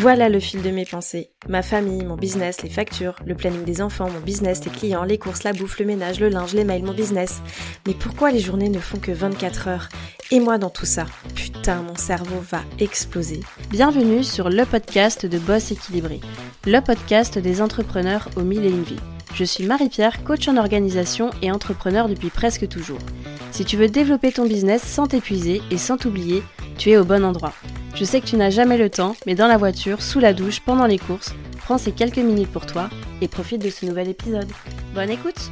Voilà 0.00 0.30
le 0.30 0.40
fil 0.40 0.62
de 0.62 0.70
mes 0.70 0.86
pensées. 0.86 1.28
Ma 1.46 1.60
famille, 1.60 2.02
mon 2.06 2.16
business, 2.16 2.62
les 2.62 2.70
factures, 2.70 3.16
le 3.26 3.34
planning 3.34 3.64
des 3.64 3.82
enfants, 3.82 4.08
mon 4.08 4.20
business, 4.20 4.64
les 4.64 4.70
clients, 4.70 5.04
les 5.04 5.18
courses, 5.18 5.42
la 5.42 5.52
bouffe, 5.52 5.78
le 5.78 5.84
ménage, 5.84 6.20
le 6.20 6.30
linge, 6.30 6.54
les 6.54 6.64
mails, 6.64 6.84
mon 6.84 6.94
business. 6.94 7.42
Mais 7.86 7.92
pourquoi 7.92 8.30
les 8.30 8.40
journées 8.40 8.70
ne 8.70 8.78
font 8.78 8.96
que 8.96 9.12
24 9.12 9.68
heures? 9.68 9.88
Et 10.30 10.40
moi 10.40 10.56
dans 10.56 10.70
tout 10.70 10.86
ça 10.86 11.04
Putain, 11.34 11.82
mon 11.82 11.96
cerveau 11.96 12.40
va 12.50 12.62
exploser. 12.78 13.40
Bienvenue 13.68 14.24
sur 14.24 14.48
le 14.48 14.64
podcast 14.64 15.26
de 15.26 15.38
Boss 15.38 15.70
Équilibré, 15.70 16.20
le 16.64 16.80
podcast 16.80 17.36
des 17.36 17.60
entrepreneurs 17.60 18.30
aux 18.36 18.42
mille 18.42 18.64
et 18.64 18.70
une 18.70 18.84
vies. 18.84 18.96
Je 19.34 19.44
suis 19.44 19.66
Marie-Pierre, 19.66 20.24
coach 20.24 20.48
en 20.48 20.56
organisation 20.56 21.28
et 21.42 21.52
entrepreneur 21.52 22.08
depuis 22.08 22.30
presque 22.30 22.66
toujours. 22.68 23.00
Si 23.50 23.66
tu 23.66 23.76
veux 23.76 23.88
développer 23.88 24.32
ton 24.32 24.46
business 24.46 24.80
sans 24.80 25.08
t'épuiser 25.08 25.60
et 25.70 25.76
sans 25.76 25.98
t'oublier, 25.98 26.42
tu 26.78 26.88
es 26.88 26.96
au 26.96 27.04
bon 27.04 27.22
endroit. 27.22 27.52
Je 27.94 28.04
sais 28.04 28.20
que 28.20 28.26
tu 28.26 28.36
n'as 28.36 28.50
jamais 28.50 28.78
le 28.78 28.88
temps, 28.88 29.16
mais 29.26 29.34
dans 29.34 29.48
la 29.48 29.56
voiture, 29.56 30.02
sous 30.02 30.20
la 30.20 30.32
douche, 30.32 30.60
pendant 30.60 30.86
les 30.86 30.98
courses, 30.98 31.34
prends 31.58 31.78
ces 31.78 31.92
quelques 31.92 32.18
minutes 32.18 32.50
pour 32.50 32.66
toi 32.66 32.88
et 33.20 33.28
profite 33.28 33.62
de 33.62 33.70
ce 33.70 33.84
nouvel 33.86 34.08
épisode. 34.08 34.48
Bonne 34.94 35.10
écoute 35.10 35.50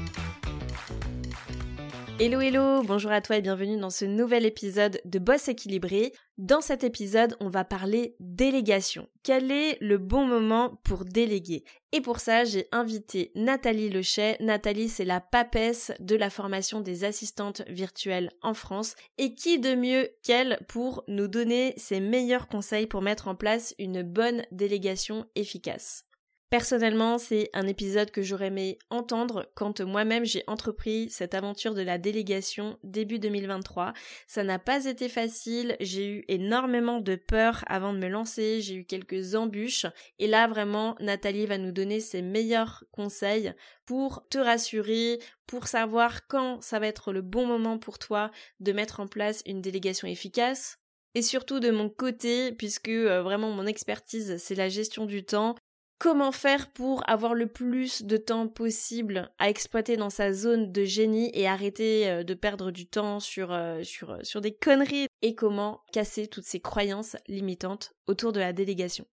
Hello 2.21 2.41
hello, 2.41 2.83
bonjour 2.83 3.13
à 3.13 3.21
toi 3.21 3.37
et 3.37 3.43
bienvenue 3.43 3.79
dans 3.79 3.91
ce 3.91 4.05
nouvel 4.05 4.45
épisode 4.45 5.01
de 5.05 5.21
Boss 5.21 5.47
équilibré. 5.47 6.13
Dans 6.37 6.61
cet 6.61 6.83
épisode, 6.83 7.37
on 7.39 7.49
va 7.49 7.65
parler 7.65 8.17
délégation. 8.19 9.09
Quel 9.23 9.53
est 9.53 9.79
le 9.81 9.99
bon 9.99 10.27
moment 10.27 10.81
pour 10.83 11.05
déléguer? 11.05 11.63
Et 11.93 12.01
pour 12.01 12.19
ça, 12.19 12.43
j'ai 12.43 12.67
invité 12.73 13.31
Nathalie 13.37 13.89
Lechet. 13.89 14.37
Nathalie, 14.41 14.89
c'est 14.89 15.05
la 15.05 15.21
papesse 15.21 15.93
de 16.01 16.17
la 16.17 16.29
formation 16.29 16.81
des 16.81 17.05
assistantes 17.05 17.63
virtuelles 17.69 18.33
en 18.43 18.53
France. 18.53 18.97
Et 19.19 19.37
qui 19.37 19.61
de 19.61 19.77
mieux 19.77 20.09
qu'elle 20.25 20.59
pour 20.67 21.05
nous 21.07 21.29
donner 21.29 21.73
ses 21.77 22.01
meilleurs 22.01 22.49
conseils 22.49 22.89
pour 22.89 23.01
mettre 23.01 23.29
en 23.29 23.37
place 23.37 23.77
une 23.79 24.03
bonne 24.03 24.43
délégation 24.51 25.25
efficace? 25.37 26.08
Personnellement, 26.51 27.19
c'est 27.19 27.51
un 27.53 27.67
épisode 27.67 28.11
que 28.11 28.23
j'aurais 28.23 28.47
aimé 28.47 28.79
entendre 28.89 29.51
quand 29.55 29.83
moi-même 29.83 30.25
j'ai 30.25 30.45
entrepris 30.47 31.11
cette 31.11 31.35
aventure 31.35 31.75
de 31.75 31.83
la 31.83 31.99
délégation 31.99 32.79
début 32.83 33.19
2023. 33.19 33.93
Ça 34.27 34.45
n'a 34.45 34.59
pas 34.59 34.87
été 34.87 35.11
facile, 35.11 35.77
j'ai 35.79 36.09
eu 36.09 36.25
énormément 36.29 37.01
de 37.01 37.17
peur 37.17 37.65
avant 37.67 37.93
de 37.93 37.99
me 37.99 38.09
lancer, 38.09 38.63
j'ai 38.63 38.77
eu 38.77 38.87
quelques 38.87 39.35
embûches. 39.35 39.85
Et 40.19 40.27
là 40.27 40.47
vraiment 40.47 40.97
Nathalie 41.01 41.45
va 41.45 41.59
nous 41.59 41.71
donner 41.73 42.01
ses 42.01 42.23
meilleurs 42.23 42.85
conseils 42.93 43.53
pour 43.85 44.27
te 44.31 44.39
rassurer, 44.39 45.19
pour 45.47 45.67
savoir 45.67 46.27
quand 46.29 46.63
ça 46.63 46.79
va 46.79 46.87
être 46.87 47.13
le 47.13 47.21
bon 47.21 47.45
moment 47.45 47.79
pour 47.79 47.99
toi 47.99 48.31
de 48.61 48.73
mettre 48.73 49.01
en 49.01 49.07
place 49.07 49.43
une 49.45 49.61
délégation 49.61 50.09
efficace, 50.09 50.79
et 51.15 51.23
surtout 51.23 51.61
de 51.61 51.71
mon 51.71 51.91
côté, 51.91 52.53
puisque 52.53 52.89
euh, 52.89 53.23
vraiment 53.23 53.51
mon 53.51 53.67
expertise 53.67 54.37
c'est 54.39 54.55
la 54.55 54.69
gestion 54.71 55.05
du 55.05 55.25
temps, 55.25 55.55
comment 55.99 56.33
faire 56.33 56.71
pour 56.71 57.09
avoir 57.09 57.35
le 57.35 57.47
plus 57.47 58.03
de 58.03 58.17
temps 58.17 58.49
possible 58.49 59.31
à 59.39 59.49
exploiter 59.49 59.97
dans 59.97 60.11
sa 60.11 60.33
zone 60.33 60.73
de 60.73 60.85
génie 60.85 61.31
et 61.35 61.47
arrêter 61.47 62.09
euh, 62.09 62.23
de 62.23 62.35
perdre 62.35 62.71
du 62.71 62.87
temps 62.87 63.21
sur, 63.21 63.53
euh, 63.53 63.83
sur, 63.83 64.13
euh, 64.13 64.19
sur 64.23 64.41
des 64.41 64.55
conneries? 64.55 65.09
Et 65.23 65.35
comment 65.35 65.83
casser 65.93 66.29
toutes 66.29 66.45
ces 66.45 66.61
croyances 66.61 67.17
limitantes 67.27 67.93
autour 68.07 68.33
de 68.33 68.41
la 68.41 68.53
délégation? 68.53 69.07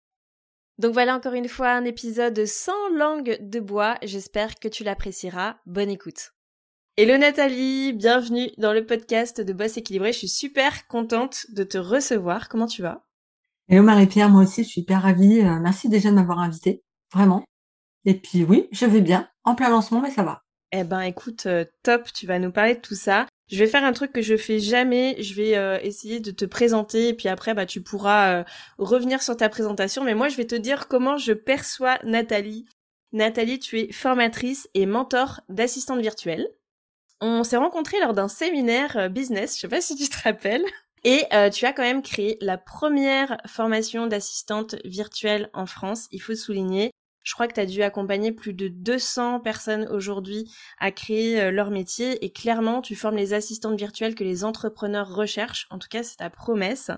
Donc 0.78 0.94
voilà 0.94 1.16
encore 1.16 1.34
une 1.34 1.48
fois 1.48 1.70
un 1.70 1.86
épisode 1.86 2.46
sans 2.46 2.90
langue 2.90 3.38
de 3.40 3.60
bois, 3.60 3.98
j'espère 4.04 4.56
que 4.56 4.68
tu 4.68 4.84
l'apprécieras. 4.84 5.58
Bonne 5.66 5.90
écoute. 5.90 6.32
Hello 6.98 7.18
Nathalie, 7.18 7.94
bienvenue 7.94 8.52
dans 8.58 8.74
le 8.74 8.86
podcast 8.86 9.42
de 9.42 9.54
Boss 9.54 9.78
équilibré. 9.78 10.14
Je 10.14 10.20
suis 10.20 10.30
super 10.30 10.88
contente 10.88 11.46
de 11.50 11.64
te 11.64 11.78
recevoir. 11.78 12.50
Comment 12.50 12.68
tu 12.68 12.82
vas? 12.82 13.06
Hello 13.68 13.82
Marie-Pierre, 13.82 14.30
moi 14.30 14.44
aussi, 14.44 14.64
je 14.64 14.70
suis 14.70 14.82
hyper 14.82 15.02
ravie. 15.02 15.40
Euh, 15.40 15.58
merci 15.60 15.90
déjà 15.90 16.12
de 16.12 16.16
m'avoir 16.16 16.38
invitée, 16.38 16.84
vraiment. 17.12 17.44
Et 18.06 18.14
puis 18.14 18.44
oui, 18.44 18.68
je 18.72 18.86
vais 18.86 19.02
bien, 19.02 19.28
en 19.44 19.56
plein 19.56 19.70
lancement, 19.70 20.02
mais 20.02 20.12
ça 20.12 20.22
va. 20.22 20.44
Eh 20.72 20.84
ben 20.84 21.02
écoute, 21.02 21.48
euh, 21.48 21.66
top, 21.82 22.14
tu 22.14 22.28
vas 22.28 22.38
nous 22.38 22.52
parler 22.52 22.76
de 22.76 22.80
tout 22.80 22.94
ça. 22.94 23.26
Je 23.48 23.58
vais 23.58 23.66
faire 23.66 23.84
un 23.84 23.92
truc 23.94 24.12
que 24.12 24.22
je 24.22 24.38
fais 24.38 24.60
jamais, 24.60 25.20
je 25.20 25.34
vais 25.34 25.58
euh, 25.58 25.80
essayer 25.82 26.20
de 26.20 26.30
te 26.30 26.46
présenter 26.46 27.10
et 27.10 27.14
puis 27.16 27.28
après 27.28 27.56
bah 27.56 27.66
tu 27.66 27.82
pourras 27.82 28.44
revenir 28.78 29.22
sur 29.22 29.38
ta 29.38 29.50
présentation 29.50 30.04
mais 30.04 30.16
moi 30.16 30.30
je 30.30 30.38
vais 30.38 30.48
te 30.48 30.56
dire 30.56 30.88
comment 30.88 31.18
je 31.18 31.34
perçois 31.34 31.98
Nathalie. 32.04 32.66
Nathalie, 33.14 33.60
tu 33.60 33.80
es 33.80 33.92
formatrice 33.92 34.68
et 34.74 34.86
mentor 34.86 35.42
d'assistante 35.50 36.02
virtuelle. 36.02 36.48
On 37.22 37.44
s'est 37.44 37.58
rencontrés 37.58 38.00
lors 38.00 38.14
d'un 38.14 38.28
séminaire 38.28 39.10
business, 39.10 39.56
je 39.56 39.62
sais 39.62 39.68
pas 39.68 39.82
si 39.82 39.96
tu 39.96 40.08
te 40.10 40.22
rappelles. 40.24 40.66
Et 41.08 41.24
euh, 41.34 41.52
tu 41.52 41.68
as 41.68 41.72
quand 41.72 41.84
même 41.84 42.02
créé 42.02 42.36
la 42.42 42.58
première 42.58 43.38
formation 43.46 44.08
d'assistante 44.08 44.76
virtuelle 44.86 45.52
en 45.54 45.68
France, 45.68 46.08
il 46.12 46.20
faut 46.20 46.34
souligner. 46.34 46.90
Je 47.22 47.34
crois 47.36 47.48
que 47.48 47.54
tu 47.54 47.60
as 47.60 47.68
dû 47.68 47.84
accompagner 47.84 48.32
plus 48.32 48.54
de 48.54 48.68
200 48.70 49.40
personnes 49.42 49.88
aujourd'hui 49.92 50.52
à 50.80 50.92
créer 50.92 51.40
euh, 51.40 51.52
leur 51.52 51.70
métier 51.70 52.26
et 52.26 52.32
clairement 52.32 52.82
tu 52.82 52.96
formes 52.96 53.18
les 53.18 53.36
assistantes 53.36 53.78
virtuelles 53.78 54.16
que 54.16 54.24
les 54.24 54.44
entrepreneurs 54.44 55.14
recherchent. 55.14 55.68
En 55.70 55.78
tout 55.78 55.90
cas, 55.92 56.02
c'est 56.02 56.18
ta 56.18 56.32
promesse. 56.32 56.90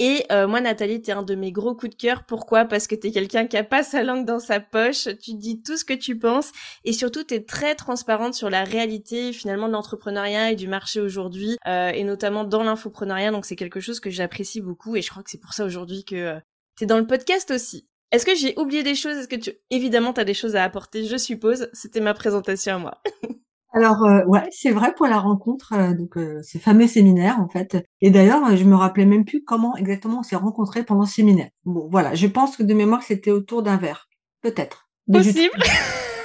Et 0.00 0.24
euh, 0.32 0.48
moi, 0.48 0.60
Nathalie, 0.60 1.00
t'es 1.02 1.12
un 1.12 1.22
de 1.22 1.36
mes 1.36 1.52
gros 1.52 1.74
coups 1.74 1.90
de 1.90 2.00
cœur. 2.00 2.24
Pourquoi? 2.24 2.64
Parce 2.64 2.88
que 2.88 2.96
t'es 2.96 3.12
quelqu'un 3.12 3.46
qui 3.46 3.56
a 3.56 3.62
pas 3.62 3.84
sa 3.84 4.02
langue 4.02 4.26
dans 4.26 4.40
sa 4.40 4.58
poche. 4.58 5.08
Tu 5.22 5.34
dis 5.34 5.62
tout 5.62 5.76
ce 5.76 5.84
que 5.84 5.92
tu 5.92 6.18
penses 6.18 6.50
et 6.84 6.92
surtout 6.92 7.22
t'es 7.22 7.44
très 7.44 7.76
transparente 7.76 8.34
sur 8.34 8.50
la 8.50 8.64
réalité 8.64 9.32
finalement 9.32 9.68
de 9.68 9.72
l'entrepreneuriat 9.72 10.50
et 10.50 10.56
du 10.56 10.66
marché 10.66 11.00
aujourd'hui 11.00 11.56
euh, 11.68 11.90
et 11.90 12.02
notamment 12.02 12.42
dans 12.42 12.64
l'infopreneuriat. 12.64 13.30
Donc 13.30 13.44
c'est 13.44 13.56
quelque 13.56 13.80
chose 13.80 14.00
que 14.00 14.10
j'apprécie 14.10 14.60
beaucoup 14.60 14.96
et 14.96 15.02
je 15.02 15.10
crois 15.10 15.22
que 15.22 15.30
c'est 15.30 15.40
pour 15.40 15.52
ça 15.52 15.64
aujourd'hui 15.64 16.04
que 16.04 16.16
euh, 16.16 16.40
t'es 16.76 16.86
dans 16.86 16.98
le 16.98 17.06
podcast 17.06 17.52
aussi. 17.52 17.86
Est-ce 18.10 18.26
que 18.26 18.34
j'ai 18.34 18.58
oublié 18.58 18.82
des 18.82 18.96
choses? 18.96 19.16
Est-ce 19.16 19.28
que 19.28 19.36
tu 19.36 19.52
évidemment 19.70 20.12
t'as 20.12 20.24
des 20.24 20.34
choses 20.34 20.56
à 20.56 20.64
apporter 20.64 21.04
Je 21.04 21.16
suppose. 21.16 21.68
C'était 21.72 22.00
ma 22.00 22.14
présentation 22.14 22.74
à 22.74 22.78
moi. 22.78 23.02
Alors 23.74 24.04
euh, 24.04 24.24
ouais, 24.26 24.48
c'est 24.52 24.70
vrai 24.70 24.94
pour 24.94 25.08
la 25.08 25.18
rencontre, 25.18 25.72
euh, 25.72 25.94
donc 25.94 26.16
euh, 26.16 26.40
ces 26.42 26.60
fameux 26.60 26.86
séminaires 26.86 27.40
en 27.40 27.48
fait. 27.48 27.76
Et 28.00 28.10
d'ailleurs, 28.10 28.56
je 28.56 28.64
me 28.64 28.76
rappelais 28.76 29.04
même 29.04 29.24
plus 29.24 29.42
comment 29.42 29.76
exactement 29.76 30.20
on 30.20 30.22
s'est 30.22 30.36
rencontrés 30.36 30.84
pendant 30.84 31.02
le 31.02 31.08
séminaire. 31.08 31.50
Bon, 31.64 31.88
voilà, 31.90 32.14
je 32.14 32.28
pense 32.28 32.56
que 32.56 32.62
de 32.62 32.72
mémoire 32.72 33.02
c'était 33.02 33.32
autour 33.32 33.64
d'un 33.64 33.76
verre, 33.76 34.08
peut-être. 34.42 34.88
Possible. 35.12 35.50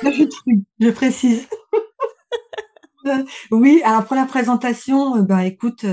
je 0.80 0.90
précise. 0.92 1.48
oui, 3.52 3.82
alors 3.84 4.06
pour 4.06 4.16
la 4.16 4.26
présentation, 4.26 5.20
ben 5.24 5.40
écoute, 5.40 5.86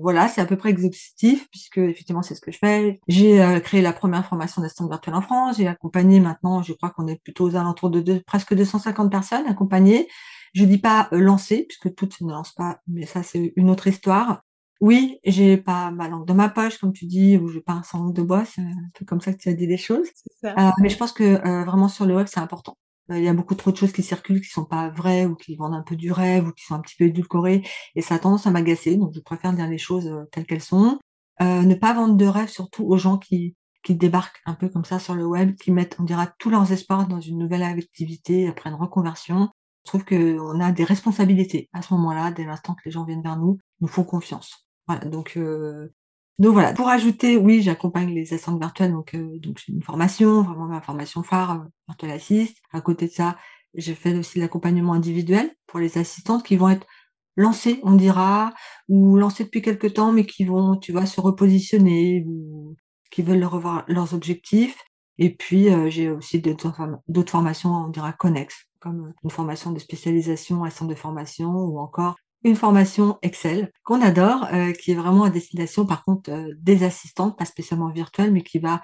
voilà, 0.00 0.28
c'est 0.28 0.40
à 0.40 0.46
peu 0.46 0.56
près 0.56 0.70
exhaustif 0.70 1.48
puisque 1.50 1.78
effectivement 1.78 2.22
c'est 2.22 2.36
ce 2.36 2.40
que 2.40 2.52
je 2.52 2.58
fais. 2.58 3.00
J'ai 3.08 3.60
créé 3.64 3.82
la 3.82 3.92
première 3.92 4.24
formation 4.24 4.62
d'assistante 4.62 4.90
virtuelle 4.90 5.16
en 5.16 5.22
France. 5.22 5.56
J'ai 5.58 5.66
accompagné 5.66 6.20
maintenant, 6.20 6.62
je 6.62 6.72
crois 6.72 6.90
qu'on 6.90 7.08
est 7.08 7.20
plutôt 7.20 7.46
aux 7.46 7.56
alentours 7.56 7.90
de 7.90 8.00
deux, 8.00 8.20
presque 8.24 8.54
250 8.54 9.10
personnes 9.10 9.46
accompagnées. 9.48 10.06
Je 10.54 10.64
dis 10.64 10.78
pas 10.78 11.08
euh, 11.12 11.18
lancer, 11.18 11.64
puisque 11.68 11.94
toutes 11.94 12.20
ne 12.20 12.30
lancent 12.30 12.54
pas, 12.54 12.80
mais 12.86 13.06
ça 13.06 13.22
c'est 13.22 13.52
une 13.56 13.70
autre 13.70 13.86
histoire. 13.86 14.42
Oui, 14.80 15.18
j'ai 15.24 15.56
pas 15.56 15.90
ma 15.90 16.08
langue 16.08 16.26
dans 16.26 16.34
ma 16.34 16.48
poche, 16.48 16.78
comme 16.78 16.92
tu 16.92 17.06
dis, 17.06 17.36
ou 17.36 17.48
je 17.48 17.58
parle 17.58 17.84
sans 17.84 17.98
langue 17.98 18.14
de 18.14 18.22
bois, 18.22 18.44
c'est 18.44 18.60
un 18.60 18.90
peu 18.94 19.04
comme 19.04 19.20
ça 19.20 19.32
que 19.32 19.38
tu 19.38 19.48
as 19.48 19.54
dit 19.54 19.66
les 19.66 19.76
choses. 19.76 20.06
Euh, 20.44 20.70
mais 20.80 20.88
je 20.88 20.96
pense 20.96 21.12
que 21.12 21.24
euh, 21.24 21.64
vraiment 21.64 21.88
sur 21.88 22.06
le 22.06 22.14
web, 22.14 22.28
c'est 22.30 22.40
important. 22.40 22.76
Il 23.10 23.22
y 23.22 23.28
a 23.28 23.32
beaucoup 23.32 23.54
trop 23.54 23.72
de 23.72 23.76
choses 23.76 23.92
qui 23.92 24.02
circulent 24.02 24.40
qui 24.42 24.50
sont 24.50 24.66
pas 24.66 24.90
vraies 24.90 25.24
ou 25.24 25.34
qui 25.34 25.56
vendent 25.56 25.74
un 25.74 25.82
peu 25.82 25.96
du 25.96 26.12
rêve 26.12 26.46
ou 26.46 26.52
qui 26.52 26.64
sont 26.64 26.74
un 26.74 26.80
petit 26.80 26.94
peu 26.94 27.04
édulcorées 27.04 27.66
et 27.94 28.02
ça 28.02 28.16
a 28.16 28.18
tendance 28.18 28.46
à 28.46 28.50
m'agacer. 28.50 28.96
Donc 28.96 29.14
je 29.14 29.20
préfère 29.20 29.54
dire 29.54 29.66
les 29.66 29.78
choses 29.78 30.12
telles 30.30 30.44
qu'elles 30.44 30.60
sont. 30.60 30.98
ne 31.40 31.74
pas 31.74 31.94
vendre 31.94 32.16
de 32.16 32.26
rêve 32.26 32.48
surtout 32.50 32.84
aux 32.84 32.98
gens 32.98 33.16
qui 33.16 33.56
qui 33.82 33.94
débarquent 33.94 34.40
un 34.44 34.54
peu 34.54 34.68
comme 34.68 34.84
ça 34.84 34.98
sur 34.98 35.14
le 35.14 35.26
web, 35.26 35.56
qui 35.56 35.70
mettent, 35.70 35.96
on 35.98 36.04
dira, 36.04 36.26
tous 36.38 36.50
leurs 36.50 36.72
espoirs 36.72 37.08
dans 37.08 37.20
une 37.20 37.38
nouvelle 37.38 37.62
activité 37.62 38.48
après 38.48 38.70
une 38.70 38.76
reconversion 38.76 39.48
trouve 39.88 40.04
qu'on 40.04 40.60
a 40.60 40.72
des 40.72 40.84
responsabilités 40.84 41.68
à 41.72 41.82
ce 41.82 41.92
moment-là, 41.94 42.30
dès 42.30 42.44
l'instant 42.44 42.74
que 42.74 42.82
les 42.84 42.90
gens 42.90 43.04
viennent 43.04 43.22
vers 43.22 43.36
nous, 43.36 43.58
nous 43.80 43.88
font 43.88 44.04
confiance. 44.04 44.68
Voilà, 44.86 45.04
donc 45.04 45.36
euh, 45.36 45.88
donc 46.38 46.52
voilà. 46.52 46.72
Pour 46.72 46.88
ajouter, 46.88 47.36
oui, 47.36 47.62
j'accompagne 47.62 48.14
les 48.14 48.32
assistantes 48.32 48.60
virtuelles, 48.60 48.92
donc 48.92 49.14
euh, 49.14 49.38
donc 49.40 49.60
j'ai 49.64 49.72
une 49.72 49.82
formation, 49.82 50.42
vraiment 50.42 50.66
ma 50.66 50.80
formation 50.80 51.22
phare, 51.22 51.62
euh, 51.62 51.64
Virtual 51.88 52.12
Assist. 52.12 52.56
À 52.72 52.80
côté 52.80 53.06
de 53.06 53.12
ça, 53.12 53.36
j'ai 53.74 53.94
fait 53.94 54.14
aussi 54.16 54.38
l'accompagnement 54.38 54.92
individuel 54.92 55.50
pour 55.66 55.80
les 55.80 55.98
assistantes 55.98 56.44
qui 56.44 56.56
vont 56.56 56.70
être 56.70 56.86
lancées, 57.36 57.80
on 57.82 57.94
dira, 57.94 58.54
ou 58.88 59.16
lancées 59.16 59.44
depuis 59.44 59.62
quelques 59.62 59.94
temps, 59.94 60.12
mais 60.12 60.26
qui 60.26 60.44
vont, 60.44 60.76
tu 60.76 60.92
vois, 60.92 61.06
se 61.06 61.20
repositionner, 61.20 62.24
ou 62.26 62.76
qui 63.10 63.22
veulent 63.22 63.44
revoir 63.44 63.84
leurs 63.88 64.14
objectifs. 64.14 64.78
Et 65.18 65.34
puis 65.34 65.68
j'ai 65.90 66.10
aussi 66.10 66.40
d'autres 66.40 67.30
formations, 67.30 67.70
on 67.70 67.88
dira 67.88 68.12
connexes, 68.12 68.67
comme 68.80 69.12
une 69.24 69.30
formation 69.30 69.72
de 69.72 69.78
spécialisation 69.78 70.64
à 70.64 70.70
centre 70.70 70.90
de 70.90 70.98
formation 70.98 71.50
ou 71.50 71.78
encore 71.78 72.16
une 72.44 72.56
formation 72.56 73.18
Excel 73.22 73.72
qu'on 73.82 74.00
adore, 74.00 74.46
euh, 74.52 74.72
qui 74.72 74.92
est 74.92 74.94
vraiment 74.94 75.24
à 75.24 75.30
destination 75.30 75.86
par 75.86 76.04
contre 76.04 76.30
euh, 76.30 76.54
des 76.58 76.84
assistantes, 76.84 77.36
pas 77.36 77.44
spécialement 77.44 77.90
virtuelles, 77.90 78.32
mais 78.32 78.42
qui 78.42 78.58
va 78.58 78.80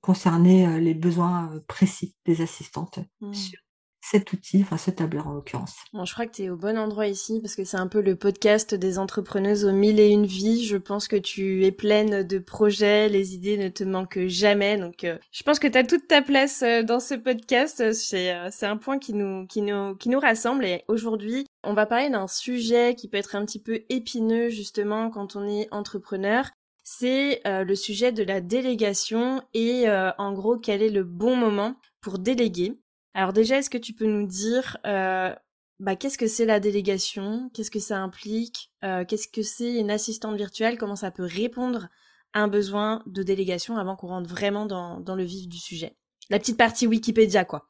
concerner 0.00 0.66
euh, 0.66 0.78
les 0.78 0.94
besoins 0.94 1.50
précis 1.66 2.14
des 2.26 2.42
assistantes 2.42 2.98
mmh. 3.20 3.34
sur 3.34 3.58
cet 4.00 4.32
outil, 4.32 4.62
enfin 4.62 4.76
ce 4.76 4.90
tableur 4.90 5.28
en 5.28 5.32
l'occurrence. 5.32 5.76
Bon, 5.92 6.04
je 6.04 6.12
crois 6.12 6.26
que 6.26 6.32
tu 6.32 6.42
es 6.44 6.50
au 6.50 6.56
bon 6.56 6.78
endroit 6.78 7.06
ici 7.06 7.40
parce 7.40 7.54
que 7.54 7.64
c'est 7.64 7.76
un 7.76 7.86
peu 7.86 8.00
le 8.00 8.16
podcast 8.16 8.74
des 8.74 8.98
entrepreneuses 8.98 9.64
aux 9.64 9.72
mille 9.72 10.00
et 10.00 10.08
une 10.08 10.26
vies. 10.26 10.64
Je 10.64 10.76
pense 10.76 11.06
que 11.06 11.16
tu 11.16 11.64
es 11.64 11.72
pleine 11.72 12.22
de 12.22 12.38
projets, 12.38 13.08
les 13.08 13.34
idées 13.34 13.58
ne 13.58 13.68
te 13.68 13.84
manquent 13.84 14.26
jamais. 14.26 14.78
Donc 14.78 15.04
euh, 15.04 15.18
je 15.32 15.42
pense 15.42 15.58
que 15.58 15.68
tu 15.68 15.76
as 15.78 15.84
toute 15.84 16.08
ta 16.08 16.22
place 16.22 16.62
euh, 16.62 16.82
dans 16.82 17.00
ce 17.00 17.14
podcast. 17.14 17.92
C'est 17.92 18.32
euh, 18.32 18.48
un 18.62 18.76
point 18.76 18.98
qui 18.98 19.12
nous 19.12 19.46
qui 19.46 19.62
nous 19.62 19.94
qui 19.96 20.08
nous 20.08 20.20
rassemble 20.20 20.64
et 20.64 20.84
aujourd'hui, 20.88 21.46
on 21.62 21.74
va 21.74 21.86
parler 21.86 22.08
d'un 22.08 22.26
sujet 22.26 22.94
qui 22.94 23.08
peut 23.08 23.18
être 23.18 23.36
un 23.36 23.44
petit 23.44 23.60
peu 23.60 23.80
épineux 23.90 24.48
justement 24.48 25.10
quand 25.10 25.36
on 25.36 25.46
est 25.46 25.68
entrepreneur. 25.72 26.50
C'est 26.82 27.42
le 27.44 27.74
sujet 27.76 28.10
de 28.10 28.24
la 28.24 28.40
délégation 28.40 29.42
et 29.54 29.88
en 29.88 30.32
gros 30.32 30.56
quel 30.56 30.82
est 30.82 30.90
le 30.90 31.04
bon 31.04 31.36
moment 31.36 31.76
pour 32.00 32.18
déléguer. 32.18 32.80
Alors 33.14 33.32
déjà, 33.32 33.58
est-ce 33.58 33.70
que 33.70 33.78
tu 33.78 33.92
peux 33.92 34.06
nous 34.06 34.26
dire 34.26 34.76
euh, 34.86 35.34
bah, 35.80 35.96
qu'est-ce 35.96 36.18
que 36.18 36.26
c'est 36.26 36.44
la 36.44 36.60
délégation? 36.60 37.50
Qu'est-ce 37.54 37.70
que 37.70 37.80
ça 37.80 37.98
implique? 37.98 38.70
Euh, 38.84 39.04
Qu'est-ce 39.04 39.28
que 39.28 39.42
c'est 39.42 39.74
une 39.74 39.90
assistante 39.90 40.36
virtuelle? 40.36 40.78
Comment 40.78 40.96
ça 40.96 41.10
peut 41.10 41.24
répondre 41.24 41.88
à 42.32 42.40
un 42.42 42.48
besoin 42.48 43.02
de 43.06 43.22
délégation 43.22 43.76
avant 43.76 43.96
qu'on 43.96 44.08
rentre 44.08 44.30
vraiment 44.30 44.66
dans, 44.66 45.00
dans 45.00 45.16
le 45.16 45.24
vif 45.24 45.48
du 45.48 45.58
sujet? 45.58 45.96
La 46.28 46.38
petite 46.38 46.56
partie 46.56 46.86
Wikipédia, 46.86 47.44
quoi. 47.44 47.66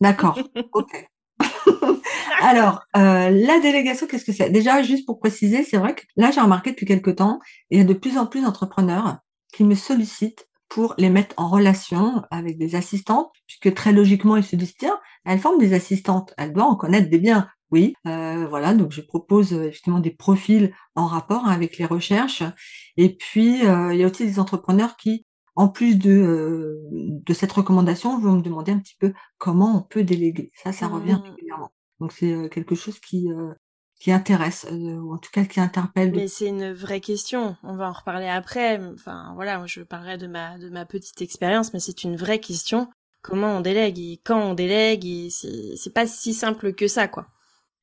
D'accord, 0.00 0.38
ok. 0.72 1.08
Alors, 2.40 2.80
euh, 2.96 3.30
la 3.30 3.60
délégation, 3.60 4.06
qu'est-ce 4.06 4.24
que 4.24 4.32
c'est? 4.32 4.50
Déjà, 4.50 4.82
juste 4.82 5.06
pour 5.06 5.18
préciser, 5.18 5.64
c'est 5.64 5.78
vrai 5.78 5.94
que 5.94 6.02
là, 6.16 6.30
j'ai 6.30 6.40
remarqué 6.40 6.72
depuis 6.72 6.84
quelques 6.84 7.16
temps, 7.16 7.38
il 7.70 7.78
y 7.78 7.80
a 7.80 7.84
de 7.84 7.94
plus 7.94 8.18
en 8.18 8.26
plus 8.26 8.42
d'entrepreneurs 8.42 9.18
qui 9.54 9.64
me 9.64 9.74
sollicitent 9.74 10.46
pour 10.74 10.96
les 10.98 11.08
mettre 11.08 11.36
en 11.38 11.48
relation 11.48 12.24
avec 12.32 12.58
des 12.58 12.74
assistantes, 12.74 13.30
puisque 13.46 13.72
très 13.76 13.92
logiquement, 13.92 14.36
ils 14.36 14.42
se 14.42 14.56
disent, 14.56 14.74
tiens, 14.76 14.98
elle 15.24 15.38
forme 15.38 15.60
des 15.60 15.72
assistantes, 15.72 16.34
elle 16.36 16.52
doit 16.52 16.64
en 16.64 16.74
connaître 16.74 17.08
des 17.08 17.20
biens. 17.20 17.46
Oui, 17.70 17.94
euh, 18.08 18.48
voilà, 18.48 18.74
donc 18.74 18.90
je 18.90 19.00
propose 19.00 19.52
euh, 19.52 19.70
justement 19.70 20.00
des 20.00 20.10
profils 20.10 20.74
en 20.96 21.06
rapport 21.06 21.46
avec 21.46 21.78
les 21.78 21.84
recherches. 21.84 22.42
Et 22.96 23.14
puis, 23.14 23.64
euh, 23.64 23.94
il 23.94 24.00
y 24.00 24.02
a 24.02 24.08
aussi 24.08 24.26
des 24.26 24.40
entrepreneurs 24.40 24.96
qui, 24.96 25.24
en 25.54 25.68
plus 25.68 25.96
de, 25.96 26.80
de 26.90 27.34
cette 27.34 27.52
recommandation, 27.52 28.18
vont 28.18 28.32
me 28.32 28.42
demander 28.42 28.72
un 28.72 28.80
petit 28.80 28.96
peu 28.98 29.12
comment 29.38 29.78
on 29.78 29.82
peut 29.82 30.02
déléguer. 30.02 30.50
Ça, 30.56 30.72
ça 30.72 30.88
revient 30.88 31.20
mmh. 31.22 31.30
régulièrement. 31.30 31.70
Donc 32.00 32.10
c'est 32.10 32.50
quelque 32.50 32.74
chose 32.74 32.98
qui, 32.98 33.28
qui 34.04 34.12
intéresse, 34.12 34.66
euh, 34.70 34.98
ou 34.98 35.14
en 35.14 35.16
tout 35.16 35.30
cas 35.32 35.46
qui 35.46 35.60
interpelle. 35.60 36.12
Mais 36.14 36.28
c'est 36.28 36.48
une 36.48 36.74
vraie 36.74 37.00
question. 37.00 37.56
On 37.62 37.74
va 37.74 37.88
en 37.88 37.92
reparler 37.92 38.28
après. 38.28 38.78
Enfin 38.92 39.32
voilà, 39.34 39.64
je 39.64 39.80
parlerai 39.80 40.18
de 40.18 40.26
ma 40.26 40.58
de 40.58 40.68
ma 40.68 40.84
petite 40.84 41.22
expérience, 41.22 41.72
mais 41.72 41.80
c'est 41.80 42.04
une 42.04 42.14
vraie 42.14 42.38
question. 42.38 42.90
Comment 43.22 43.56
on 43.56 43.60
délègue 43.62 43.98
et 43.98 44.20
quand 44.22 44.38
on 44.38 44.52
délègue 44.52 45.06
et 45.06 45.30
c'est 45.30 45.76
c'est 45.76 45.94
pas 45.94 46.06
si 46.06 46.34
simple 46.34 46.74
que 46.74 46.86
ça 46.86 47.08
quoi. 47.08 47.28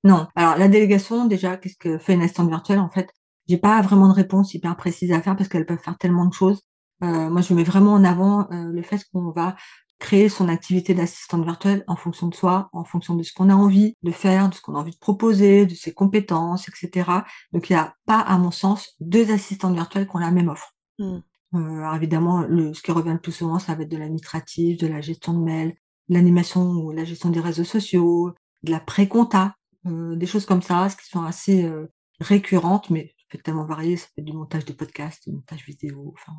Non. 0.04 0.28
Alors 0.36 0.60
la 0.60 0.68
délégation 0.68 1.26
déjà, 1.26 1.58
qu'est-ce 1.58 1.78
que 1.78 1.98
fait 1.98 2.14
une 2.14 2.22
assistante 2.22 2.50
virtuelle 2.50 2.78
en 2.78 2.90
fait? 2.92 3.10
J'ai 3.48 3.58
pas 3.58 3.82
vraiment 3.82 4.08
de 4.08 4.14
réponse 4.14 4.54
hyper 4.54 4.78
précise 4.78 5.12
à 5.14 5.24
faire 5.24 5.36
parce 5.36 5.50
qu'elles 5.50 5.66
peuvent 5.66 5.82
faire 5.84 5.98
tellement 5.98 6.28
de 6.28 6.34
choses. 6.34 6.62
Euh, 7.04 7.32
moi, 7.32 7.42
je 7.42 7.56
mets 7.56 7.64
vraiment 7.64 7.94
en 7.94 8.04
avant 8.04 8.42
euh, 8.52 8.72
le 8.72 8.84
fait 8.84 9.04
qu'on 9.12 9.32
va 9.32 9.56
créer 10.01 10.30
son 10.30 10.50
activité 10.50 10.94
d'assistante 10.94 11.45
virtuelle 11.45 11.83
en 11.88 11.95
fonction 11.95 12.27
de 12.27 12.33
soi, 12.36 12.69
en 12.74 12.83
fonction 12.83 13.15
de 13.15 13.24
ce 13.24 13.31
qu'on 13.31 13.50
a 13.50 13.56
envie 13.56 13.95
de 14.01 14.12
faire, 14.12 14.50
de 14.50 14.56
ce 14.56 14.62
qu'on 14.62 14.75
a 14.75 14.80
envie 14.80 14.92
de 14.92 14.98
proposer, 14.98 15.65
de 15.68 15.75
ses 15.75 15.94
compétences, 15.94 16.68
etc. 16.68 17.09
Donc 17.53 17.69
il 17.69 17.74
n'y 17.74 17.80
a 17.80 17.95
pas, 18.06 18.19
à 18.19 18.38
mon 18.39 18.51
sens, 18.51 18.95
deux 19.00 19.31
assistantes 19.31 19.75
virtuelles 19.75 20.07
qui 20.07 20.15
ont 20.15 20.19
la 20.19 20.31
même 20.31 20.50
offre. 20.50 20.75
Mmh. 21.00 21.19
Euh, 21.53 21.80
alors 21.80 21.95
évidemment, 21.95 22.42
le, 22.42 22.74
ce 22.74 22.81
qui 22.81 22.92
revient 22.92 23.13
le 23.13 23.21
plus 23.21 23.31
souvent, 23.31 23.59
ça 23.59 23.75
va 23.75 23.83
être 23.83 23.92
de 23.92 23.98
l'administratif, 23.98 24.77
de 24.80 24.88
la 24.88 25.01
gestion 25.01 25.33
de 25.33 25.44
mail, 25.44 25.75
l'animation 26.09 26.71
ou 26.71 26.92
la 26.92 27.06
gestion 27.06 27.30
des 27.30 27.39
réseaux 27.39 27.63
sociaux, 27.63 28.33
de 28.63 28.71
la 28.71 28.80
pré-compta, 28.80 29.56
euh, 29.86 30.15
des 30.15 30.25
choses 30.25 30.48
comme 30.48 30.63
ça, 30.63 30.89
ce 30.89 30.98
qui 30.98 31.07
sont 31.07 31.24
assez 31.24 31.63
euh, 31.63 31.88
récurrentes, 32.19 32.89
mais 32.89 33.13
ça 33.18 33.25
peut 33.30 33.38
être 33.38 33.44
tellement 33.44 33.65
varié, 33.65 33.98
ça 33.98 34.07
peut 34.15 34.21
être 34.21 34.25
du 34.25 34.33
montage 34.33 34.65
de 34.65 34.74
podcasts, 34.74 35.30
du 35.30 35.36
montage 35.36 35.63
vidéo, 35.65 36.13
enfin, 36.18 36.33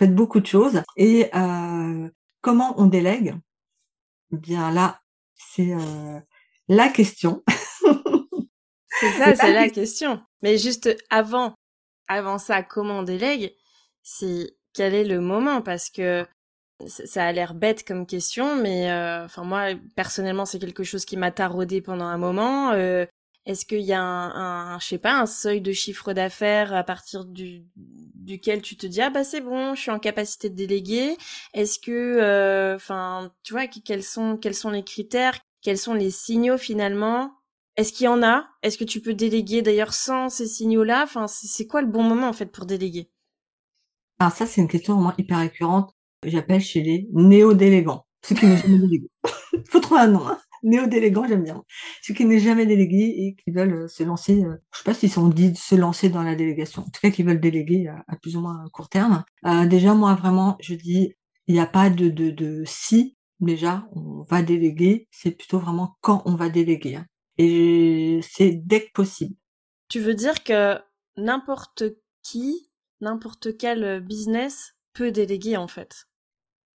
être 0.00 0.14
beaucoup 0.14 0.40
de 0.40 0.46
choses. 0.46 0.82
Et 0.96 1.28
euh, 1.34 2.08
Comment 2.44 2.78
on 2.78 2.84
délègue? 2.84 3.34
Eh 4.30 4.36
Bien 4.36 4.70
là, 4.70 5.00
c'est 5.34 5.72
euh, 5.72 6.20
la 6.68 6.90
question. 6.90 7.42
c'est 9.00 9.12
ça, 9.12 9.34
c'est 9.34 9.54
la 9.54 9.70
question. 9.70 10.20
Mais 10.42 10.58
juste 10.58 10.94
avant, 11.08 11.54
avant 12.06 12.36
ça, 12.36 12.62
comment 12.62 12.98
on 12.98 13.02
délègue? 13.02 13.54
C'est 14.02 14.58
quel 14.74 14.92
est 14.92 15.04
le 15.04 15.22
moment? 15.22 15.62
Parce 15.62 15.88
que 15.88 16.26
ça 16.86 17.24
a 17.24 17.32
l'air 17.32 17.54
bête 17.54 17.82
comme 17.82 18.04
question, 18.04 18.56
mais 18.56 18.90
euh, 18.90 19.24
enfin 19.24 19.44
moi 19.44 19.68
personnellement 19.96 20.44
c'est 20.44 20.58
quelque 20.58 20.84
chose 20.84 21.06
qui 21.06 21.16
m'a 21.16 21.30
taraudé 21.30 21.80
pendant 21.80 22.04
un 22.04 22.18
moment. 22.18 22.72
Euh, 22.72 23.06
est-ce 23.46 23.66
qu'il 23.66 23.82
y 23.82 23.92
a 23.92 24.02
un, 24.02 24.78
je 24.78 24.86
sais 24.86 24.98
pas, 24.98 25.20
un 25.20 25.26
seuil 25.26 25.60
de 25.60 25.72
chiffre 25.72 26.14
d'affaires 26.14 26.72
à 26.72 26.82
partir 26.82 27.26
du, 27.26 27.66
duquel 27.76 28.62
tu 28.62 28.76
te 28.76 28.86
dis 28.86 29.02
ah 29.02 29.10
bah 29.10 29.22
c'est 29.22 29.42
bon, 29.42 29.74
je 29.74 29.82
suis 29.82 29.90
en 29.90 29.98
capacité 29.98 30.48
de 30.48 30.54
déléguer 30.54 31.16
Est-ce 31.52 31.78
que, 31.78 31.90
euh, 31.90 32.76
enfin, 32.76 33.32
tu 33.42 33.52
vois, 33.52 33.66
quels 33.66 34.02
sont 34.02 34.38
les 34.70 34.84
critères, 34.84 35.38
quels 35.60 35.78
sont 35.78 35.94
les 35.94 36.10
signaux 36.10 36.56
finalement? 36.56 37.32
Est-ce 37.76 37.92
qu'il 37.92 38.04
y 38.04 38.08
en 38.08 38.22
a? 38.22 38.46
Est-ce 38.62 38.78
que 38.78 38.84
tu 38.84 39.00
peux 39.00 39.14
déléguer 39.14 39.60
d'ailleurs 39.60 39.92
sans 39.92 40.30
ces 40.30 40.46
signaux-là? 40.46 41.02
Enfin, 41.02 41.26
c'est 41.26 41.66
quoi 41.66 41.82
le 41.82 41.88
bon 41.88 42.02
moment 42.02 42.28
en 42.28 42.32
fait 42.32 42.46
pour 42.46 42.64
déléguer? 42.64 43.10
Alors 44.20 44.32
ça 44.32 44.46
c'est 44.46 44.60
une 44.60 44.68
question 44.68 44.94
vraiment 44.94 45.14
hyper 45.18 45.38
récurrente. 45.38 45.94
J'appelle 46.24 46.60
chez 46.60 46.80
les 46.82 47.08
néo-délégants, 47.12 48.06
ceux. 48.24 48.36
Faut 49.68 49.80
trouver 49.80 50.00
un 50.00 50.06
nom. 50.06 50.26
Hein 50.26 50.38
néo-délégants, 50.64 51.26
j'aime 51.28 51.44
bien. 51.44 51.62
Ceux 52.02 52.14
qui 52.14 52.24
n'est 52.24 52.40
jamais 52.40 52.66
délégué 52.66 53.14
et 53.16 53.36
qui 53.36 53.50
veulent 53.50 53.84
euh, 53.84 53.88
se 53.88 54.02
lancer, 54.02 54.42
euh, 54.42 54.56
je 54.72 54.78
sais 54.78 54.84
pas 54.84 54.94
s'ils 54.94 55.10
sont 55.10 55.28
dit 55.28 55.52
de 55.52 55.56
se 55.56 55.74
lancer 55.74 56.08
dans 56.08 56.22
la 56.22 56.34
délégation, 56.34 56.82
en 56.82 56.86
tout 56.86 57.00
cas 57.00 57.10
qui 57.10 57.22
veulent 57.22 57.40
déléguer 57.40 57.86
à, 57.88 58.16
plus 58.16 58.36
ou 58.36 58.40
moins 58.40 58.64
court 58.72 58.88
terme. 58.88 59.24
Euh, 59.46 59.66
déjà, 59.66 59.94
moi, 59.94 60.14
vraiment, 60.14 60.56
je 60.60 60.74
dis, 60.74 61.14
il 61.46 61.54
n'y 61.54 61.60
a 61.60 61.66
pas 61.66 61.90
de, 61.90 62.08
de, 62.08 62.30
de 62.30 62.64
si, 62.66 63.16
déjà, 63.40 63.86
on 63.92 64.24
va 64.28 64.42
déléguer, 64.42 65.06
c'est 65.10 65.32
plutôt 65.32 65.58
vraiment 65.58 65.96
quand 66.00 66.22
on 66.24 66.34
va 66.34 66.48
déléguer. 66.48 66.96
Hein. 66.96 67.06
Et 67.38 68.20
c'est 68.22 68.52
dès 68.52 68.86
que 68.86 68.92
possible. 68.92 69.34
Tu 69.88 70.00
veux 70.00 70.14
dire 70.14 70.42
que 70.44 70.78
n'importe 71.16 71.84
qui, 72.22 72.70
n'importe 73.00 73.56
quel 73.58 74.00
business 74.00 74.74
peut 74.94 75.10
déléguer 75.10 75.56
en 75.56 75.68
fait? 75.68 76.06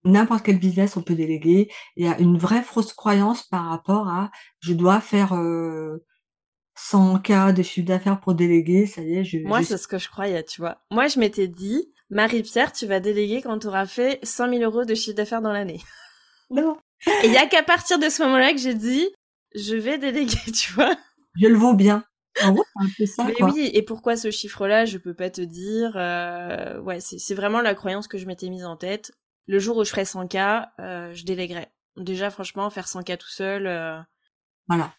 N'importe 0.04 0.46
quel 0.46 0.60
business, 0.60 0.98
on 0.98 1.02
peut 1.02 1.16
déléguer. 1.16 1.70
Il 1.96 2.06
y 2.06 2.10
a 2.10 2.18
une 2.20 2.38
vraie 2.38 2.62
fausse 2.62 2.94
croyance 2.94 3.44
par 3.44 3.66
rapport 3.66 4.08
à 4.08 4.32
je 4.62 4.74
dois 4.74 5.02
faire 5.02 5.30
100 5.30 5.38
euh, 5.38 7.20
cas 7.20 7.52
de 7.52 7.64
chiffre 7.64 7.88
d'affaires 7.88 8.20
pour 8.20 8.34
déléguer, 8.34 8.86
ça 8.86 9.02
y 9.02 9.16
est. 9.16 9.24
Je, 9.24 9.40
Moi, 9.40 9.64
c'est 9.64 9.78
ce 9.78 9.88
que 9.88 9.98
je 9.98 10.10
croyais, 10.10 10.44
tu 10.44 10.62
vois. 10.62 10.82
Moi, 10.92 11.08
je 11.08 11.20
m'étais 11.20 11.48
dit, 11.48 11.92
Marie-Pierre, 12.10 12.72
tu 12.72 12.86
vas 12.86 13.00
déléguer 13.00 13.42
quand 13.42 13.60
tu 13.60 13.68
auras 13.68 13.86
fait 13.86 14.20
100 14.24 14.50
000 14.50 14.64
euros 14.64 14.86
de 14.86 14.96
chiffre 14.96 15.16
d'affaires 15.16 15.42
dans 15.42 15.54
l'année. 15.54 15.82
Non. 16.52 16.78
Et 17.06 17.28
il 17.28 17.32
y 17.32 17.38
a 17.38 17.46
qu'à 17.46 17.62
partir 17.62 18.00
de 18.00 18.10
ce 18.10 18.24
moment-là 18.24 18.54
que 18.54 18.58
j'ai 18.58 18.74
dit, 18.74 19.08
je 19.54 19.76
vais 19.76 20.00
déléguer, 20.00 20.40
tu 20.60 20.74
vois. 20.74 20.96
Je 21.40 21.46
le 21.46 21.56
vaux 21.56 21.76
bien. 21.76 22.04
En 22.44 22.54
gros, 22.54 22.66
un 22.76 22.88
peu 22.98 23.06
ça, 23.06 23.24
Mais 23.26 23.44
oui, 23.44 23.70
et 23.72 23.84
pourquoi 23.84 24.16
ce 24.16 24.32
chiffre-là, 24.32 24.86
je 24.86 24.98
peux 24.98 25.14
pas 25.14 25.30
te 25.30 25.42
dire. 25.42 25.92
Euh, 25.96 26.80
ouais, 26.82 27.00
c'est 27.00 27.36
vraiment 27.36 27.62
la 27.62 27.76
croyance 27.76 28.08
que 28.08 28.18
je 28.18 28.26
m'étais 28.26 28.50
mise 28.50 28.66
en 28.66 28.78
tête 28.78 29.12
le 29.50 29.58
jour 29.58 29.78
où 29.78 29.84
je 29.84 29.90
ferai 29.90 30.04
100K, 30.04 30.70
euh, 30.80 31.12
je 31.16 31.26
déléguerai. 31.26 31.70
Déjà, 31.98 32.30
franchement, 32.30 32.70
faire 32.70 32.86
100K 32.86 33.18
tout 33.18 33.30
seul, 33.30 33.66
euh, 33.66 34.00
voilà. 34.68 34.94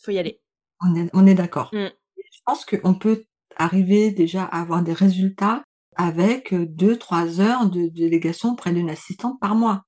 faut 0.00 0.12
y 0.12 0.18
aller. 0.18 0.40
On 0.80 0.94
est, 0.94 1.10
on 1.12 1.26
est 1.26 1.34
d'accord. 1.34 1.70
Mm. 1.72 1.88
Je 2.16 2.40
pense 2.44 2.64
qu'on 2.64 2.94
peut 2.94 3.24
arriver 3.56 4.12
déjà 4.12 4.44
à 4.44 4.60
avoir 4.60 4.84
des 4.84 4.92
résultats 4.92 5.64
avec 5.96 6.54
deux, 6.54 6.96
trois 6.96 7.40
heures 7.40 7.68
de 7.68 7.88
délégation 7.88 8.54
près 8.54 8.72
d'une 8.72 8.90
assistante 8.90 9.40
par 9.40 9.56
mois. 9.56 9.82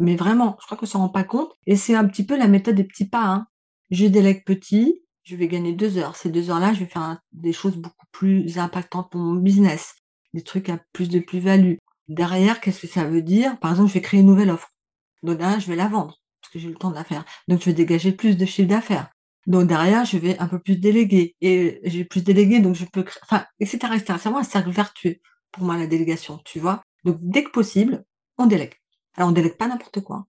Mais 0.00 0.16
vraiment, 0.16 0.56
je 0.60 0.66
crois 0.66 0.76
qu'on 0.76 0.86
s'en 0.86 0.98
rend 0.98 1.08
pas 1.08 1.22
compte. 1.22 1.52
Et 1.66 1.76
c'est 1.76 1.94
un 1.94 2.08
petit 2.08 2.26
peu 2.26 2.36
la 2.36 2.48
méthode 2.48 2.74
des 2.74 2.84
petits 2.84 3.08
pas. 3.08 3.26
Hein. 3.26 3.46
Je 3.90 4.06
délègue 4.06 4.44
petit, 4.44 5.04
je 5.22 5.36
vais 5.36 5.46
gagner 5.46 5.72
deux 5.72 5.98
heures. 5.98 6.16
Ces 6.16 6.30
deux 6.30 6.50
heures-là, 6.50 6.74
je 6.74 6.80
vais 6.80 6.90
faire 6.90 7.20
des 7.30 7.52
choses 7.52 7.76
beaucoup 7.76 8.06
plus 8.10 8.58
impactantes 8.58 9.12
pour 9.12 9.20
mon 9.20 9.36
business, 9.36 9.94
des 10.34 10.42
trucs 10.42 10.68
à 10.68 10.80
plus 10.92 11.08
de 11.08 11.20
plus-value. 11.20 11.76
Derrière, 12.08 12.60
qu'est-ce 12.60 12.82
que 12.82 12.86
ça 12.86 13.04
veut 13.04 13.22
dire? 13.22 13.58
Par 13.58 13.72
exemple, 13.72 13.88
je 13.88 13.94
vais 13.94 14.00
créer 14.00 14.20
une 14.20 14.26
nouvelle 14.26 14.50
offre. 14.50 14.70
Donc 15.22 15.38
derrière, 15.38 15.60
je 15.60 15.66
vais 15.66 15.76
la 15.76 15.88
vendre, 15.88 16.20
parce 16.40 16.52
que 16.52 16.58
j'ai 16.58 16.68
le 16.68 16.76
temps 16.76 16.90
de 16.90 16.94
la 16.94 17.04
faire. 17.04 17.24
Donc 17.48 17.60
je 17.60 17.66
vais 17.66 17.72
dégager 17.72 18.12
plus 18.12 18.36
de 18.36 18.46
chiffre 18.46 18.68
d'affaires. 18.68 19.08
Donc 19.46 19.66
derrière, 19.66 20.04
je 20.04 20.18
vais 20.18 20.38
un 20.38 20.48
peu 20.48 20.60
plus 20.60 20.76
déléguer. 20.76 21.36
Et 21.40 21.80
j'ai 21.84 22.04
plus 22.04 22.22
délégué, 22.22 22.60
donc 22.60 22.74
je 22.74 22.84
peux 22.84 23.02
créer... 23.02 23.20
Enfin, 23.24 23.44
etc. 23.60 23.78
C'est 23.98 24.12
vraiment 24.12 24.38
un 24.38 24.44
cercle 24.44 24.70
vertueux 24.70 25.16
pour 25.52 25.64
moi, 25.64 25.76
la 25.76 25.86
délégation, 25.86 26.40
tu 26.44 26.60
vois? 26.60 26.82
Donc 27.04 27.18
dès 27.20 27.44
que 27.44 27.50
possible, 27.50 28.04
on 28.38 28.46
délègue. 28.46 28.74
Alors 29.16 29.30
on 29.30 29.32
délègue 29.32 29.56
pas 29.56 29.68
n'importe 29.68 30.00
quoi. 30.00 30.26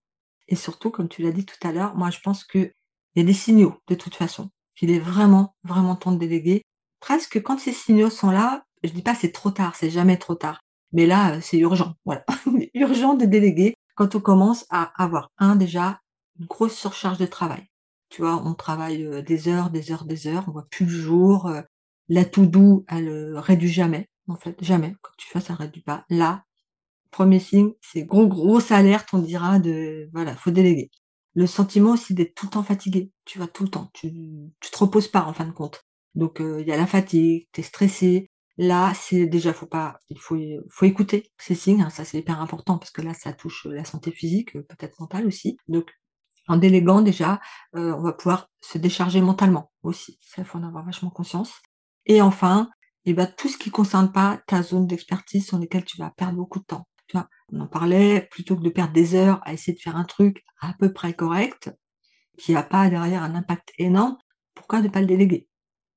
Et 0.48 0.56
surtout, 0.56 0.90
comme 0.90 1.08
tu 1.08 1.22
l'as 1.22 1.32
dit 1.32 1.44
tout 1.44 1.66
à 1.66 1.72
l'heure, 1.72 1.94
moi 1.94 2.10
je 2.10 2.20
pense 2.20 2.44
qu'il 2.44 2.72
y 3.16 3.20
a 3.20 3.24
des 3.24 3.34
signaux, 3.34 3.76
de 3.88 3.94
toute 3.94 4.14
façon, 4.14 4.50
qu'il 4.74 4.90
est 4.90 4.98
vraiment, 4.98 5.54
vraiment 5.64 5.96
temps 5.96 6.12
de 6.12 6.18
déléguer. 6.18 6.62
Presque 7.00 7.42
quand 7.42 7.58
ces 7.58 7.72
signaux 7.72 8.10
sont 8.10 8.30
là, 8.30 8.64
je 8.82 8.90
dis 8.90 9.02
pas 9.02 9.14
c'est 9.14 9.32
trop 9.32 9.50
tard, 9.50 9.76
c'est 9.76 9.90
jamais 9.90 10.16
trop 10.16 10.34
tard. 10.34 10.60
Mais 10.92 11.06
là, 11.06 11.40
c'est 11.40 11.58
urgent. 11.58 11.94
Voilà. 12.04 12.24
urgent 12.74 13.14
de 13.14 13.24
déléguer 13.26 13.74
quand 13.94 14.14
on 14.14 14.20
commence 14.20 14.64
à 14.70 14.92
avoir, 15.02 15.30
un, 15.38 15.56
déjà, 15.56 16.00
une 16.38 16.46
grosse 16.46 16.74
surcharge 16.74 17.18
de 17.18 17.26
travail. 17.26 17.66
Tu 18.10 18.22
vois, 18.22 18.36
on 18.44 18.54
travaille 18.54 19.04
euh, 19.04 19.22
des 19.22 19.48
heures, 19.48 19.70
des 19.70 19.92
heures, 19.92 20.04
des 20.04 20.26
heures, 20.28 20.44
on 20.48 20.52
voit 20.52 20.66
plus 20.70 20.86
le 20.86 20.92
jour. 20.92 21.46
euh, 21.46 21.62
la 22.08 22.24
to 22.24 22.46
do, 22.46 22.84
elle 22.88 23.08
euh, 23.08 23.40
réduit 23.40 23.68
jamais, 23.72 24.08
en 24.28 24.36
fait, 24.36 24.56
jamais. 24.64 24.94
Quand 25.02 25.12
tu 25.18 25.28
fais, 25.28 25.40
ça 25.40 25.54
réduit 25.54 25.82
pas. 25.82 26.04
Là, 26.08 26.44
premier 27.10 27.40
signe, 27.40 27.72
c'est 27.80 28.04
gros, 28.04 28.26
grosse 28.28 28.70
alerte, 28.72 29.08
on 29.12 29.18
dira 29.18 29.58
de, 29.58 30.08
voilà, 30.12 30.34
faut 30.36 30.50
déléguer. 30.50 30.90
Le 31.34 31.46
sentiment 31.46 31.92
aussi 31.92 32.14
d'être 32.14 32.34
tout 32.34 32.46
le 32.46 32.50
temps 32.52 32.62
fatigué. 32.62 33.12
Tu 33.24 33.38
vas 33.38 33.46
tout 33.46 33.64
le 33.64 33.70
temps, 33.70 33.90
tu, 33.94 34.10
tu 34.60 34.70
te 34.70 34.78
reposes 34.78 35.08
pas 35.08 35.24
en 35.24 35.32
fin 35.34 35.46
de 35.46 35.52
compte. 35.52 35.84
Donc 36.14 36.38
il 36.40 36.66
y 36.66 36.72
a 36.72 36.76
la 36.76 36.86
fatigue, 36.86 37.46
tu 37.52 37.60
es 37.60 37.64
stressé. 37.64 38.30
Là, 38.58 38.92
c'est 38.94 39.26
déjà 39.26 39.52
faut 39.54 39.66
pas, 39.66 39.98
il 40.10 40.18
faut 40.20 40.36
faut 40.70 40.84
écouter 40.86 41.30
ces 41.38 41.54
signes. 41.54 41.82
hein, 41.82 41.90
ça 41.90 42.04
c'est 42.04 42.18
hyper 42.18 42.40
important 42.40 42.78
parce 42.78 42.90
que 42.90 43.02
là, 43.02 43.14
ça 43.14 43.32
touche 43.32 43.66
la 43.66 43.84
santé 43.84 44.10
physique, 44.12 44.56
euh, 44.56 44.62
peut-être 44.62 44.98
mentale 45.00 45.26
aussi. 45.26 45.58
Donc 45.68 45.88
en 46.48 46.56
déléguant 46.56 47.02
déjà, 47.02 47.40
euh, 47.76 47.94
on 47.96 48.02
va 48.02 48.12
pouvoir 48.12 48.48
se 48.62 48.78
décharger 48.78 49.20
mentalement 49.20 49.70
aussi. 49.82 50.18
Ça, 50.22 50.42
il 50.42 50.44
faut 50.46 50.58
en 50.58 50.64
avoir 50.64 50.84
vachement 50.84 51.10
conscience. 51.10 51.52
Et 52.06 52.22
enfin, 52.22 52.70
eh 53.04 53.14
ben, 53.14 53.26
tout 53.36 53.48
ce 53.48 53.58
qui 53.58 53.70
concerne 53.70 54.12
pas 54.12 54.40
ta 54.46 54.62
zone 54.62 54.86
d'expertise 54.86 55.46
sur 55.46 55.58
lesquelles 55.58 55.84
tu 55.84 55.98
vas 55.98 56.10
perdre 56.10 56.36
beaucoup 56.36 56.58
de 56.60 56.64
temps. 56.64 56.88
Tu 57.06 57.16
vois, 57.16 57.28
on 57.52 57.60
en 57.60 57.66
parlait, 57.68 58.28
plutôt 58.30 58.56
que 58.56 58.62
de 58.62 58.70
perdre 58.70 58.92
des 58.92 59.14
heures 59.14 59.40
à 59.44 59.52
essayer 59.52 59.74
de 59.76 59.82
faire 59.82 59.96
un 59.96 60.04
truc 60.04 60.42
à 60.60 60.74
peu 60.78 60.92
près 60.92 61.14
correct, 61.14 61.70
qui 62.38 62.52
n'a 62.54 62.62
pas 62.62 62.90
derrière 62.90 63.22
un 63.22 63.34
impact 63.34 63.72
énorme, 63.78 64.16
pourquoi 64.54 64.80
ne 64.82 64.88
pas 64.88 65.00
le 65.00 65.06
déléguer? 65.06 65.48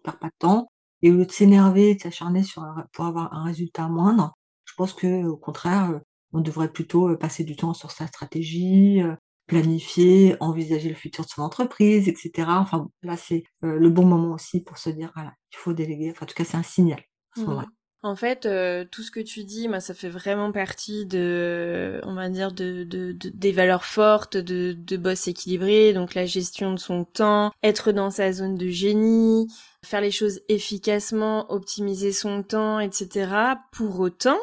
Perd 0.04 0.20
pas 0.20 0.28
de 0.30 0.36
temps. 0.40 0.71
Et 1.02 1.12
au 1.12 1.16
lieu 1.16 1.26
de 1.26 1.32
s'énerver, 1.32 1.96
de 1.96 2.02
s'acharner 2.02 2.44
sur 2.44 2.64
un- 2.64 2.86
pour 2.94 3.06
avoir 3.06 3.34
un 3.34 3.44
résultat 3.44 3.88
moindre, 3.90 4.34
je 4.66 4.74
pense 4.76 4.94
que 4.94 5.26
au 5.26 5.38
contraire, 5.38 5.92
euh, 5.92 6.00
on 6.34 6.42
devrait 6.42 6.72
plutôt 6.72 7.10
euh, 7.10 7.18
passer 7.18 7.44
du 7.44 7.56
temps 7.56 7.74
sur 7.74 7.92
sa 7.92 8.08
stratégie, 8.08 9.02
euh, 9.02 9.16
planifier, 9.48 10.36
envisager 10.40 10.90
le 10.90 10.96
futur 10.96 11.26
de 11.26 11.30
son 11.30 11.42
entreprise, 11.42 12.08
etc. 12.08 12.60
Enfin, 12.62 12.88
là, 13.04 13.18
c'est 13.18 13.44
le 13.62 13.90
bon 13.90 14.06
moment 14.06 14.34
aussi 14.34 14.62
pour 14.64 14.78
se 14.78 14.90
dire, 14.90 15.12
voilà, 15.16 15.34
il 15.54 15.58
faut 15.58 15.74
déléguer. 15.74 16.12
Enfin, 16.12 16.26
en 16.26 16.28
tout 16.28 16.36
cas, 16.36 16.46
c'est 16.46 16.56
un 16.58 16.64
signal 16.64 17.00
à 17.00 17.36
ce 17.42 17.42
Mhm. 17.42 17.48
moment-là. 17.50 17.68
En 18.04 18.16
fait, 18.16 18.48
euh, 18.48 18.84
tout 18.92 19.04
ce 19.04 19.12
que 19.12 19.20
tu 19.20 19.44
dis, 19.44 19.68
moi, 19.68 19.80
ça 19.80 19.94
fait 19.94 20.10
vraiment 20.10 20.52
partie 20.52 21.06
de, 21.06 22.02
on 22.04 22.16
va 22.16 22.30
dire, 22.30 22.52
de, 22.52 22.84
de, 22.84 23.12
de- 23.12 23.30
des 23.30 23.52
valeurs 23.52 23.86
fortes 23.86 24.38
de, 24.38 24.74
de 24.74 24.98
boss 24.98 25.28
équilibré. 25.28 25.94
Donc 25.94 26.16
la 26.16 26.26
gestion 26.26 26.74
de 26.74 26.80
son 26.80 27.06
temps, 27.06 27.52
être 27.62 27.92
dans 27.92 28.10
sa 28.10 28.32
zone 28.34 28.56
de 28.58 28.70
génie, 28.70 29.48
faire 29.86 30.02
les 30.02 30.10
choses 30.12 30.42
efficacement, 30.50 31.52
optimiser 31.52 32.12
son 32.12 32.42
temps, 32.42 32.80
etc. 32.80 33.60
Pour 33.72 34.00
autant, 34.00 34.40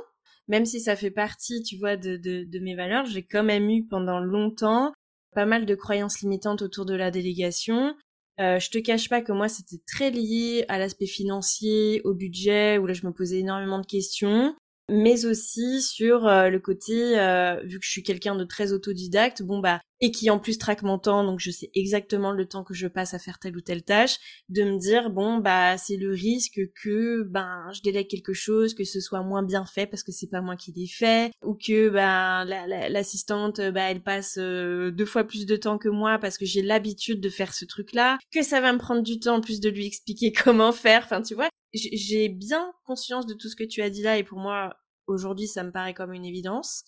même 0.46 0.64
si 0.64 0.80
ça 0.80 0.94
fait 0.94 1.10
partie, 1.10 1.62
tu 1.64 1.78
vois, 1.78 1.96
de, 1.96 2.16
de, 2.16 2.44
de 2.44 2.58
mes 2.60 2.76
valeurs, 2.76 3.06
j'ai 3.06 3.24
quand 3.24 3.42
même 3.42 3.68
eu 3.70 3.84
pendant 3.84 4.20
longtemps 4.20 4.92
pas 5.34 5.46
mal 5.46 5.66
de 5.66 5.74
croyances 5.74 6.20
limitantes 6.20 6.62
autour 6.62 6.86
de 6.86 6.94
la 6.94 7.10
délégation. 7.10 7.94
Euh, 8.40 8.60
je 8.60 8.70
te 8.70 8.78
cache 8.78 9.08
pas 9.08 9.20
que 9.20 9.32
moi 9.32 9.48
c'était 9.48 9.82
très 9.86 10.10
lié 10.10 10.64
à 10.68 10.78
l'aspect 10.78 11.06
financier, 11.06 12.00
au 12.04 12.14
budget, 12.14 12.78
où 12.78 12.86
là 12.86 12.94
je 12.94 13.04
me 13.04 13.12
posais 13.12 13.38
énormément 13.38 13.80
de 13.80 13.86
questions, 13.86 14.54
mais 14.88 15.24
aussi 15.26 15.82
sur 15.82 16.26
euh, 16.26 16.48
le 16.48 16.60
côté, 16.60 17.18
euh, 17.18 17.60
vu 17.64 17.80
que 17.80 17.84
je 17.84 17.90
suis 17.90 18.02
quelqu'un 18.02 18.36
de 18.36 18.44
très 18.44 18.72
autodidacte, 18.72 19.42
bon 19.42 19.58
bah, 19.58 19.80
et 20.00 20.10
qui 20.12 20.30
en 20.30 20.38
plus 20.38 20.58
traque 20.58 20.82
mon 20.82 20.98
temps, 20.98 21.24
donc 21.24 21.40
je 21.40 21.50
sais 21.50 21.70
exactement 21.74 22.32
le 22.32 22.46
temps 22.46 22.64
que 22.64 22.74
je 22.74 22.86
passe 22.86 23.14
à 23.14 23.18
faire 23.18 23.38
telle 23.38 23.56
ou 23.56 23.60
telle 23.60 23.82
tâche, 23.82 24.18
de 24.48 24.62
me 24.62 24.78
dire 24.78 25.10
bon 25.10 25.38
bah 25.38 25.76
c'est 25.78 25.96
le 25.96 26.10
risque 26.12 26.60
que 26.82 27.22
ben 27.22 27.68
je 27.72 27.80
délègue 27.82 28.08
quelque 28.08 28.32
chose, 28.32 28.74
que 28.74 28.84
ce 28.84 29.00
soit 29.00 29.22
moins 29.22 29.42
bien 29.42 29.64
fait 29.66 29.86
parce 29.86 30.02
que 30.02 30.12
c'est 30.12 30.28
pas 30.30 30.40
moi 30.40 30.56
qui 30.56 30.72
l'ai 30.72 30.86
fait, 30.86 31.32
ou 31.42 31.54
que 31.54 31.88
ben 31.88 32.44
la- 32.44 32.66
la- 32.66 32.88
l'assistante 32.88 33.60
bah 33.60 33.90
elle 33.90 34.02
passe 34.02 34.36
euh, 34.38 34.90
deux 34.90 35.06
fois 35.06 35.24
plus 35.24 35.46
de 35.46 35.56
temps 35.56 35.78
que 35.78 35.88
moi 35.88 36.18
parce 36.18 36.38
que 36.38 36.44
j'ai 36.46 36.62
l'habitude 36.62 37.20
de 37.20 37.28
faire 37.28 37.52
ce 37.54 37.64
truc 37.64 37.92
là, 37.92 38.18
que 38.32 38.42
ça 38.42 38.60
va 38.60 38.72
me 38.72 38.78
prendre 38.78 39.02
du 39.02 39.18
temps 39.18 39.36
en 39.36 39.40
plus 39.40 39.60
de 39.60 39.68
lui 39.68 39.86
expliquer 39.86 40.32
comment 40.44 40.72
faire, 40.72 41.02
enfin 41.04 41.22
tu 41.22 41.34
vois, 41.34 41.48
j'ai 41.74 42.28
bien 42.28 42.72
conscience 42.84 43.26
de 43.26 43.34
tout 43.34 43.48
ce 43.48 43.56
que 43.56 43.64
tu 43.64 43.82
as 43.82 43.90
dit 43.90 44.02
là 44.02 44.18
et 44.18 44.24
pour 44.24 44.38
moi 44.38 44.74
aujourd'hui 45.06 45.46
ça 45.48 45.64
me 45.64 45.72
paraît 45.72 45.94
comme 45.94 46.12
une 46.12 46.24
évidence. 46.24 46.84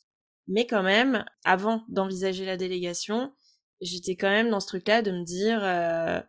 Mais 0.50 0.66
quand 0.69 0.85
même, 0.85 1.25
avant 1.45 1.85
d'envisager 1.88 2.47
la 2.47 2.59
délégation, 2.59 3.33
j'étais 3.80 4.16
quand 4.16 4.30
même 4.30 4.50
dans 4.50 4.61
ce 4.61 4.69
truc-là 4.69 5.02
de 5.02 5.12
me 5.12 5.25
dire, 5.25 5.61
euh, 5.64 6.21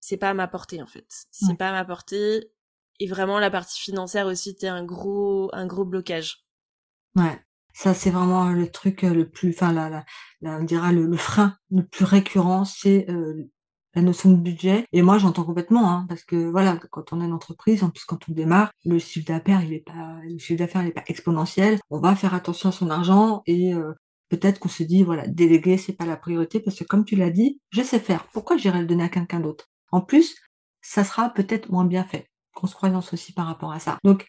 c'est 0.00 0.18
pas 0.18 0.30
à 0.30 0.34
ma 0.34 0.48
portée 0.48 0.82
en 0.82 0.88
fait. 0.88 1.06
C'est 1.32 1.54
Ouais. 1.54 1.58
pas 1.58 1.70
à 1.70 1.72
ma 1.72 1.84
portée. 1.86 2.52
Et 3.00 3.08
vraiment, 3.08 3.40
la 3.40 3.50
partie 3.50 3.80
financière 3.80 4.26
aussi, 4.28 4.50
c'était 4.52 4.68
un 4.68 4.84
gros, 4.84 5.50
un 5.54 5.66
gros 5.66 5.84
blocage. 5.86 6.46
Ouais, 7.16 7.40
ça 7.74 7.94
c'est 7.94 8.10
vraiment 8.10 8.50
le 8.50 8.70
truc 8.70 9.04
euh, 9.04 9.12
le 9.14 9.28
plus, 9.28 9.50
enfin 9.50 9.72
la, 9.72 9.88
la, 9.88 10.04
la- 10.40 10.58
on 10.58 10.64
dira 10.64 10.92
le, 10.92 11.06
le 11.06 11.16
frein 11.16 11.56
le 11.70 11.84
plus 11.86 12.04
récurrent, 12.04 12.64
c'est 12.64 13.08
euh, 13.10 13.34
la 13.94 14.02
notion 14.02 14.30
de 14.30 14.36
budget. 14.36 14.86
Et 14.92 15.02
moi 15.02 15.18
j'entends 15.18 15.44
complètement, 15.44 15.90
hein, 15.90 16.06
parce 16.08 16.24
que 16.24 16.36
voilà, 16.50 16.78
quand 16.90 17.12
on 17.12 17.20
a 17.20 17.24
une 17.24 17.32
entreprise, 17.32 17.82
en 17.82 17.90
plus 17.90 18.04
quand 18.04 18.28
on 18.28 18.32
démarre, 18.32 18.70
le 18.84 18.98
chiffre 18.98 19.26
d'affaires 19.26 19.64
il 19.64 19.72
est 19.72 19.84
pas, 19.84 20.18
le 20.24 20.38
chiffre 20.38 20.58
d'affaires 20.58 20.82
il 20.82 20.88
est 20.88 20.92
pas 20.92 21.04
exponentiel. 21.06 21.78
On 21.90 22.00
va 22.00 22.14
faire 22.14 22.34
attention 22.34 22.68
à 22.68 22.72
son 22.72 22.90
argent 22.90 23.42
et 23.46 23.74
euh, 23.74 23.92
peut-être 24.28 24.60
qu'on 24.60 24.68
se 24.68 24.82
dit 24.82 25.02
voilà, 25.02 25.26
déléguer 25.26 25.76
c'est 25.76 25.92
pas 25.92 26.06
la 26.06 26.16
priorité 26.16 26.60
parce 26.60 26.78
que 26.78 26.84
comme 26.84 27.04
tu 27.04 27.16
l'as 27.16 27.30
dit, 27.30 27.60
je 27.70 27.82
sais 27.82 27.98
faire. 27.98 28.26
Pourquoi 28.32 28.56
j'irais 28.56 28.80
le 28.80 28.86
donner 28.86 29.04
à 29.04 29.08
quelqu'un 29.08 29.40
d'autre? 29.40 29.66
En 29.92 30.00
plus, 30.00 30.36
ça 30.82 31.04
sera 31.04 31.30
peut-être 31.30 31.70
moins 31.70 31.84
bien 31.84 32.04
fait. 32.04 32.30
Grosse 32.54 32.74
croyance 32.74 33.12
aussi 33.12 33.32
par 33.32 33.46
rapport 33.46 33.72
à 33.72 33.80
ça. 33.80 33.98
Donc 34.04 34.26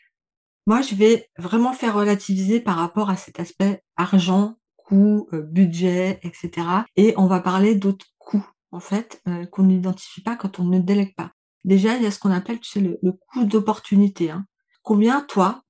moi, 0.68 0.82
je 0.82 0.96
vais 0.96 1.28
vraiment 1.38 1.74
faire 1.74 1.96
relativiser 1.96 2.60
par 2.60 2.78
rapport 2.78 3.10
à 3.10 3.16
cet 3.16 3.40
aspect 3.40 3.82
argent, 3.96 4.58
coût, 4.78 5.28
heu, 5.34 5.42
budget 5.42 6.20
et 6.24 6.32
cetera 6.34 6.86
et 6.96 7.14
on 7.18 7.26
va 7.28 7.40
parler 7.40 7.76
d'autres 7.76 8.06
coûts, 8.20 8.46
en 8.72 8.80
fait, 8.80 9.22
heu, 9.28 9.46
qu'on 9.48 9.64
n'identifie 9.64 10.22
pas 10.22 10.36
quand 10.36 10.60
on 10.60 10.64
ne 10.66 10.80
délègue 10.80 11.16
pas. 11.16 11.32
Déjà, 11.66 11.96
il 11.98 12.04
y 12.04 12.06
a 12.08 12.12
ce 12.12 12.20
qu'on 12.20 12.32
appelle, 12.32 12.60
tu 12.60 12.70
sais, 12.70 12.80
le 12.82 13.00
le 13.04 13.12
coût 13.14 13.46
d'opportunité, 13.46 14.32
hein. 14.32 14.46
Combien, 14.84 15.22
toi, 15.22 15.62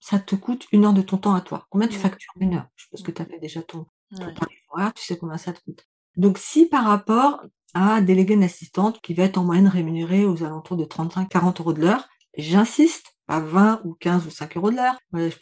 ça 0.00 0.18
te 0.18 0.34
coûte 0.36 0.66
une 0.72 0.84
heure 0.84 0.92
de 0.94 1.02
ton 1.02 1.18
temps 1.18 1.34
à 1.34 1.40
toi? 1.40 1.66
Combien 1.70 1.88
tu 1.88 1.98
factures 1.98 2.32
une 2.40 2.54
heure? 2.54 2.66
Je 2.76 2.84
suppose 2.84 3.02
que 3.02 3.10
tu 3.12 3.22
as 3.22 3.26
fait 3.26 3.38
déjà 3.40 3.62
ton 3.62 3.86
ton 4.20 4.30
Ouais. 4.30 4.32
tarif 4.32 4.58
horaire, 4.70 4.92
tu 4.94 5.04
sais 5.04 5.16
combien 5.16 5.38
ça 5.38 5.52
te 5.52 5.60
coûte. 5.62 5.86
Donc 6.16 6.36
si 6.38 6.66
par 6.66 6.84
rapport 6.84 7.42
à 7.74 8.00
déléguer 8.00 8.34
une 8.34 8.42
assistante 8.44 9.00
qui 9.00 9.14
va 9.14 9.24
être 9.24 9.38
en 9.38 9.44
moyenne 9.44 9.68
rémunérée 9.68 10.24
aux 10.26 10.42
alentours 10.44 10.76
de 10.76 10.84
35-40 10.84 11.60
€ 11.60 11.72
de 11.74 11.80
l'heure, 11.80 12.08
j'insiste, 12.36 13.16
pas 13.26 13.40
20 13.40 13.80
ou 13.84 13.94
15 13.94 14.26
ou 14.26 14.30
5 14.30 14.56
€ 14.56 14.70
de 14.70 14.76
l'heure, 14.76 14.98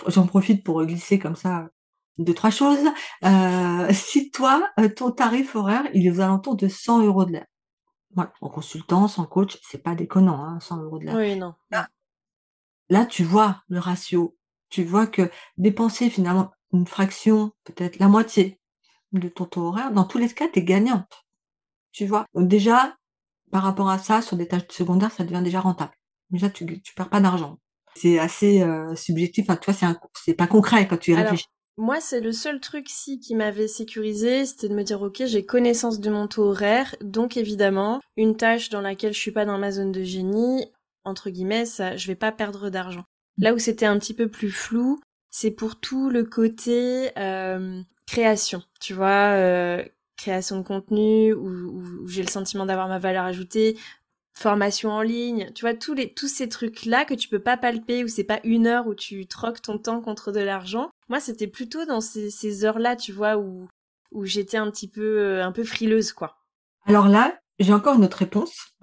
j'en 0.06 0.26
profite 0.26 0.62
pour 0.64 0.84
glisser 0.84 1.18
comme 1.18 1.36
ça 1.36 1.68
2-3 2.18 2.50
choses. 2.50 2.78
Heu, 3.24 3.88
si 3.92 4.30
toi, 4.30 4.68
heu, 4.80 4.92
ton 4.94 5.10
tarif 5.12 5.56
horaire, 5.56 5.84
il 5.94 6.06
est 6.06 6.10
aux 6.10 6.20
alentours 6.20 6.56
de 6.56 6.68
100 6.68 7.24
€ 7.24 7.26
de 7.26 7.32
l'heure. 7.32 7.46
Voilà, 8.14 8.32
en 8.42 8.50
consultant, 8.50 9.08
sans 9.08 9.26
coach, 9.26 9.58
c'est 9.62 9.82
pas 9.82 9.94
déconnant, 9.96 10.42
hein, 10.44 10.60
100 10.60 10.98
€ 10.98 11.00
de 11.00 11.06
l'heure. 11.06 11.18
Oui, 11.18 11.36
non. 11.36 11.54
Là, 12.90 13.06
tu 13.06 13.24
vois 13.24 13.62
le 13.68 13.78
ratio. 13.78 14.36
Tu 14.70 14.84
vois 14.84 15.06
que 15.06 15.30
dépenser 15.56 16.10
finalement 16.10 16.50
une 16.72 16.86
fraction, 16.86 17.52
peut-être 17.64 17.98
la 17.98 18.08
moitié 18.08 18.60
de 19.12 19.28
ton 19.28 19.46
taux 19.46 19.62
horaire, 19.68 19.92
dans 19.92 20.04
tous 20.04 20.18
les 20.18 20.28
cas, 20.30 20.48
tu 20.48 20.60
es 20.60 20.64
gagnante. 20.64 21.26
Tu 21.92 22.06
vois? 22.06 22.26
Donc 22.34 22.48
déjà, 22.48 22.96
par 23.52 23.62
rapport 23.64 23.90
à 23.90 23.98
ça, 23.98 24.22
sur 24.22 24.36
des 24.38 24.48
tâches 24.48 24.64
secondaires, 24.70 25.12
ça 25.12 25.24
devient 25.24 25.42
déjà 25.44 25.60
rentable. 25.60 25.92
Déjà, 26.30 26.50
tu 26.50 26.66
tu 26.82 26.94
perds 26.94 27.10
pas 27.10 27.20
d'argent. 27.20 27.58
C'est 27.96 28.18
assez, 28.20 28.62
heu, 28.62 28.96
subjectif, 28.96 29.46
enfin, 29.50 29.58
tu 29.58 29.72
vois, 29.72 29.94
c'est 30.14 30.34
pas 30.34 30.46
concret 30.48 30.88
quand 30.88 30.98
tu 30.98 31.12
y 31.12 31.14
réfléchis. 31.16 31.46
Moi, 31.78 32.00
c'est 32.00 32.20
le 32.20 32.32
seul 32.32 32.60
truc 32.60 32.88
si 32.88 33.20
qui 33.20 33.36
m'avait 33.36 33.68
sécurisé, 33.68 34.44
c'était 34.44 34.68
de 34.68 34.74
me 34.74 34.82
dire 34.82 35.00
ok, 35.00 35.22
j'ai 35.24 35.46
connaissance 35.46 36.00
de 36.00 36.10
mon 36.10 36.26
taux 36.26 36.50
horaire, 36.50 36.96
donc 37.00 37.36
évidemment, 37.36 38.00
une 38.16 38.36
tâche 38.36 38.68
dans 38.68 38.80
laquelle 38.80 39.14
je 39.14 39.20
suis 39.20 39.30
pas 39.30 39.44
dans 39.44 39.58
ma 39.58 39.70
zone 39.70 39.92
de 39.92 40.02
génie, 40.02 40.66
entre 41.04 41.30
guillemets, 41.30 41.66
ça, 41.66 41.96
je 41.96 42.08
vais 42.08 42.16
pas 42.16 42.32
perdre 42.32 42.68
d'argent. 42.68 43.04
Là 43.38 43.54
où 43.54 43.58
c'était 43.58 43.86
un 43.86 43.98
petit 43.98 44.12
peu 44.12 44.28
plus 44.28 44.50
flou, 44.50 45.00
c'est 45.30 45.52
pour 45.52 45.78
tout 45.78 46.10
le 46.10 46.24
côté 46.24 47.16
euh, 47.16 47.80
création, 48.06 48.62
tu 48.80 48.92
vois, 48.92 49.34
euh, 49.36 49.84
création 50.16 50.58
de 50.58 50.64
contenu 50.64 51.32
où, 51.32 52.06
j'ai 52.08 52.22
le 52.22 52.28
sentiment 52.28 52.66
d'avoir 52.66 52.88
ma 52.88 52.98
valeur 52.98 53.24
ajoutée, 53.24 53.78
formation 54.38 54.90
en 54.90 55.02
ligne, 55.02 55.50
tu 55.54 55.62
vois, 55.62 55.74
tous 55.74 55.94
les 55.94 56.12
tous 56.14 56.28
ces 56.28 56.48
trucs 56.48 56.84
là 56.86 57.04
que 57.04 57.14
tu 57.14 57.28
peux 57.28 57.40
pas 57.40 57.56
palper 57.56 58.04
où 58.04 58.08
c'est 58.08 58.24
pas 58.24 58.40
une 58.44 58.66
heure 58.66 58.86
où 58.86 58.94
tu 58.94 59.26
troques 59.26 59.62
ton 59.62 59.78
temps 59.78 60.00
contre 60.00 60.32
de 60.32 60.40
l'argent. 60.40 60.90
Moi, 61.08 61.20
c'était 61.20 61.46
plutôt 61.48 61.84
dans 61.86 62.00
ces, 62.00 62.30
ces 62.30 62.64
heures 62.64 62.78
là, 62.78 62.96
tu 62.96 63.12
vois, 63.12 63.36
où 63.38 63.68
où 64.12 64.24
j'étais 64.24 64.56
un 64.56 64.70
petit 64.70 64.88
peu 64.88 65.18
euh, 65.20 65.44
un 65.44 65.52
peu 65.52 65.64
frileuse 65.64 66.12
quoi. 66.12 66.36
Alors 66.86 67.06
là, 67.08 67.38
j'ai 67.60 67.72
encore 67.72 67.94
une 67.96 68.04
autre 68.04 68.16
réponse. 68.18 68.74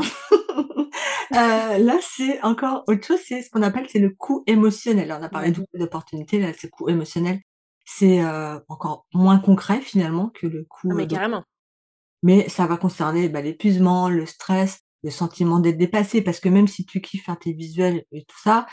Heu, 1.34 1.36
là, 1.84 1.98
c'est 2.02 2.42
encore 2.44 2.84
autre 2.88 3.06
chose, 3.06 3.20
c'est 3.26 3.42
ce 3.42 3.50
qu'on 3.50 3.62
appelle, 3.62 3.88
c'est 3.90 4.00
le 4.00 4.10
coût 4.10 4.44
émotionnel. 4.48 5.12
On 5.18 5.24
a 5.24 5.30
parlé 5.30 5.50
Ouais. 5.50 5.52
de 5.52 5.60
coût 5.60 5.78
d'opportunité, 5.78 6.40
là, 6.40 6.52
c'est 6.58 6.70
coût 6.70 6.90
émotionnel. 6.90 7.42
C'est, 7.86 8.22
encore 8.70 9.06
moins 9.14 9.40
concret 9.40 9.80
finalement 9.82 10.30
que 10.30 10.48
le 10.48 10.66
Ah 10.90 10.94
coût, 10.94 10.96
mais 10.96 11.04
heu, 11.04 11.08
d'op 11.08 11.22
carrément. 11.22 11.44
mais 12.24 12.50
ça 12.50 12.68
va 12.68 12.78
concerner, 12.78 13.30
bah, 13.30 13.42
l'épuisement, 13.42 14.10
le 14.10 14.26
stress, 14.26 14.82
le 15.06 15.12
sentiment 15.12 15.60
d'être 15.60 15.78
dépassé 15.78 16.22
parce 16.22 16.40
que 16.40 16.50
même 16.50 16.68
si 16.68 16.84
tu 16.86 17.00
kiffes 17.00 17.26
faire 17.26 17.38
tes 17.38 17.54
visuels 17.54 18.06
et 18.12 18.26
tout 18.26 18.40
ça, 18.44 18.66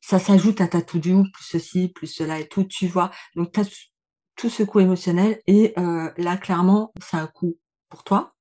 ça 0.00 0.18
s'ajoute 0.18 0.60
à 0.60 0.68
ta 0.68 0.82
to 0.82 0.98
do, 0.98 1.24
plus 1.32 1.44
ceci, 1.44 1.88
plus 1.88 2.06
cela 2.06 2.38
et 2.38 2.46
tout, 2.46 2.64
tu 2.64 2.86
vois? 2.86 3.10
Donc 3.34 3.52
tu 3.52 3.60
as 3.60 3.68
tout 4.36 4.50
ce 4.50 4.62
coût 4.62 4.80
émotionnel 4.80 5.40
et 5.46 5.72
heu, 5.78 6.12
là, 6.18 6.36
clairement, 6.36 6.92
c'est 7.02 7.16
un 7.16 7.26
coût 7.26 7.58
pour 7.88 8.04
toi, 8.04 8.34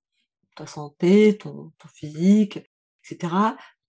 ta 0.55 0.67
santé, 0.67 1.37
ton, 1.37 1.71
ton 1.77 1.87
physique, 1.87 2.59
etc., 3.03 3.33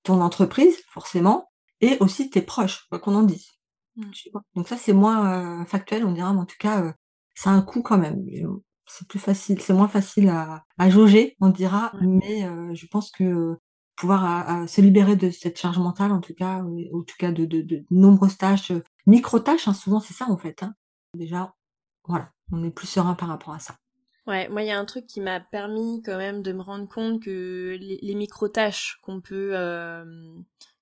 ton 0.04 0.20
entreprise, 0.20 0.76
forcément, 0.88 1.50
et 1.80 1.96
aussi 2.00 2.30
tes 2.30 2.42
proches, 2.42 2.86
quoi 2.88 3.00
qu'on 3.00 3.14
en 3.14 3.22
dise. 3.22 3.48
Mmh. 3.96 4.10
Donc 4.54 4.68
ça, 4.68 4.76
c'est 4.76 4.92
moins, 4.92 5.62
heu, 5.62 5.64
factuel, 5.66 6.04
on 6.04 6.12
dira, 6.12 6.32
mais 6.32 6.40
en 6.40 6.46
tout 6.46 6.56
cas, 6.58 6.82
heu, 6.82 6.92
ça 7.34 7.50
a 7.50 7.52
un 7.52 7.62
coût 7.62 7.82
quand 7.82 7.98
même. 7.98 8.24
C'est 8.90 9.06
plus 9.08 9.18
facile, 9.18 9.60
c'est 9.60 9.72
moins 9.74 9.88
facile 9.88 10.28
à 10.28 10.64
à 10.78 10.90
jauger, 10.90 11.36
on 11.40 11.48
dira, 11.50 11.92
mais 12.00 12.44
heu, 12.46 12.74
je 12.74 12.86
pense 12.86 13.10
que, 13.10 13.56
pouvoir 13.96 14.24
à 14.24 14.66
se 14.66 14.80
libérer 14.80 15.16
de 15.16 15.30
cette 15.30 15.58
charge 15.58 15.78
mentale, 15.78 16.12
en 16.12 16.20
tout 16.20 16.34
cas, 16.34 16.62
en 16.62 17.02
tout 17.02 17.16
cas 17.18 17.32
de 17.32 17.44
de 17.44 17.60
de 17.62 17.84
nombreuses 17.90 18.38
tâches, 18.38 18.72
micro-tâches, 19.06 19.68
hein, 19.68 19.74
souvent 19.74 20.00
c'est 20.00 20.14
ça, 20.14 20.26
en 20.28 20.36
fait, 20.38 20.62
hein. 20.62 20.74
Déjà, 21.14 21.54
voilà, 22.04 22.32
on 22.52 22.64
est 22.64 22.70
plus 22.70 22.86
serein 22.86 23.14
par 23.14 23.28
rapport 23.28 23.52
à 23.52 23.58
ça. 23.58 23.76
Ouais, 24.26 24.48
moi, 24.48 24.62
il 24.62 24.68
y 24.68 24.70
a 24.70 24.78
un 24.78 24.84
truc 24.84 25.06
qui 25.06 25.20
m'a 25.20 25.40
permis 25.40 26.02
quand 26.02 26.16
même 26.16 26.42
de 26.42 26.52
me 26.52 26.62
rendre 26.62 26.88
compte 26.88 27.22
que 27.22 27.76
les, 27.80 27.98
les 28.00 28.14
micro-tâches 28.14 28.98
qu'on 29.02 29.20
peut, 29.20 29.50
euh, 29.54 30.04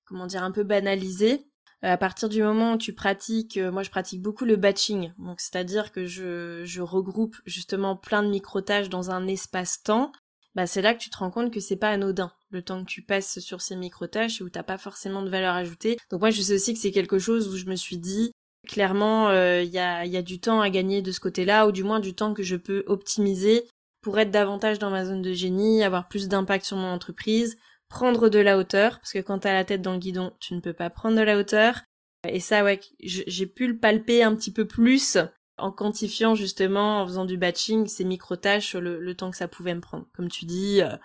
comment 0.05 0.27
dire, 0.27 0.43
un 0.43 0.51
peu 0.51 0.63
banaliser, 0.63 1.33
euh, 1.33 1.39
à 1.81 1.97
partir 1.97 2.29
du 2.29 2.43
moment 2.43 2.73
où 2.73 2.77
tu 2.77 2.93
pratiques, 2.93 3.57
euh, 3.57 3.71
moi 3.71 3.83
je 3.83 3.89
pratique 3.89 4.21
beaucoup 4.21 4.45
le 4.45 4.55
batching, 4.55 5.13
donc 5.17 5.39
c'est-à-dire 5.39 5.91
que 5.91 6.05
je, 6.05 6.81
regroupe 6.81 7.35
justement 7.45 7.95
plein 7.95 8.23
de 8.23 8.29
micro-tâches 8.29 8.89
dans 8.89 9.11
un 9.11 9.27
espace-temps, 9.27 10.11
bah 10.55 10.67
c'est 10.67 10.81
là 10.81 10.93
que 10.93 10.99
tu 10.99 11.09
te 11.09 11.17
rends 11.17 11.31
compte 11.31 11.51
que 11.51 11.59
c'est 11.59 11.75
pas 11.77 11.89
anodin 11.89 12.31
le 12.49 12.61
temps 12.63 12.83
que 12.83 12.89
tu 12.89 13.01
passes 13.01 13.39
sur 13.39 13.61
ces 13.61 13.75
micro-tâches 13.75 14.41
où 14.41 14.49
t'as 14.49 14.63
pas 14.63 14.79
forcément 14.79 15.21
de 15.21 15.29
valeur 15.29 15.55
ajoutée. 15.55 15.97
Donc 16.09 16.21
moi 16.21 16.31
je 16.31 16.41
sais 16.41 16.55
aussi 16.55 16.73
que 16.73 16.79
c'est 16.79 16.91
quelque 16.91 17.19
chose 17.19 17.47
où 17.47 17.55
je 17.55 17.65
me 17.65 17.75
suis 17.75 17.97
dit, 17.97 18.31
Clairement, 18.67 19.31
il 19.31 19.35
euh, 19.35 19.79
a, 19.79 20.05
y, 20.05 20.17
a, 20.17 20.21
du 20.21 20.39
temps 20.39 20.61
à 20.61 20.69
gagner 20.69 21.01
de 21.01 21.11
ce 21.11 21.19
côté-là, 21.19 21.65
ou 21.65 21.71
du 21.71 21.83
moins 21.83 21.99
du 21.99 22.13
temps 22.13 22.33
que 22.33 22.43
je 22.43 22.55
peux 22.55 22.83
optimiser 22.87 23.65
pour 24.01 24.19
être 24.19 24.31
davantage 24.31 24.79
dans 24.79 24.89
ma 24.89 25.05
zone 25.05 25.21
de 25.21 25.33
génie, 25.33 25.83
avoir 25.83 26.07
plus 26.07 26.27
d'impact 26.27 26.65
sur 26.65 26.77
mon 26.77 26.91
entreprise, 26.91 27.57
prendre 27.89 28.29
de 28.29 28.39
la 28.39 28.57
hauteur, 28.57 28.99
parce 28.99 29.13
que 29.13 29.19
quand 29.19 29.39
t'as 29.39 29.53
la 29.53 29.65
tête 29.65 29.81
dans 29.81 29.93
le 29.93 29.99
guidon, 29.99 30.31
tu 30.39 30.53
ne 30.53 30.61
peux 30.61 30.73
pas 30.73 30.89
prendre 30.89 31.17
de 31.17 31.21
la 31.21 31.37
hauteur. 31.37 31.81
Et 32.27 32.39
ça, 32.39 32.63
ouais, 32.63 32.79
j'ai 32.99 33.45
pu 33.45 33.67
le 33.67 33.77
palper 33.77 34.23
un 34.23 34.35
petit 34.35 34.51
peu 34.51 34.65
plus 34.65 35.17
en 35.57 35.71
quantifiant 35.71 36.35
justement, 36.35 37.01
en 37.01 37.05
faisant 37.05 37.25
du 37.25 37.37
batching, 37.37 37.87
ces 37.87 38.05
micro-tâches, 38.05 38.75
le, 38.75 38.99
le, 38.99 39.15
temps 39.15 39.29
que 39.29 39.37
ça 39.37 39.47
pouvait 39.49 39.75
me 39.75 39.81
prendre. 39.81 40.05
Comme 40.13 40.29
tu 40.29 40.45
dis, 40.45 40.81
euh, 40.81 40.95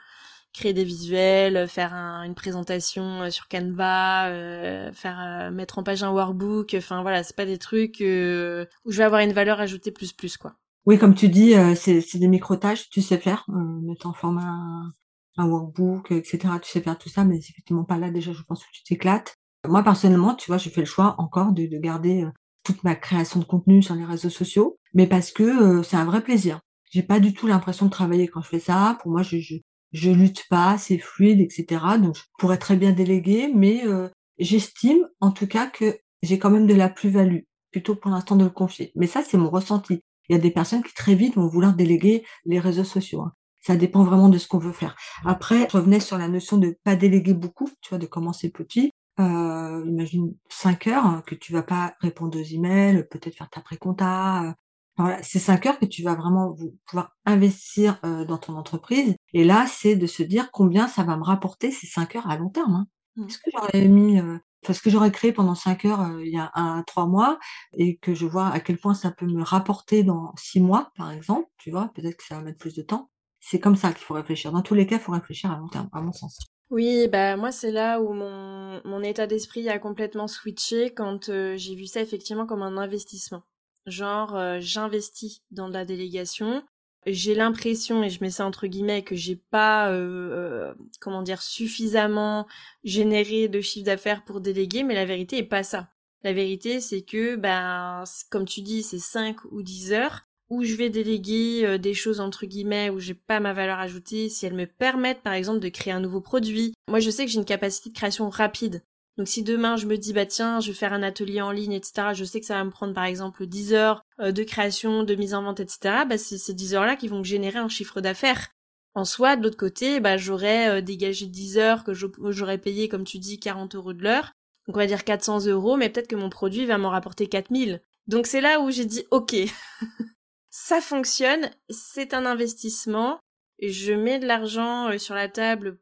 créer 0.54 0.72
des 0.72 0.84
visuels, 0.84 1.68
faire 1.68 1.92
une 1.92 2.34
présentation 2.34 3.22
euh, 3.22 3.30
sur 3.30 3.48
Canva, 3.48 4.28
euh, 4.28 4.92
faire 4.92 5.20
euh, 5.20 5.50
mettre 5.50 5.78
en 5.78 5.82
page 5.82 6.02
un 6.02 6.12
workbook. 6.12 6.74
Enfin 6.78 7.02
voilà, 7.02 7.22
c'est 7.22 7.36
pas 7.36 7.44
des 7.44 7.58
trucs 7.58 7.96
où 8.00 8.02
je 8.02 8.96
vais 8.96 9.04
avoir 9.04 9.20
une 9.20 9.32
valeur 9.32 9.60
ajoutée 9.60 9.90
plus 9.90 10.12
plus 10.12 10.38
quoi. 10.38 10.54
Oui, 10.86 10.98
comme 10.98 11.14
tu 11.14 11.28
dis, 11.28 11.54
c'est 11.76 12.18
des 12.18 12.28
micro 12.28 12.56
tâches, 12.56 12.90
tu 12.90 13.00
sais 13.00 13.16
faire, 13.16 13.46
mettre 13.48 14.06
en 14.06 14.12
forme 14.12 14.92
un, 15.36 15.46
workbook, 15.46 16.12
etc. 16.12 16.38
Tu 16.62 16.70
sais 16.70 16.80
faire 16.80 16.98
tout 16.98 17.08
ça, 17.08 17.24
mais 17.24 17.38
effectivement 17.38 17.84
pas 17.84 17.98
là 17.98 18.10
déjà. 18.10 18.32
Je 18.32 18.42
pense 18.42 18.62
que 18.62 18.70
tu 18.72 18.82
t'éclates. 18.84 19.34
Moi 19.66 19.82
personnellement, 19.82 20.34
tu 20.34 20.50
vois, 20.50 20.58
j'ai 20.58 20.70
fait 20.70 20.82
le 20.82 20.86
choix 20.86 21.14
encore 21.18 21.52
de, 21.52 21.66
de 21.66 21.78
garder 21.78 22.26
toute 22.64 22.82
ma 22.84 22.94
création 22.94 23.40
de 23.40 23.44
contenu 23.44 23.82
sur 23.82 23.94
les 23.94 24.04
réseaux 24.04 24.30
sociaux, 24.30 24.78
mais 24.94 25.06
parce 25.06 25.32
que 25.32 25.82
c'est 25.82 25.96
un 25.96 26.04
vrai 26.04 26.22
plaisir. 26.22 26.60
J'ai 26.90 27.02
pas 27.02 27.20
du 27.20 27.32
tout 27.34 27.46
l'impression 27.46 27.86
de 27.86 27.90
travailler 27.90 28.28
quand 28.28 28.42
je 28.42 28.48
fais 28.48 28.60
ça. 28.60 28.98
Pour 29.02 29.10
moi, 29.10 29.22
je, 29.22 29.38
je, 29.38 29.56
je 29.94 30.10
lutte 30.10 30.44
pas, 30.50 30.76
c'est 30.76 30.98
fluide, 30.98 31.40
etc. 31.40 31.84
Donc 32.00 32.16
je 32.16 32.22
pourrais 32.38 32.58
très 32.58 32.76
bien 32.76 32.92
déléguer, 32.92 33.50
mais 33.54 33.86
euh, 33.86 34.08
j'estime 34.38 35.08
en 35.20 35.30
tout 35.30 35.46
cas 35.46 35.66
que 35.68 35.98
j'ai 36.22 36.38
quand 36.38 36.50
même 36.50 36.66
de 36.66 36.74
la 36.74 36.88
plus-value, 36.88 37.42
plutôt 37.70 37.94
pour 37.94 38.10
l'instant 38.10 38.36
de 38.36 38.44
le 38.44 38.50
confier. 38.50 38.92
Mais 38.96 39.06
ça, 39.06 39.22
c'est 39.22 39.38
mon 39.38 39.50
ressenti. 39.50 40.00
Il 40.28 40.32
y 40.32 40.36
a 40.36 40.42
des 40.42 40.50
personnes 40.50 40.82
qui 40.82 40.94
très 40.94 41.14
vite 41.14 41.36
vont 41.36 41.46
vouloir 41.46 41.74
déléguer 41.74 42.24
les 42.44 42.58
réseaux 42.58 42.84
sociaux. 42.84 43.22
Hein. 43.22 43.32
Ça 43.66 43.76
dépend 43.76 44.04
vraiment 44.04 44.28
de 44.28 44.36
ce 44.36 44.46
qu'on 44.46 44.58
veut 44.58 44.72
faire. 44.72 44.94
Après, 45.24 45.66
je 45.70 45.76
revenais 45.76 46.00
sur 46.00 46.18
la 46.18 46.28
notion 46.28 46.58
de 46.58 46.76
pas 46.84 46.96
déléguer 46.96 47.32
beaucoup, 47.32 47.68
tu 47.80 47.90
vois, 47.90 47.98
de 47.98 48.06
commencer 48.06 48.50
petit. 48.50 48.90
Euh, 49.20 49.84
imagine 49.86 50.34
5 50.50 50.88
heures 50.88 51.22
que 51.24 51.34
tu 51.34 51.52
vas 51.52 51.62
pas 51.62 51.94
répondre 52.00 52.38
aux 52.38 52.42
emails, 52.42 53.06
peut-être 53.10 53.36
faire 53.36 53.48
ta 53.48 53.60
pré-compta, 53.60 54.54
voilà, 54.96 55.22
c'est 55.22 55.38
5 55.38 55.66
heures 55.66 55.78
que 55.78 55.86
tu 55.86 56.02
vas 56.02 56.14
vraiment 56.14 56.54
pouvoir 56.86 57.16
investir 57.24 58.00
dans 58.02 58.38
ton 58.38 58.56
entreprise. 58.56 59.14
Et 59.32 59.44
là, 59.44 59.66
c'est 59.66 59.96
de 59.96 60.06
se 60.06 60.22
dire 60.22 60.50
combien 60.52 60.86
ça 60.86 61.02
va 61.02 61.16
me 61.16 61.24
rapporter 61.24 61.70
ces 61.70 61.86
5 61.86 62.16
heures 62.16 62.30
à 62.30 62.36
long 62.36 62.50
terme. 62.50 62.74
Hein. 62.74 62.86
Mmh. 63.16 63.26
Est-ce 63.26 63.38
que 63.38 63.50
j'aurais 63.52 63.88
mis, 63.88 64.20
enfin, 64.20 64.72
ce 64.72 64.82
que 64.82 64.90
j'aurais 64.90 65.10
créé 65.10 65.32
pendant 65.32 65.54
5 65.54 65.84
heures 65.86 66.20
il 66.20 66.32
y 66.32 66.38
a 66.38 66.50
un, 66.54 66.82
trois 66.82 67.06
mois 67.06 67.38
et 67.76 67.96
que 67.96 68.14
je 68.14 68.26
vois 68.26 68.48
à 68.48 68.60
quel 68.60 68.78
point 68.78 68.94
ça 68.94 69.10
peut 69.10 69.26
me 69.26 69.42
rapporter 69.42 70.04
dans 70.04 70.32
6 70.36 70.60
mois, 70.60 70.92
par 70.96 71.10
exemple, 71.10 71.48
tu 71.56 71.70
vois, 71.70 71.90
peut-être 71.94 72.16
que 72.16 72.24
ça 72.24 72.36
va 72.36 72.42
mettre 72.42 72.58
plus 72.58 72.74
de 72.74 72.82
temps. 72.82 73.10
C'est 73.46 73.60
comme 73.60 73.76
ça 73.76 73.92
qu'il 73.92 74.04
faut 74.04 74.14
réfléchir. 74.14 74.52
Dans 74.52 74.62
tous 74.62 74.74
les 74.74 74.86
cas, 74.86 74.96
il 74.96 75.02
faut 75.02 75.12
réfléchir 75.12 75.50
à 75.50 75.58
long 75.58 75.68
terme, 75.68 75.88
à 75.92 76.00
mon 76.00 76.12
sens. 76.12 76.38
Oui, 76.70 77.08
bah 77.08 77.36
moi 77.36 77.52
c'est 77.52 77.70
là 77.70 78.00
où 78.00 78.12
mon, 78.14 78.80
mon 78.84 79.02
état 79.02 79.26
d'esprit 79.26 79.68
a 79.68 79.78
complètement 79.78 80.26
switché 80.26 80.92
quand 80.94 81.26
j'ai 81.26 81.74
vu 81.74 81.86
ça 81.86 82.00
effectivement 82.00 82.46
comme 82.46 82.62
un 82.62 82.78
investissement 82.78 83.42
genre 83.86 84.36
euh, 84.36 84.58
j'investis 84.60 85.42
dans 85.50 85.68
la 85.68 85.84
délégation. 85.84 86.64
J'ai 87.06 87.34
l'impression, 87.34 88.02
et 88.02 88.08
je 88.08 88.22
mets 88.22 88.30
ça 88.30 88.46
entre 88.46 88.66
guillemets, 88.66 89.04
que 89.04 89.14
j'ai 89.14 89.36
pas, 89.36 89.90
euh, 89.90 90.30
euh, 90.32 90.74
comment 91.00 91.22
dire, 91.22 91.42
suffisamment 91.42 92.46
généré 92.82 93.48
de 93.48 93.60
chiffre 93.60 93.84
d'affaires 93.84 94.24
pour 94.24 94.40
déléguer, 94.40 94.84
mais 94.84 94.94
la 94.94 95.04
vérité 95.04 95.38
est 95.38 95.42
pas 95.42 95.62
ça. 95.62 95.90
La 96.22 96.32
vérité, 96.32 96.80
c'est 96.80 97.02
que, 97.02 97.36
ben, 97.36 98.04
comme 98.30 98.46
tu 98.46 98.62
dis, 98.62 98.82
c'est 98.82 98.98
5 98.98 99.36
ou 99.50 99.62
10 99.62 99.92
heures 99.92 100.22
où 100.50 100.64
je 100.64 100.74
vais 100.74 100.90
déléguer 100.90 101.78
des 101.78 101.94
choses 101.94 102.20
entre 102.20 102.46
guillemets 102.46 102.90
où 102.90 103.00
j'ai 103.00 103.14
pas 103.14 103.40
ma 103.40 103.52
valeur 103.52 103.78
ajoutée 103.78 104.28
si 104.28 104.46
elles 104.46 104.54
me 104.54 104.66
permettent 104.66 105.22
par 105.22 105.32
exemple 105.32 105.60
de 105.60 105.68
créer 105.68 105.92
un 105.92 106.00
nouveau 106.00 106.20
produit. 106.20 106.74
Moi 106.88 107.00
je 107.00 107.10
sais 107.10 107.24
que 107.24 107.30
j'ai 107.30 107.38
une 107.38 107.44
capacité 107.44 107.90
de 107.90 107.94
création 107.94 108.28
rapide. 108.28 108.82
Donc 109.16 109.28
si 109.28 109.44
demain 109.44 109.76
je 109.76 109.86
me 109.86 109.96
dis 109.96 110.12
bah 110.12 110.26
tiens 110.26 110.58
je 110.60 110.68
vais 110.68 110.76
faire 110.76 110.92
un 110.92 111.02
atelier 111.02 111.40
en 111.40 111.52
ligne 111.52 111.72
etc 111.72 112.08
je 112.14 112.24
sais 112.24 112.40
que 112.40 112.46
ça 112.46 112.54
va 112.54 112.64
me 112.64 112.70
prendre 112.70 112.94
par 112.94 113.04
exemple 113.04 113.46
10 113.46 113.72
heures 113.72 114.02
euh, 114.20 114.32
de 114.32 114.42
création 114.42 115.04
de 115.04 115.14
mise 115.14 115.34
en 115.34 115.42
vente 115.42 115.60
etc 115.60 116.04
bah 116.08 116.18
c'est 116.18 116.38
ces 116.38 116.52
10 116.52 116.74
heures 116.74 116.86
là 116.86 116.96
qui 116.96 117.06
vont 117.06 117.22
générer 117.22 117.58
un 117.58 117.68
chiffre 117.68 118.00
d'affaires 118.00 118.48
en 118.94 119.04
soi 119.04 119.36
de 119.36 119.44
l'autre 119.44 119.56
côté 119.56 120.00
bah 120.00 120.16
j'aurais 120.16 120.68
euh, 120.68 120.80
dégagé 120.80 121.26
10 121.26 121.58
heures 121.58 121.84
que 121.84 121.92
j'aurais 121.94 122.58
payé 122.58 122.88
comme 122.88 123.04
tu 123.04 123.18
dis 123.18 123.38
40 123.38 123.76
euros 123.76 123.92
de 123.92 124.02
l'heure 124.02 124.32
donc 124.66 124.76
on 124.76 124.80
va 124.80 124.86
dire 124.86 125.04
400 125.04 125.46
euros 125.46 125.76
mais 125.76 125.90
peut-être 125.90 126.08
que 126.08 126.16
mon 126.16 126.30
produit 126.30 126.66
va 126.66 126.78
m'en 126.78 126.90
rapporter 126.90 127.28
4000 127.28 127.82
donc 128.08 128.26
c'est 128.26 128.40
là 128.40 128.60
où 128.60 128.70
j'ai 128.72 128.84
dit 128.84 129.04
ok 129.12 129.36
ça 130.56 130.80
fonctionne 130.80 131.50
c'est 131.68 132.14
un 132.14 132.24
investissement 132.24 133.18
je 133.60 133.92
mets 133.92 134.20
de 134.20 134.26
l'argent 134.26 134.88
euh, 134.88 134.98
sur 134.98 135.16
la 135.16 135.28
table 135.28 135.80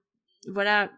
voilà 0.48 0.90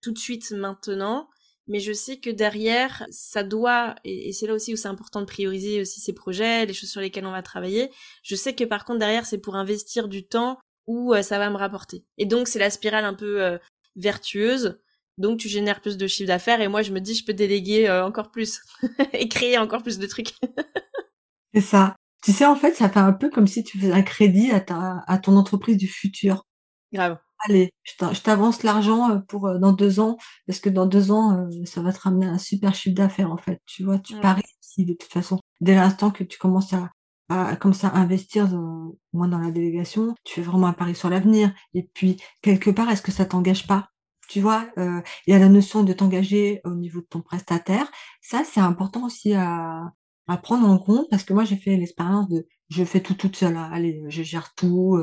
tout 0.00 0.12
de 0.12 0.18
suite 0.18 0.50
maintenant 0.52 1.28
mais 1.68 1.78
je 1.78 1.92
sais 1.92 2.18
que 2.18 2.28
derrière, 2.28 3.06
ça 3.10 3.44
doit, 3.44 3.94
et, 4.02 4.32
c'est 4.32 4.48
là 4.48 4.54
aussi 4.54 4.74
où 4.74 4.76
c'est 4.76 4.88
important 4.88 5.20
de 5.20 5.26
prioriser 5.26 5.80
aussi 5.80 6.00
ces 6.00 6.12
projets, 6.12 6.66
les 6.66 6.74
choses 6.74 6.90
sur 6.90 7.00
lesquelles 7.00 7.24
on 7.24 7.30
va 7.30 7.42
travailler. 7.42 7.92
Je 8.24 8.34
sais 8.34 8.52
que 8.52 8.64
par 8.64 8.84
contre 8.84 8.98
derrière, 8.98 9.26
c'est 9.26 9.38
pour 9.38 9.54
investir 9.54 10.08
du 10.08 10.26
temps 10.26 10.58
où 10.88 11.14
euh, 11.14 11.22
ça 11.22 11.38
va 11.38 11.50
me 11.50 11.56
rapporter. 11.56 12.04
Et 12.18 12.26
donc 12.26 12.48
c'est 12.48 12.58
la 12.58 12.68
spirale 12.68 13.04
un 13.04 13.14
peu 13.14 13.40
euh, 13.44 13.58
vertueuse. 13.94 14.80
Donc 15.18 15.38
tu 15.38 15.48
génères 15.48 15.80
plus 15.80 15.96
de 15.96 16.06
chiffre 16.08 16.26
d'affaires 16.26 16.60
et 16.60 16.66
moi 16.66 16.82
je 16.82 16.90
me 16.90 17.00
dis 17.00 17.14
je 17.14 17.24
peux 17.24 17.32
déléguer 17.32 17.88
encore 17.88 18.32
plus 18.32 18.60
et 19.12 19.28
créer 19.28 19.56
encore 19.56 19.84
plus 19.84 19.98
de 20.00 20.06
trucs. 20.08 20.32
c'est 21.54 21.60
ça. 21.60 21.94
Tu 22.22 22.32
sais 22.32 22.46
en 22.46 22.56
fait 22.56 22.74
ça 22.74 22.88
fait 22.88 23.00
un 23.00 23.12
peu 23.12 23.30
comme 23.30 23.46
si 23.46 23.64
tu 23.64 23.78
faisais 23.78 23.92
un 23.92 24.02
crédit 24.02 24.50
à 24.50 24.60
ta 24.60 25.04
à 25.06 25.18
ton 25.18 25.36
entreprise 25.36 25.76
du 25.76 25.88
futur. 25.88 26.46
Grave 26.92 27.18
allez, 27.48 27.72
je 27.84 28.20
t'avance 28.20 28.62
l'argent 28.62 29.10
euh, 29.10 29.18
pour 29.18 29.46
euh, 29.48 29.58
dans 29.58 29.72
deux 29.72 30.00
ans, 30.00 30.16
parce 30.46 30.60
que 30.60 30.70
dans 30.70 30.86
deux 30.86 31.10
ans, 31.10 31.36
euh, 31.36 31.64
ça 31.64 31.82
va 31.82 31.92
te 31.92 32.00
ramener 32.00 32.26
un 32.26 32.38
super 32.38 32.74
chiffre 32.74 32.94
d'affaires, 32.94 33.30
en 33.32 33.36
fait. 33.36 33.60
Tu 33.66 33.84
vois, 33.84 33.98
tu 33.98 34.18
paries 34.20 34.42
ici, 34.62 34.84
de 34.84 34.94
toute 34.94 35.12
façon. 35.12 35.40
Dès 35.60 35.74
l'instant 35.74 36.10
que 36.10 36.24
tu 36.24 36.38
commences 36.38 36.72
à, 36.72 36.90
à, 37.28 37.56
comme 37.56 37.74
ça, 37.74 37.90
investir 37.94 38.48
dans, 38.48 38.94
moins 39.12 39.28
dans 39.28 39.38
la 39.38 39.50
délégation, 39.50 40.14
tu 40.24 40.34
fais 40.34 40.42
vraiment 40.42 40.68
un 40.68 40.72
pari 40.72 40.94
sur 40.94 41.10
l'avenir. 41.10 41.52
Et 41.74 41.82
puis, 41.94 42.20
quelque 42.42 42.70
part, 42.70 42.90
est-ce 42.90 43.02
que 43.02 43.12
ça 43.12 43.24
t'engage 43.24 43.66
pas? 43.66 43.88
Tu 44.28 44.40
vois, 44.40 44.66
il 44.78 45.02
y 45.26 45.34
a 45.34 45.38
la 45.38 45.48
notion 45.48 45.82
de 45.82 45.92
t'engager 45.92 46.62
au 46.64 46.70
niveau 46.70 47.00
de 47.00 47.06
ton 47.06 47.20
prestataire. 47.20 47.90
Ça, 48.22 48.44
c'est 48.44 48.60
important 48.60 49.04
aussi 49.04 49.34
à, 49.34 49.92
à 50.28 50.36
prendre 50.36 50.68
en 50.68 50.78
compte 50.78 51.08
parce 51.10 51.24
que 51.24 51.32
moi, 51.32 51.44
j'ai 51.44 51.56
fait 51.56 51.76
l'expérience 51.76 52.28
de 52.28 52.46
je 52.68 52.84
fais 52.84 53.00
tout 53.00 53.14
toute 53.14 53.36
seule. 53.36 53.56
Hein. 53.56 53.70
Allez, 53.72 54.02
je 54.08 54.22
gère 54.22 54.54
tout, 54.54 54.98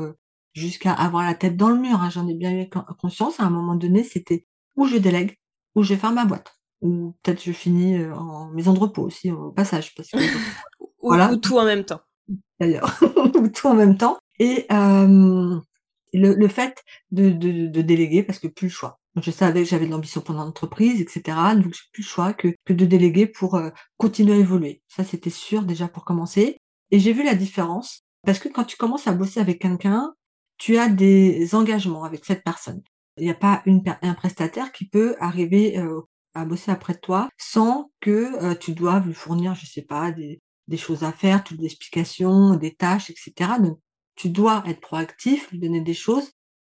jusqu'à 0.52 0.92
avoir 0.92 1.24
la 1.24 1.34
tête 1.34 1.56
dans 1.56 1.70
le 1.70 1.78
mur. 1.78 2.00
Hein. 2.00 2.10
J'en 2.10 2.26
ai 2.28 2.34
bien 2.34 2.52
eu 2.52 2.68
conscience. 2.98 3.40
À 3.40 3.44
un 3.44 3.50
moment 3.50 3.74
donné, 3.74 4.04
c'était 4.04 4.46
où 4.76 4.86
je 4.86 4.96
délègue, 4.96 5.38
ou 5.74 5.82
je 5.82 5.94
vais 5.94 6.00
faire 6.00 6.12
ma 6.12 6.24
boîte. 6.24 6.56
Ou 6.80 7.14
peut-être 7.22 7.42
je 7.42 7.52
finis 7.52 7.98
euh, 7.98 8.14
en 8.14 8.48
maison 8.50 8.72
de 8.72 8.78
repos 8.78 9.02
aussi 9.02 9.30
au 9.30 9.52
passage. 9.52 9.94
Parce 9.94 10.10
que, 10.10 10.18
voilà. 11.02 11.32
ou, 11.32 11.36
tout 11.36 11.58
en 11.58 11.64
même 11.64 11.84
temps. 11.84 12.00
D'ailleurs, 12.58 12.98
ou 13.34 13.48
tout 13.48 13.66
en 13.66 13.74
même 13.74 13.96
temps. 13.96 14.18
Et 14.38 14.66
euh, 14.72 15.60
le, 16.12 16.34
le, 16.34 16.48
fait 16.48 16.82
de, 17.10 17.30
de, 17.30 17.66
de, 17.66 17.82
déléguer, 17.82 18.22
parce 18.22 18.38
que 18.38 18.48
plus 18.48 18.68
le 18.68 18.72
choix. 18.72 18.99
Je 19.16 19.30
savais 19.30 19.64
que 19.64 19.68
j'avais 19.68 19.86
de 19.86 19.90
l'ambition 19.90 20.20
pour 20.20 20.34
l'entreprise, 20.34 21.00
etc. 21.00 21.36
Donc 21.56 21.74
j'ai 21.74 21.82
plus 21.92 22.02
le 22.02 22.08
choix 22.08 22.32
que, 22.32 22.48
de 22.68 22.84
déléguer 22.84 23.26
pour 23.26 23.56
euh, 23.56 23.70
continuer 23.96 24.34
à 24.34 24.38
évoluer. 24.38 24.82
Ça, 24.88 25.02
c'était 25.02 25.30
sûr 25.30 25.62
déjà 25.62 25.88
pour 25.88 26.04
commencer. 26.04 26.58
Et 26.92 27.00
j'ai 27.00 27.12
vu 27.12 27.24
la 27.24 27.34
différence. 27.34 28.02
Parce 28.24 28.38
que 28.38 28.48
quand 28.48 28.64
tu 28.64 28.76
commences 28.76 29.08
à 29.08 29.12
bosser 29.12 29.40
avec 29.40 29.60
quelqu'un, 29.60 30.14
tu 30.58 30.76
as 30.78 30.88
des 30.88 31.54
engagements 31.54 32.04
avec 32.04 32.24
cette 32.24 32.44
personne. 32.44 32.82
Il 33.16 33.24
n'y 33.24 33.30
a 33.30 33.34
pas 33.34 33.62
un 34.02 34.14
prestataire 34.14 34.72
qui 34.72 34.86
peut 34.86 35.16
arriver 35.18 35.78
euh, 35.78 36.02
à 36.34 36.44
bosser 36.44 36.70
après 36.70 36.94
toi 36.94 37.28
sans 37.38 37.90
que 38.00 38.44
euh, 38.44 38.54
tu 38.54 38.72
doives 38.72 39.06
lui 39.06 39.14
fournir, 39.14 39.54
je 39.54 39.66
sais 39.66 39.82
pas, 39.82 40.12
des, 40.12 40.40
choses 40.76 41.02
à 41.02 41.12
faire, 41.12 41.42
toutes 41.42 41.58
des 41.58 41.66
explications, 41.66 42.54
des 42.54 42.74
tâches, 42.74 43.10
etc. 43.10 43.52
Donc, 43.60 43.80
tu 44.14 44.28
dois 44.28 44.62
être 44.66 44.80
proactif, 44.80 45.50
lui 45.50 45.58
donner 45.58 45.80
des 45.80 45.94
choses. 45.94 46.30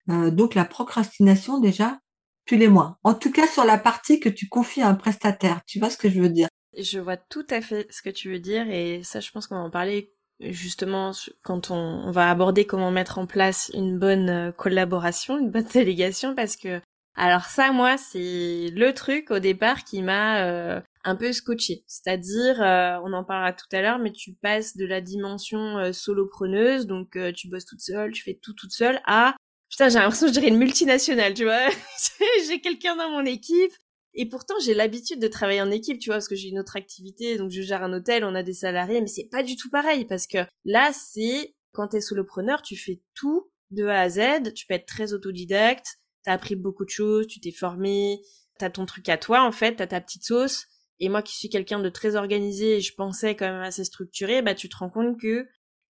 Donc, 0.07 0.55
la 0.55 0.65
procrastination, 0.65 1.59
déjà, 1.59 1.99
tu 2.45 2.57
l'es 2.57 2.67
moins. 2.67 2.97
En 3.03 3.13
tout 3.13 3.31
cas, 3.31 3.47
sur 3.47 3.65
la 3.65 3.77
partie 3.77 4.19
que 4.19 4.29
tu 4.29 4.47
confies 4.47 4.81
à 4.81 4.87
un 4.87 4.95
prestataire. 4.95 5.61
Tu 5.65 5.79
vois 5.79 5.89
ce 5.89 5.97
que 5.97 6.09
je 6.09 6.21
veux 6.21 6.29
dire? 6.29 6.47
Je 6.77 6.99
vois 6.99 7.17
tout 7.17 7.45
à 7.49 7.61
fait 7.61 7.87
ce 7.91 8.01
que 8.01 8.09
tu 8.09 8.31
veux 8.31 8.39
dire 8.39 8.67
et 8.69 9.01
ça, 9.03 9.19
je 9.19 9.29
pense 9.31 9.47
qu'on 9.47 9.55
va 9.55 9.61
en 9.61 9.69
parler 9.69 10.13
justement 10.39 11.11
quand 11.43 11.71
on, 11.71 12.11
va 12.11 12.29
aborder 12.29 12.65
comment 12.65 12.91
mettre 12.91 13.19
en 13.19 13.27
place 13.27 13.71
une 13.73 13.99
bonne 13.99 14.29
euh, 14.29 14.51
collaboration, 14.51 15.37
une 15.37 15.51
bonne 15.51 15.67
délégation 15.73 16.35
parce 16.35 16.55
que 16.57 16.81
alors 17.15 17.45
ça 17.45 17.71
moi 17.71 17.97
c'est 17.97 18.71
le 18.73 18.91
truc 18.93 19.29
au 19.29 19.37
départ 19.37 19.83
qui 19.83 20.01
m'a 20.01 20.45
euh, 20.45 20.81
un 21.03 21.15
peu 21.15 21.31
scotché. 21.31 21.83
C'est-à-dire 21.87 22.61
euh, 22.61 22.97
on 23.03 23.13
en 23.13 23.23
parlera 23.23 23.53
tout 23.53 23.67
à 23.71 23.81
l'heure 23.81 23.99
mais 23.99 24.11
tu 24.11 24.33
passes 24.33 24.75
de 24.75 24.85
la 24.85 24.99
dimension 24.99 25.93
solopreneuse 25.93 26.87
donc 26.87 27.17
tu 27.35 27.49
bosses 27.49 27.65
toute 27.65 27.81
seule, 27.81 28.11
tu 28.11 28.23
fais 28.23 28.39
tout 28.41 28.53
toute 28.53 28.71
seule 28.71 28.99
à 29.05 29.35
putain 29.73 29.89
j'ai 29.89 29.97
l'impression 29.97 30.27
que 30.27 30.33
je 30.33 30.39
dirais 30.39 30.49
une 30.49 30.59
multinationale, 30.59 31.33
tu 31.33 31.45
vois. 31.45 31.67
j'ai 32.47 32.61
quelqu'un 32.61 32.95
dans 32.95 33.09
mon 33.09 33.25
équipe. 33.25 33.73
Et 34.13 34.29
pourtant, 34.29 34.53
j'ai 34.63 34.75
l'habitude 34.75 35.19
de 35.19 35.27
travailler 35.27 35.63
en 35.63 35.71
équipe, 35.71 35.97
tu 35.97 36.09
vois, 36.09 36.17
parce 36.17 36.27
que 36.27 36.35
j'ai 36.35 36.49
une 36.49 36.59
autre 36.59 36.75
activité, 36.75 37.39
donc 37.39 37.49
je 37.49 37.63
gère 37.63 37.81
un 37.81 37.91
hôtel, 37.91 38.23
on 38.23 38.35
a 38.35 38.43
des 38.43 38.53
salariés, 38.53 39.01
mais 39.01 39.07
c'est 39.07 39.27
pas 39.31 39.41
du 39.41 39.55
tout 39.55 39.71
pareil, 39.71 40.05
parce 40.05 40.27
que 40.27 40.37
là, 40.65 40.91
c'est, 40.93 41.55
quand 41.71 41.87
t'es 41.87 42.01
solopreneur, 42.01 42.61
tu 42.61 42.77
fais 42.77 43.01
tout 43.15 43.49
de 43.71 43.85
A 43.87 44.01
à 44.01 44.09
Z, 44.09 44.53
tu 44.53 44.67
peux 44.67 44.75
être 44.75 44.85
très 44.85 45.13
autodidacte, 45.13 45.97
t'as 46.23 46.33
appris 46.33 46.55
beaucoup 46.55 46.85
de 46.85 46.91
choses, 46.91 47.25
tu 47.25 47.39
t'es 47.39 47.51
formé, 47.51 48.21
t'as 48.59 48.69
ton 48.69 48.85
truc 48.85 49.09
à 49.09 49.17
toi, 49.17 49.41
en 49.41 49.51
fait, 49.51 49.77
t'as 49.77 49.87
ta 49.87 49.99
petite 49.99 50.23
sauce, 50.23 50.67
et 50.99 51.09
moi 51.09 51.23
qui 51.23 51.35
suis 51.35 51.49
quelqu'un 51.49 51.79
de 51.79 51.89
très 51.89 52.15
organisé, 52.15 52.75
et 52.77 52.81
je 52.81 52.93
pensais 52.93 53.35
quand 53.35 53.49
même 53.49 53.63
assez 53.63 53.83
structuré, 53.83 54.43
bah 54.43 54.53
tu 54.53 54.69
te 54.69 54.77
rends 54.77 54.91
compte 54.91 55.19
que, 55.19 55.47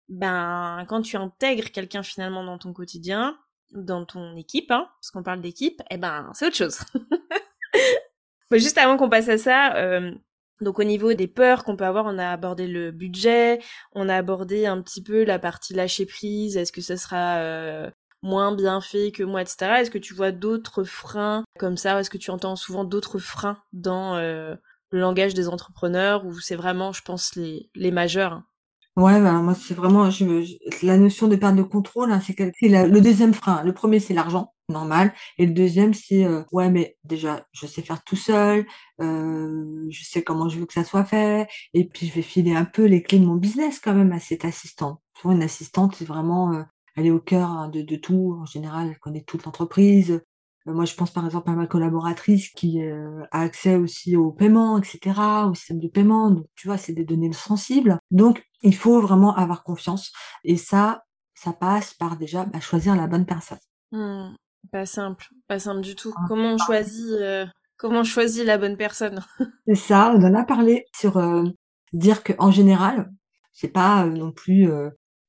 ben, 0.07 0.85
quand 0.87 1.01
tu 1.01 1.17
intègres 1.17 1.71
quelqu'un 1.71 2.03
finalement 2.03 2.45
dans 2.45 2.57
ton 2.57 2.71
quotidien, 2.71 3.37
dans 3.73 4.05
ton 4.05 4.35
équipe, 4.35 4.71
hein, 4.71 4.87
parce 4.99 5.11
qu'on 5.11 5.23
parle 5.23 5.41
d'équipe, 5.41 5.81
eh 5.89 5.97
ben, 5.97 6.31
c'est 6.33 6.47
autre 6.47 6.55
chose. 6.55 6.79
juste 8.51 8.77
avant 8.77 8.97
qu'on 8.97 9.09
passe 9.09 9.29
à 9.29 9.37
ça, 9.37 9.75
euh, 9.77 10.11
donc 10.61 10.79
au 10.79 10.83
niveau 10.83 11.13
des 11.13 11.27
peurs 11.27 11.63
qu'on 11.63 11.75
peut 11.75 11.85
avoir, 11.85 12.05
on 12.05 12.17
a 12.17 12.29
abordé 12.29 12.67
le 12.67 12.91
budget, 12.91 13.59
on 13.93 14.09
a 14.09 14.15
abordé 14.15 14.65
un 14.65 14.81
petit 14.81 15.03
peu 15.03 15.23
la 15.23 15.39
partie 15.39 15.73
lâcher 15.73 16.05
prise, 16.05 16.57
est-ce 16.57 16.71
que 16.71 16.81
ça 16.81 16.97
sera 16.97 17.37
euh, 17.37 17.89
moins 18.21 18.55
bien 18.55 18.81
fait 18.81 19.11
que 19.11 19.23
moi, 19.23 19.41
etc. 19.41 19.79
Est-ce 19.79 19.91
que 19.91 19.97
tu 19.97 20.13
vois 20.13 20.31
d'autres 20.31 20.83
freins 20.83 21.43
comme 21.59 21.77
ça 21.77 21.99
Est-ce 21.99 22.09
que 22.09 22.17
tu 22.17 22.31
entends 22.31 22.55
souvent 22.55 22.85
d'autres 22.85 23.19
freins 23.19 23.57
dans 23.73 24.15
euh, 24.15 24.55
le 24.91 24.99
langage 24.99 25.33
des 25.33 25.49
entrepreneurs 25.49 26.25
ou 26.25 26.39
c'est 26.39 26.55
vraiment, 26.55 26.93
je 26.93 27.01
pense, 27.01 27.35
les, 27.35 27.69
les 27.75 27.91
majeurs 27.91 28.41
Ouais, 28.95 29.19
bah, 29.19 29.33
moi, 29.41 29.55
c'est 29.55 29.73
vraiment 29.73 30.11
je 30.11 30.23
la 30.85 30.97
notion 30.99 31.27
de 31.27 31.35
perte 31.35 31.55
de 31.55 31.63
contrôle, 31.63 32.11
hein, 32.11 32.21
c'est 32.21 32.37
le 32.39 32.99
deuxième 33.01 33.33
frein. 33.33 33.63
Le 33.63 33.73
premier, 33.73 33.99
c'est 33.99 34.13
l'argent, 34.13 34.53
normal 34.69 35.11
et 35.39 35.47
le 35.47 35.53
deuxième, 35.53 35.95
c'est, 35.95 36.23
euh, 36.25 36.43
ouais, 36.51 36.69
mais 36.69 36.95
déjà, 37.03 37.43
je 37.53 37.65
sais 37.65 37.81
faire 37.81 38.03
tout 38.03 38.15
seul, 38.15 38.67
euh, 39.01 39.87
je 39.89 40.03
sais 40.03 40.21
comment 40.23 40.47
je 40.47 40.59
veux 40.59 40.67
que 40.67 40.73
ça 40.73 40.83
soit 40.83 41.05
fait 41.05 41.47
et 41.73 41.85
puis 41.87 42.05
je 42.07 42.13
vais 42.13 42.21
filer 42.21 42.53
un 42.55 42.65
peu 42.65 42.85
les 42.85 43.01
clés 43.01 43.17
de 43.19 43.25
mon 43.25 43.35
business 43.35 43.79
quand 43.79 43.95
même 43.95 44.11
à 44.11 44.19
cette 44.19 44.45
assistante. 44.45 45.01
Souvent, 45.19 45.33
une 45.33 45.41
assistante, 45.43 45.95
c'est 45.95 46.05
vraiment, 46.05 46.53
euh, 46.53 46.61
elle 46.95 47.07
est 47.07 47.11
au 47.11 47.19
cœur, 47.19 47.49
hein, 47.49 47.69
de 47.69 47.95
tout. 47.95 48.37
En 48.39 48.45
général, 48.45 48.89
elle 48.89 48.99
connaît 48.99 49.23
toute 49.23 49.43
l'entreprise, 49.45 50.21
euh, 50.67 50.73
moi, 50.73 50.85
je 50.85 50.93
pense 50.95 51.11
par 51.11 51.25
exemple 51.25 51.49
à 51.49 51.53
ma 51.53 51.67
collaboratrice 51.67 52.49
qui 52.49 52.81
a 52.81 53.39
accès 53.41 53.75
aussi 53.75 54.15
au 54.15 54.31
paiement, 54.31 54.77
etc., 54.79 55.47
au 55.49 55.53
système 55.55 55.79
de 55.79 55.87
paiement. 55.87 56.29
Donc, 56.31 56.45
tu 56.55 56.67
vois, 56.67 56.77
c'est 56.77 56.93
des 56.93 57.03
données 57.05 57.33
sensibles. 57.33 57.99
Donc, 58.11 58.43
il 58.63 58.75
faut 58.75 59.01
vraiment 59.01 59.35
avoir 59.35 59.63
confiance. 59.63 60.11
Et 60.43 60.57
ça, 60.57 61.03
ça 61.33 61.53
passe 61.53 61.93
par 61.93 62.17
déjà 62.17 62.45
bah, 62.45 62.59
choisir 62.59 62.95
la 62.95 63.07
bonne 63.07 63.25
personne. 63.25 63.59
Mmh, 63.91 64.35
pas 64.71 64.85
simple, 64.85 65.27
pas 65.47 65.59
simple 65.59 65.81
du 65.81 65.95
tout. 65.95 66.13
Ah, 66.15 66.25
comment 66.27 66.53
on 66.53 66.57
choisit, 66.57 67.11
euh, 67.11 67.45
comment 67.77 67.99
on 67.99 68.03
choisit 68.03 68.45
la 68.45 68.57
bonne 68.57 68.77
personne? 68.77 69.23
C'est 69.67 69.75
ça. 69.75 70.13
On 70.15 70.23
en 70.23 70.33
a 70.33 70.43
parlé 70.43 70.85
sur 70.95 71.21
dire 71.91 72.23
que 72.23 72.33
en 72.39 72.51
général, 72.51 73.11
c'est 73.51 73.67
pas 73.67 74.05
non 74.05 74.31
plus 74.31 74.67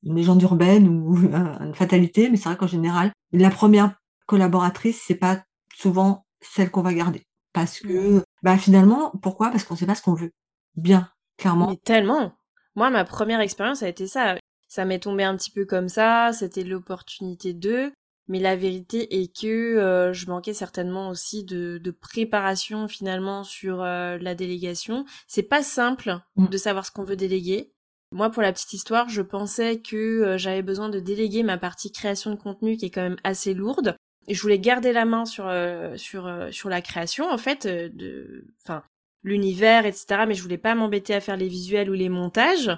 une 0.05 0.15
légende 0.15 0.43
urbaine 0.43 0.89
ou 0.89 1.17
une 1.61 1.75
fatalité, 1.75 2.31
mais 2.31 2.37
c'est 2.37 2.49
vrai 2.49 2.57
qu'en 2.57 2.67
général, 2.67 3.13
la 3.33 3.51
première 3.51 3.97
collaboratrice, 4.27 5.03
c'est 5.07 5.15
pas 5.15 5.43
souvent 5.75 6.25
celle 6.41 6.71
qu'on 6.71 6.83
va 6.83 6.95
garder. 6.95 7.27
Parce 7.53 7.81
que, 7.81 8.19
mmh. 8.19 8.23
bah 8.43 8.59
finalement, 8.59 9.13
pourquoi? 9.23 9.51
Parce 9.51 9.65
qu'on 9.65 9.77
sait 9.77 9.87
pas 9.87 9.95
ce 9.95 10.03
qu'on 10.03 10.15
veut. 10.15 10.33
Bien, 10.77 11.09
clairement. 11.39 11.69
Mais 11.71 11.77
tellement. 11.77 12.33
Moi, 12.77 12.91
ma 12.91 13.05
première 13.05 13.41
expérience 13.41 13.83
a 13.83 13.89
été 13.89 14.07
ça. 14.07 14.37
Ça 14.69 14.85
m'est 14.85 14.99
tombé 14.99 15.23
un 15.25 15.37
petit 15.37 15.51
peu 15.51 15.65
comme 15.65 15.89
ça. 15.89 16.33
C'était 16.33 16.65
l'opportunité 16.65 17.53
de. 17.53 17.93
Mais 18.27 18.41
la 18.41 18.57
vérité 18.57 19.23
est 19.23 19.39
que 19.39 19.47
euh, 19.47 20.13
je 20.15 20.27
manquais 20.27 20.55
certainement 20.55 21.11
aussi 21.11 21.45
de, 21.45 21.79
de 21.79 21.91
préparation 21.91 22.89
finalement 22.89 23.45
sur 23.45 23.83
euh, 23.83 24.17
la 24.19 24.35
délégation. 24.35 25.05
C'est 25.29 25.43
pas 25.43 25.63
simple 25.63 26.19
mmh. 26.37 26.49
de 26.49 26.57
savoir 26.57 26.87
ce 26.87 26.91
qu'on 26.91 27.05
veut 27.05 27.17
déléguer. 27.17 27.73
Moi, 28.13 28.31
pour 28.31 28.43
la 28.43 28.53
petite 28.53 28.73
histoire, 28.73 29.09
je 29.09 29.21
pensais 29.21 29.81
que 29.81 29.97
euh, 29.97 30.39
j'avais 30.39 30.63
besoin 30.63 30.89
de 30.89 31.01
déléguer 31.01 31.43
ma 31.43 31.59
partie 31.59 31.93
création 31.93 32.31
de 32.31 32.37
contenu 32.37 32.77
qui 32.77 32.87
est 32.87 32.91
quand 32.91 33.03
même 33.03 33.19
assez 33.25 33.55
lourde 33.55 33.97
je 34.27 34.41
voulais 34.41 34.59
garder 34.59 34.95
la 34.95 35.05
main 35.05 35.27
sur 35.27 35.53
sur 35.97 36.49
sur 36.51 36.71
la 36.71 36.81
création 36.81 37.31
en 37.31 37.37
fait 37.37 37.67
de 37.67 38.47
enfin 38.63 38.83
l'univers 39.25 39.87
etc 39.87 40.25
mais 40.29 40.35
je 40.35 40.43
voulais 40.43 40.59
pas 40.59 40.77
m'embêter 40.77 41.15
à 41.15 41.21
faire 41.21 41.37
les 41.37 41.49
visuels 41.49 41.91
ou 41.91 41.95
les 41.95 42.09
montages 42.09 42.71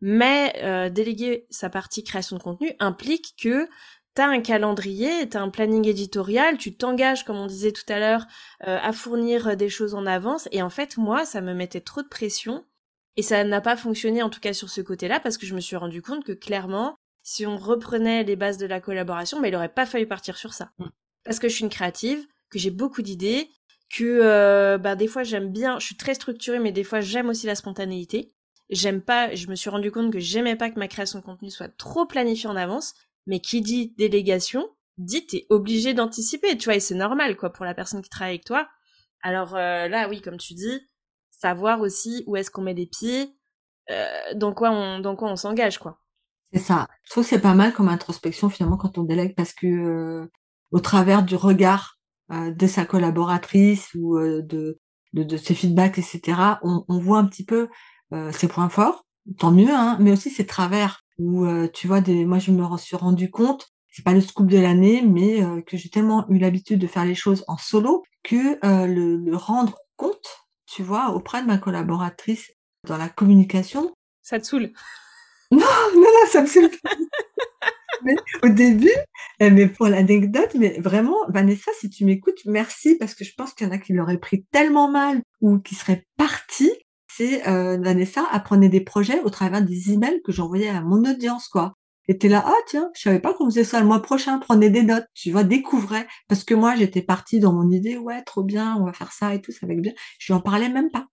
mais 0.00 0.90
déléguer 0.90 1.46
sa 1.50 1.68
partie 1.68 2.04
création 2.04 2.36
de 2.36 2.42
contenu 2.42 2.72
implique 2.78 3.34
que 3.36 3.68
t'as 4.18 4.26
un 4.26 4.40
calendrier, 4.40 5.28
t'as 5.28 5.40
un 5.40 5.48
planning 5.48 5.86
éditorial, 5.86 6.58
tu 6.58 6.76
t'engages, 6.76 7.24
comme 7.24 7.36
on 7.36 7.46
disait 7.46 7.70
tout 7.70 7.84
à 7.88 8.00
l'heure, 8.00 8.26
à 8.60 8.92
fournir 8.92 9.56
des 9.56 9.68
choses 9.68 9.94
en 9.94 10.06
avance. 10.06 10.48
Et 10.50 10.60
en 10.60 10.70
fait, 10.70 10.96
moi, 10.96 11.24
ça 11.24 11.40
me 11.40 11.54
mettait 11.54 11.80
trop 11.80 12.02
de 12.02 12.08
pression. 12.08 12.64
Et 13.14 13.22
ça 13.22 13.44
n'a 13.44 13.60
pas 13.60 13.76
fonctionné, 13.76 14.20
en 14.22 14.28
tout 14.28 14.40
cas 14.40 14.52
sur 14.52 14.70
ce 14.70 14.80
côté-là, 14.80 15.20
parce 15.20 15.38
que 15.38 15.46
je 15.46 15.54
me 15.54 15.60
suis 15.60 15.76
rendu 15.76 16.02
compte 16.02 16.24
que 16.24 16.32
clairement, 16.32 16.96
si 17.22 17.46
on 17.46 17.56
reprenait 17.56 18.24
les 18.24 18.34
bases 18.34 18.58
de 18.58 18.66
la 18.66 18.80
collaboration, 18.80 19.38
mais 19.40 19.50
il 19.50 19.54
aurait 19.54 19.68
pas 19.68 19.86
fallu 19.86 20.08
partir 20.08 20.36
sur 20.36 20.52
ça. 20.52 20.72
Mm. 20.78 20.86
Parce 21.24 21.38
que 21.38 21.48
je 21.48 21.54
suis 21.54 21.64
une 21.64 21.70
créative, 21.70 22.26
que 22.50 22.58
j'ai 22.58 22.70
beaucoup 22.70 23.02
d'idées, 23.02 23.50
que 23.90 24.04
euh, 24.04 24.78
bah, 24.78 24.96
des 24.96 25.08
fois 25.08 25.22
j'aime 25.22 25.50
bien, 25.50 25.78
je 25.78 25.86
suis 25.86 25.96
très 25.96 26.14
structurée, 26.14 26.58
mais 26.58 26.72
des 26.72 26.84
fois 26.84 27.00
j'aime 27.00 27.28
aussi 27.28 27.46
la 27.46 27.54
spontanéité. 27.54 28.32
J'aime 28.70 29.00
pas, 29.00 29.34
je 29.34 29.48
me 29.48 29.54
suis 29.54 29.70
rendu 29.70 29.90
compte 29.90 30.12
que 30.12 30.18
j'aimais 30.18 30.56
pas 30.56 30.70
que 30.70 30.78
ma 30.78 30.88
création 30.88 31.20
de 31.20 31.24
contenu 31.24 31.50
soit 31.50 31.74
trop 31.76 32.06
planifiée 32.06 32.50
en 32.50 32.56
avance, 32.56 32.94
mais 33.26 33.40
qui 33.40 33.62
dit 33.62 33.94
délégation, 33.96 34.68
dit 34.98 35.26
t'es 35.26 35.46
obligé 35.48 35.94
d'anticiper, 35.94 36.56
tu 36.58 36.66
vois, 36.66 36.76
et 36.76 36.80
c'est 36.80 36.94
normal 36.94 37.36
quoi 37.36 37.50
pour 37.50 37.64
la 37.64 37.74
personne 37.74 38.02
qui 38.02 38.10
travaille 38.10 38.34
avec 38.34 38.44
toi. 38.44 38.68
Alors 39.22 39.56
euh, 39.56 39.88
là, 39.88 40.08
oui, 40.08 40.20
comme 40.20 40.36
tu 40.36 40.54
dis, 40.54 40.80
savoir 41.30 41.80
aussi 41.80 42.24
où 42.26 42.36
est-ce 42.36 42.50
qu'on 42.50 42.62
met 42.62 42.74
les 42.74 42.86
pieds, 42.86 43.34
euh, 43.90 44.34
dans 44.34 44.52
quoi 44.52 44.70
on, 44.70 45.00
dans 45.00 45.16
quoi 45.16 45.30
on 45.30 45.36
s'engage 45.36 45.78
quoi. 45.78 46.00
C'est 46.52 46.60
ça. 46.60 46.88
Je 47.04 47.10
trouve 47.10 47.24
que 47.24 47.30
c'est 47.30 47.40
pas 47.40 47.54
mal 47.54 47.72
comme 47.72 47.88
introspection 47.88 48.48
finalement 48.48 48.76
quand 48.76 48.98
on 48.98 49.02
délègue 49.02 49.34
parce 49.34 49.52
que 49.52 49.66
euh, 49.66 50.30
au 50.70 50.80
travers 50.80 51.22
du 51.22 51.36
regard 51.36 51.97
de 52.30 52.66
sa 52.66 52.84
collaboratrice 52.84 53.90
ou 53.94 54.16
euh, 54.18 54.42
de, 54.42 54.78
de, 55.12 55.22
de, 55.22 55.36
ses 55.36 55.54
feedbacks, 55.54 55.98
etc., 55.98 56.20
on, 56.62 56.84
on 56.88 56.98
voit 56.98 57.18
un 57.18 57.26
petit 57.26 57.44
peu 57.44 57.68
ses 58.32 58.48
points 58.48 58.70
forts, 58.70 59.04
tant 59.38 59.50
mieux, 59.50 59.74
hein, 59.74 59.98
mais 60.00 60.12
aussi 60.12 60.30
ses 60.30 60.46
travers. 60.46 61.04
Où 61.18 61.46
tu 61.74 61.86
vois, 61.88 62.00
des, 62.00 62.24
moi 62.24 62.38
je 62.38 62.52
me 62.52 62.64
suis 62.78 62.96
rendu 62.96 63.30
compte, 63.30 63.68
c'est 63.90 64.04
pas 64.04 64.14
le 64.14 64.22
scoop 64.22 64.46
de 64.46 64.58
l'année, 64.58 65.02
mais 65.02 65.42
que 65.66 65.76
j'ai 65.76 65.90
tellement 65.90 66.26
eu 66.30 66.38
l'habitude 66.38 66.78
de 66.78 66.86
faire 66.86 67.04
les 67.04 67.14
choses 67.14 67.44
en 67.48 67.58
solo 67.58 68.02
que 68.22 68.58
le, 68.86 69.16
le 69.16 69.36
rendre 69.36 69.76
compte, 69.96 70.46
tu 70.64 70.82
vois, 70.82 71.10
auprès 71.10 71.42
de 71.42 71.46
ma 71.46 71.58
collaboratrice 71.58 72.52
dans 72.86 72.96
la 72.96 73.10
communication. 73.10 73.92
Ça 74.22 74.38
te 74.38 74.46
saoule 74.46 74.72
non, 75.50 75.60
non, 75.94 76.00
non, 76.00 76.30
ça 76.30 76.42
me 76.42 76.46
saoule 76.46 76.70
mais 78.02 78.14
au 78.42 78.48
début, 78.48 78.90
euh, 79.42 79.50
mais 79.52 79.66
pour 79.66 79.88
l'anecdote, 79.88 80.54
mais 80.54 80.78
vraiment, 80.80 81.16
Vanessa, 81.28 81.70
si 81.78 81.90
tu 81.90 82.04
m'écoutes, 82.04 82.40
merci 82.46 82.96
parce 82.96 83.14
que 83.14 83.24
je 83.24 83.34
pense 83.36 83.54
qu'il 83.54 83.66
y 83.66 83.70
en 83.70 83.72
a 83.72 83.78
qui 83.78 83.92
l'auraient 83.92 84.18
pris 84.18 84.44
tellement 84.50 84.90
mal 84.90 85.22
ou 85.40 85.58
qui 85.58 85.74
seraient 85.74 86.06
partis. 86.16 86.72
C'est 87.10 87.48
euh, 87.48 87.78
Vanessa 87.82 88.24
apprenait 88.30 88.68
des 88.68 88.80
projets 88.80 89.20
au 89.22 89.30
travers 89.30 89.62
des 89.62 89.92
emails 89.92 90.20
que 90.24 90.32
j'envoyais 90.32 90.68
à 90.68 90.80
mon 90.82 91.04
audience, 91.04 91.48
quoi. 91.48 91.74
Et 92.10 92.16
t'es 92.16 92.28
là, 92.28 92.42
ah 92.46 92.54
tiens, 92.66 92.90
je 92.94 93.02
savais 93.02 93.20
pas 93.20 93.34
qu'on 93.34 93.46
faisait 93.46 93.64
ça 93.64 93.80
le 93.80 93.86
mois 93.86 94.00
prochain, 94.00 94.38
prenez 94.38 94.70
des 94.70 94.82
notes, 94.82 95.04
tu 95.14 95.30
vois, 95.30 95.44
découvrais. 95.44 96.06
Parce 96.28 96.44
que 96.44 96.54
moi, 96.54 96.74
j'étais 96.74 97.02
partie 97.02 97.38
dans 97.38 97.52
mon 97.52 97.70
idée, 97.70 97.98
ouais, 97.98 98.22
trop 98.22 98.42
bien, 98.42 98.76
on 98.80 98.86
va 98.86 98.92
faire 98.94 99.12
ça 99.12 99.34
et 99.34 99.42
tout, 99.42 99.52
ça 99.52 99.66
va 99.66 99.74
être 99.74 99.82
bien. 99.82 99.92
Je 100.18 100.32
lui 100.32 100.38
en 100.38 100.40
parlais 100.40 100.70
même 100.70 100.90
pas. 100.90 101.06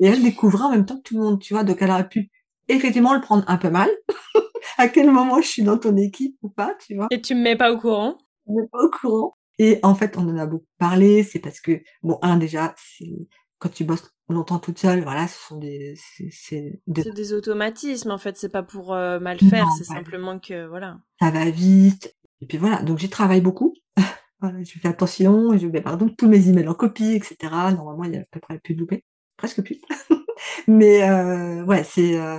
Et 0.00 0.06
elle 0.06 0.22
découvrait 0.22 0.64
en 0.64 0.70
même 0.70 0.86
temps 0.86 0.96
que 0.96 1.02
tout 1.02 1.16
le 1.18 1.22
monde, 1.22 1.40
tu 1.40 1.52
vois, 1.54 1.64
donc 1.64 1.82
elle 1.82 1.90
aurait 1.90 2.08
pu 2.08 2.30
effectivement 2.68 3.14
le 3.14 3.20
prendre 3.20 3.44
un 3.48 3.56
peu 3.56 3.70
mal, 3.70 3.90
à 4.78 4.88
quel 4.88 5.10
moment 5.10 5.40
je 5.40 5.48
suis 5.48 5.62
dans 5.62 5.78
ton 5.78 5.96
équipe 5.96 6.36
ou 6.42 6.48
pas, 6.48 6.74
tu 6.86 6.94
vois? 6.96 7.08
Et 7.10 7.20
tu 7.20 7.34
me 7.34 7.42
mets 7.42 7.56
pas 7.56 7.72
au 7.72 7.78
courant? 7.78 8.18
Je 8.46 8.52
me 8.52 8.62
mets 8.62 8.68
pas 8.68 8.82
au 8.82 8.90
courant. 8.90 9.34
Et 9.58 9.80
en 9.82 9.94
fait, 9.94 10.16
on 10.16 10.28
en 10.28 10.36
a 10.38 10.46
beaucoup 10.46 10.66
parlé. 10.78 11.24
C'est 11.24 11.40
parce 11.40 11.60
que, 11.60 11.82
bon, 12.02 12.18
un, 12.22 12.36
déjà, 12.36 12.74
c'est 12.76 13.10
quand 13.58 13.70
tu 13.70 13.84
bosses 13.84 14.14
longtemps 14.28 14.58
toute 14.58 14.78
seule, 14.78 15.02
voilà, 15.02 15.26
ce 15.26 15.48
sont 15.48 15.56
des, 15.56 15.94
c'est 16.30 16.80
des... 16.86 17.10
des... 17.10 17.32
automatismes 17.32 18.10
en 18.10 18.18
fait. 18.18 18.36
C'est 18.36 18.50
pas 18.50 18.62
pour 18.62 18.94
euh, 18.94 19.18
mal 19.18 19.38
faire, 19.38 19.66
c'est 19.76 19.84
simplement 19.84 20.38
que 20.38 20.66
voilà. 20.66 20.98
Ça 21.20 21.30
va 21.30 21.50
vite. 21.50 22.14
Et 22.40 22.46
puis 22.46 22.58
voilà. 22.58 22.82
Donc 22.82 22.98
j'ai 22.98 23.08
travaillé 23.08 23.40
beaucoup. 23.40 23.74
voilà, 24.40 24.62
je 24.62 24.78
fais 24.78 24.88
attention. 24.88 25.56
Je 25.58 25.66
mets 25.66 25.80
pardon 25.80 26.08
tous 26.08 26.28
mes 26.28 26.48
emails 26.48 26.68
en 26.68 26.74
copie, 26.74 27.14
etc. 27.14 27.36
Normalement, 27.74 28.04
il 28.04 28.14
y 28.14 28.16
a 28.16 28.20
à 28.20 28.24
peu 28.30 28.38
près 28.38 28.58
plus 28.60 28.74
de 28.74 28.80
loupés, 28.80 29.04
presque 29.36 29.62
plus. 29.62 29.80
Mais 30.68 31.08
euh, 31.08 31.64
ouais, 31.64 31.82
c'est 31.82 32.20
euh, 32.20 32.38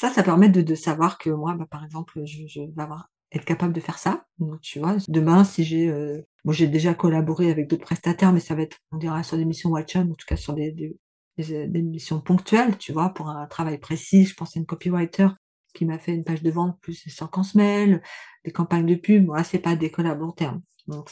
ça, 0.00 0.08
ça 0.08 0.22
permet 0.22 0.48
de, 0.48 0.62
de, 0.62 0.74
savoir 0.74 1.18
que 1.18 1.28
moi, 1.28 1.54
bah, 1.54 1.66
par 1.70 1.84
exemple, 1.84 2.24
je, 2.24 2.60
vais 2.60 2.82
avoir 2.82 3.10
être 3.32 3.44
capable 3.44 3.74
de 3.74 3.80
faire 3.80 3.98
ça. 3.98 4.24
Donc, 4.38 4.58
tu 4.62 4.78
vois, 4.78 4.96
demain, 5.08 5.44
si 5.44 5.62
j'ai, 5.62 5.90
euh, 5.90 6.22
bon, 6.42 6.52
j'ai 6.52 6.68
déjà 6.68 6.94
collaboré 6.94 7.50
avec 7.50 7.68
d'autres 7.68 7.84
prestataires, 7.84 8.32
mais 8.32 8.40
ça 8.40 8.54
va 8.54 8.62
être, 8.62 8.78
on 8.92 8.96
dira, 8.96 9.22
sur 9.22 9.36
des 9.36 9.44
missions 9.44 9.68
watch 9.68 9.96
en 9.96 10.06
tout 10.06 10.26
cas 10.26 10.36
sur 10.36 10.54
des, 10.54 10.72
des, 10.72 10.96
des, 11.36 11.82
missions 11.82 12.18
ponctuelles, 12.18 12.78
tu 12.78 12.92
vois, 12.92 13.10
pour 13.10 13.28
un 13.28 13.46
travail 13.46 13.76
précis. 13.76 14.24
Je 14.24 14.34
pense 14.34 14.56
à 14.56 14.60
une 14.60 14.64
copywriter 14.64 15.28
qui 15.74 15.84
m'a 15.84 15.98
fait 15.98 16.14
une 16.14 16.24
page 16.24 16.42
de 16.42 16.50
vente 16.50 16.80
plus 16.80 17.04
des 17.04 17.10
séquences 17.10 17.54
mail, 17.54 18.00
des 18.46 18.52
campagnes 18.52 18.86
de 18.86 18.94
pub. 18.94 19.26
Moi, 19.26 19.44
c'est 19.44 19.58
pas 19.58 19.76
des 19.76 19.90
collabs 19.90 20.20
long 20.20 20.32
terme. 20.32 20.62
Donc, 20.86 21.10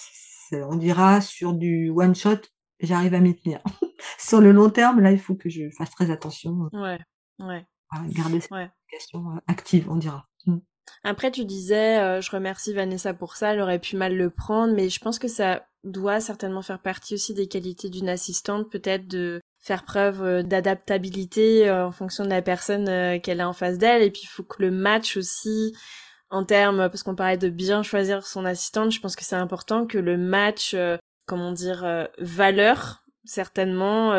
on 0.51 0.77
dira 0.77 1.20
sur 1.20 1.53
du 1.53 1.90
one 1.90 2.14
shot, 2.14 2.40
j'arrive 2.81 3.12
à 3.12 3.20
m'y 3.20 3.37
tenir. 3.37 3.61
sur 4.18 4.40
le 4.40 4.53
long 4.53 4.70
terme, 4.70 5.01
là, 5.01 5.12
il 5.12 5.20
faut 5.20 5.35
que 5.35 5.51
je 5.51 5.68
fasse 5.77 5.90
très 5.90 6.11
attention. 6.11 6.70
Ouais, 6.72 6.98
ouais. 7.40 7.66
Garder 8.09 8.40
cette 8.40 8.51
ouais. 8.53 8.70
Euh, 9.14 9.40
active, 9.46 9.90
on 9.90 9.96
dira. 9.96 10.27
Mm. 10.46 10.59
Après, 11.05 11.31
tu 11.31 11.44
disais, 11.44 11.98
euh, 11.98 12.20
je 12.20 12.31
remercie 12.31 12.72
Vanessa 12.72 13.14
pour 13.14 13.37
ça, 13.37 13.53
elle 13.53 13.61
aurait 13.61 13.79
pu 13.79 13.96
mal 13.96 14.16
le 14.16 14.31
prendre, 14.31 14.74
mais 14.74 14.88
je 14.88 15.01
pense 15.01 15.18
que 15.18 15.29
ça 15.29 15.66
doit 15.85 16.20
certainement 16.20 16.62
faire 16.62 16.81
partie 16.81 17.14
aussi 17.14 17.35
des 17.35 17.46
qualités 17.46 17.88
d'une 17.88 18.09
assistante, 18.09 18.70
peut-être 18.70 19.07
de 19.07 19.40
faire 19.61 19.85
preuve 19.85 20.22
euh, 20.22 20.42
d'adaptabilité 20.42 21.68
euh, 21.68 21.87
en 21.87 21.92
fonction 21.92 22.24
de 22.24 22.31
la 22.31 22.42
personne 22.42 23.20
qu'elle 23.20 23.40
a 23.40 23.48
en 23.48 23.53
face 23.53 23.79
d'elle, 23.79 24.03
et 24.03 24.11
puis 24.11 24.22
il 24.24 24.29
faut 24.29 24.42
que 24.42 24.62
le 24.62 24.70
match 24.70 25.16
aussi, 25.16 25.74
en 26.31 26.44
termes, 26.44 26.88
parce 26.88 27.03
qu'on 27.03 27.14
parlait 27.14 27.38
de 27.38 27.48
bien 27.48 27.83
choisir 27.83 28.27
son 28.27 28.44
assistante, 28.44 28.90
je 28.90 29.01
pense 29.01 29.16
que 29.16 29.24
c'est 29.24 29.37
important 29.37 29.87
que 29.87 29.98
le 29.98 30.18
match, 30.18 30.77
comment 31.27 31.53
dire, 31.53 32.09
valeur, 32.18 33.03
certainement, 33.24 34.11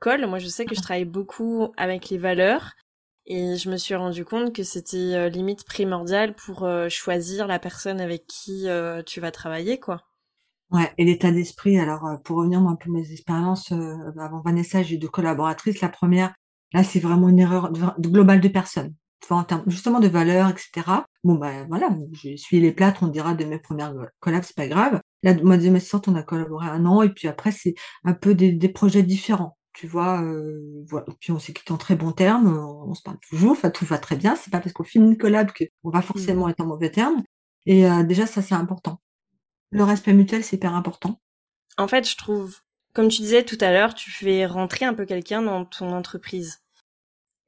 colle. 0.00 0.26
Moi, 0.26 0.38
je 0.38 0.48
sais 0.48 0.66
que 0.66 0.74
je 0.74 0.82
travaille 0.82 1.06
beaucoup 1.06 1.72
avec 1.78 2.10
les 2.10 2.18
valeurs, 2.18 2.72
et 3.26 3.56
je 3.56 3.70
me 3.70 3.76
suis 3.76 3.94
rendu 3.94 4.24
compte 4.24 4.54
que 4.54 4.62
c'était 4.62 5.14
euh, 5.14 5.28
limite 5.28 5.64
primordial 5.64 6.34
pour 6.34 6.64
euh, 6.64 6.88
choisir 6.88 7.46
la 7.46 7.58
personne 7.58 8.00
avec 8.00 8.26
qui 8.26 8.68
euh, 8.68 9.02
tu 9.02 9.20
vas 9.20 9.32
travailler, 9.32 9.80
quoi. 9.80 10.02
Ouais, 10.70 10.92
et 10.98 11.04
l'état 11.04 11.30
d'esprit. 11.30 11.78
Alors, 11.78 12.02
pour 12.24 12.38
revenir 12.38 12.60
moi, 12.60 12.72
un 12.72 12.76
peu 12.76 12.90
mes 12.90 13.12
expériences, 13.12 13.70
avant 13.70 14.40
Vanessa, 14.44 14.82
j'ai 14.82 14.96
eu 14.96 14.98
deux 14.98 15.08
collaboratrices. 15.08 15.80
La 15.80 15.88
première, 15.88 16.34
là, 16.72 16.82
c'est 16.82 16.98
vraiment 16.98 17.28
une 17.28 17.38
erreur 17.38 17.70
de, 17.70 18.08
globale 18.08 18.40
de 18.40 18.48
personnes. 18.48 18.92
Enfin, 19.22 19.36
en 19.36 19.44
termes 19.44 19.62
justement 19.68 20.00
de 20.00 20.08
valeurs, 20.08 20.48
etc. 20.48 21.04
Bon, 21.22 21.34
ben 21.34 21.66
voilà, 21.68 21.90
je 22.12 22.34
suis 22.36 22.60
les 22.60 22.72
plates, 22.72 23.00
on 23.00 23.06
dira 23.06 23.34
de 23.34 23.44
mes 23.44 23.60
premières 23.60 23.94
collabs, 24.18 24.42
c'est 24.42 24.56
pas 24.56 24.66
grave. 24.66 25.00
Là, 25.22 25.34
moi, 25.40 25.56
deuxième 25.56 25.76
assistante, 25.76 26.08
on 26.08 26.16
a 26.16 26.24
collaboré 26.24 26.66
un 26.66 26.84
an, 26.84 27.02
et 27.02 27.10
puis 27.10 27.28
après, 27.28 27.52
c'est 27.52 27.74
un 28.02 28.12
peu 28.12 28.34
des 28.34 28.68
projets 28.68 29.04
différents 29.04 29.55
tu 29.76 29.86
vois, 29.86 30.22
euh, 30.22 30.82
voilà. 30.88 31.06
Puis 31.20 31.32
on 31.32 31.38
s'est 31.38 31.52
quitté 31.52 31.70
en 31.70 31.76
très 31.76 31.96
bons 31.96 32.12
termes, 32.12 32.48
on, 32.48 32.94
se 32.94 33.02
parle 33.02 33.18
toujours, 33.28 33.52
enfin 33.52 33.68
tout 33.68 33.84
va 33.84 33.98
très 33.98 34.16
bien. 34.16 34.34
C'est 34.34 34.50
pas 34.50 34.60
parce 34.60 34.72
qu'on 34.72 34.84
filme 34.84 35.04
une 35.04 35.18
collab 35.18 35.50
qu'on 35.52 35.90
va 35.90 36.00
forcément 36.00 36.46
mmh. 36.46 36.50
être 36.50 36.60
en 36.62 36.66
mauvais 36.66 36.90
termes. 36.90 37.22
Et 37.66 37.86
euh, 37.86 38.02
déjà 38.02 38.26
ça 38.26 38.40
c'est 38.40 38.54
important. 38.54 39.02
Le 39.70 39.84
respect 39.84 40.14
mutuel 40.14 40.42
c'est 40.42 40.56
hyper 40.56 40.74
important. 40.74 41.20
En 41.76 41.88
fait, 41.88 42.08
je 42.08 42.16
trouve, 42.16 42.56
comme 42.94 43.08
tu 43.08 43.20
disais 43.20 43.44
tout 43.44 43.58
à 43.60 43.70
l'heure, 43.70 43.92
tu 43.94 44.10
fais 44.10 44.46
rentrer 44.46 44.86
un 44.86 44.94
peu 44.94 45.04
quelqu'un 45.04 45.42
dans 45.42 45.66
ton 45.66 45.92
entreprise. 45.92 46.60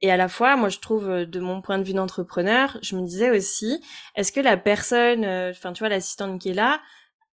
Et 0.01 0.11
à 0.11 0.17
la 0.17 0.29
fois, 0.29 0.55
moi, 0.55 0.69
je 0.69 0.77
trouve, 0.77 1.09
euh, 1.09 1.25
de 1.25 1.39
mon 1.39 1.61
point 1.63 1.79
de 1.79 1.83
vue 1.83 1.93
d'entrepreneur, 1.93 2.77
je 2.83 2.95
me 2.95 3.01
disais 3.01 3.31
aussi, 3.35 3.81
est-ce 4.15 4.31
que 4.31 4.39
la 4.39 4.55
personne, 4.55 5.25
enfin, 5.25 5.73
tu 5.73 5.79
vois, 5.79 5.89
l'assistante 5.89 6.39
qui 6.39 6.49
est 6.49 6.53
là, 6.53 6.79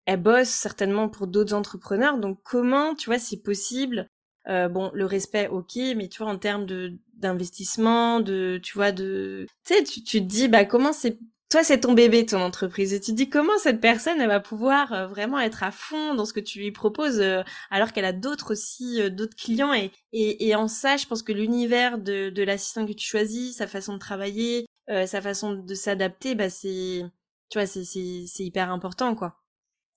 elle 0.07 0.23
bosse 0.23 0.51
certainement 0.51 1.09
pour 1.09 1.27
d'autres 1.27 1.53
entrepreneurs? 1.53 2.19
Donc, 2.19 2.39
comment, 2.45 2.95
tu 2.95 3.11
vois, 3.11 3.19
c'est 3.19 3.43
possible 3.43 4.09
euh, 4.49 4.69
bon, 4.69 4.91
le 4.93 5.07
respect, 5.07 5.49
ok, 5.49 5.77
mais 5.97 6.09
tu 6.09 6.23
vois, 6.23 6.33
en 6.33 6.39
termes 6.39 6.67
de 6.67 6.95
d'investissement, 7.15 8.21
de, 8.21 8.61
tu 8.63 8.75
vois, 8.75 8.93
de, 8.93 9.47
tu 9.65 9.75
sais, 9.75 9.85
tu, 9.85 10.03
te 10.03 10.19
dis, 10.19 10.49
bah, 10.49 10.65
comment 10.67 10.93
c'est, 10.93 11.19
toi, 11.49 11.65
c'est 11.65 11.81
ton 11.81 11.95
bébé, 11.95 12.27
ton 12.27 12.41
entreprise, 12.43 12.93
et 12.93 13.01
tu 13.01 13.13
te 13.13 13.17
dis 13.17 13.31
comment 13.31 13.57
cette 13.59 13.81
personne, 13.81 14.21
elle 14.21 14.29
va 14.29 14.41
pouvoir 14.41 14.93
euh, 14.93 15.07
vraiment 15.07 15.39
être 15.39 15.63
à 15.63 15.71
fond 15.71 16.15
dans 16.15 16.27
ce 16.27 16.35
que 16.35 16.41
tu 16.41 16.59
lui 16.59 16.73
proposes, 16.73 17.21
euh, 17.21 17.43
alors 17.71 17.93
qu'elle 17.93 18.05
a 18.05 18.13
d'autres 18.13 18.53
aussi, 18.53 19.11
d'autres 19.11 19.37
clients, 19.37 19.73
et, 19.73 19.91
et, 20.13 20.49
et, 20.49 20.55
en 20.55 20.69
ça, 20.69 20.97
je 20.99 21.07
pense 21.07 21.23
que 21.23 21.33
l'univers 21.33 21.99
de, 21.99 22.29
de 22.31 22.43
l'assistant 22.43 22.85
que 22.85 22.93
tu 22.93 23.07
choisis, 23.07 23.57
sa 23.57 23.67
façon 23.67 23.95
de 23.95 23.99
travailler, 23.99 24.67
sa 24.89 25.23
façon 25.23 25.55
de 25.55 25.75
s'adapter, 25.75 26.35
bah, 26.35 26.51
c'est, 26.51 27.05
tu 27.49 27.59
vois, 27.59 27.67
c'est, 27.67 27.85
c'est, 27.85 28.45
hyper 28.45 28.71
important, 28.71 29.15
quoi. 29.15 29.41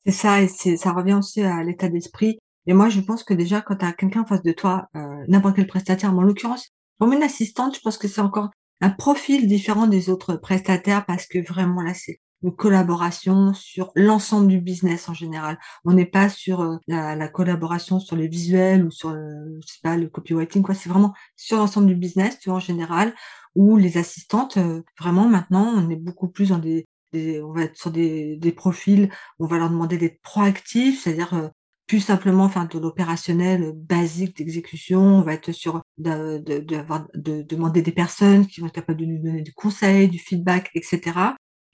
C'est 0.05 0.13
ça, 0.13 0.41
et 0.41 0.47
ça 0.47 0.93
revient 0.93 1.15
aussi 1.15 1.41
à 1.41 1.61
l'état 1.63 1.89
d'esprit 1.89 2.37
et 2.67 2.73
moi, 2.73 2.89
je 2.89 2.99
pense 2.99 3.23
que 3.23 3.33
déjà, 3.33 3.61
quand 3.61 3.77
tu 3.77 3.85
as 3.85 3.93
quelqu'un 3.93 4.21
en 4.21 4.25
face 4.25 4.43
de 4.43 4.51
toi, 4.51 4.89
euh, 4.95 5.23
n'importe 5.29 5.55
quel 5.55 5.67
prestataire, 5.67 6.11
mais 6.13 6.19
en 6.19 6.23
l'occurrence, 6.23 6.69
comme 6.99 7.13
une 7.13 7.23
assistante, 7.23 7.75
je 7.75 7.81
pense 7.81 7.97
que 7.97 8.09
c'est 8.09 8.21
encore 8.21 8.49
un 8.81 8.89
profil 8.89 9.47
différent 9.47 9.87
des 9.87 10.09
autres 10.09 10.35
prestataires 10.35 11.05
parce 11.05 11.25
que 11.27 11.39
vraiment 11.39 11.81
là, 11.81 11.93
c'est 11.93 12.19
une 12.43 12.55
collaboration 12.55 13.53
sur 13.53 13.91
l'ensemble 13.95 14.47
du 14.47 14.59
business 14.59 15.09
en 15.09 15.13
général. 15.13 15.57
On 15.85 15.93
n'est 15.93 16.05
pas 16.05 16.29
sur 16.29 16.61
euh, 16.61 16.75
la, 16.87 17.27
collaboration 17.29 17.99
sur 17.99 18.17
les 18.17 18.27
visuels 18.27 18.85
ou 18.85 18.91
sur, 18.91 19.11
le, 19.11 19.59
je 19.65 19.73
sais 19.73 19.79
pas, 19.81 19.95
le 19.95 20.09
copywriting, 20.09 20.61
quoi. 20.61 20.75
C'est 20.75 20.89
vraiment 20.89 21.13
sur 21.37 21.57
l'ensemble 21.57 21.87
du 21.87 21.95
business, 21.95 22.37
tu 22.39 22.49
vois, 22.49 22.57
en 22.57 22.61
général, 22.61 23.15
où 23.55 23.77
les 23.77 23.97
assistantes, 23.97 24.57
euh, 24.57 24.83
vraiment 24.99 25.27
maintenant, 25.27 25.71
on 25.73 25.89
est 25.89 25.95
beaucoup 25.95 26.27
plus 26.27 26.49
dans 26.49 26.59
des, 26.59 26.85
on 27.13 27.53
va 27.53 27.63
être 27.63 27.77
sur 27.77 27.91
des, 27.91 28.35
des 28.35 28.51
profils, 28.51 29.09
on 29.39 29.47
va 29.47 29.57
leur 29.57 29.69
demander 29.69 29.97
d'être 29.97 30.21
proactifs, 30.21 31.03
c'est-à-dire 31.03 31.51
plus 31.87 32.01
simplement 32.01 32.49
faire 32.49 32.67
de 32.67 32.79
l'opérationnel 32.79 33.71
basique 33.73 34.37
d'exécution. 34.37 34.99
On 34.99 35.21
va 35.21 35.33
être 35.33 35.53
sur 35.53 35.81
de, 35.97 36.37
de, 36.39 36.59
de, 36.59 37.41
demander 37.41 37.81
des 37.81 37.93
personnes 37.93 38.45
qui 38.45 38.59
vont 38.59 38.67
être 38.67 38.73
capables 38.73 38.99
de 38.99 39.05
nous 39.05 39.23
donner 39.23 39.41
du 39.41 39.53
conseil, 39.53 40.09
du 40.09 40.19
feedback, 40.19 40.69
etc. 40.75 41.17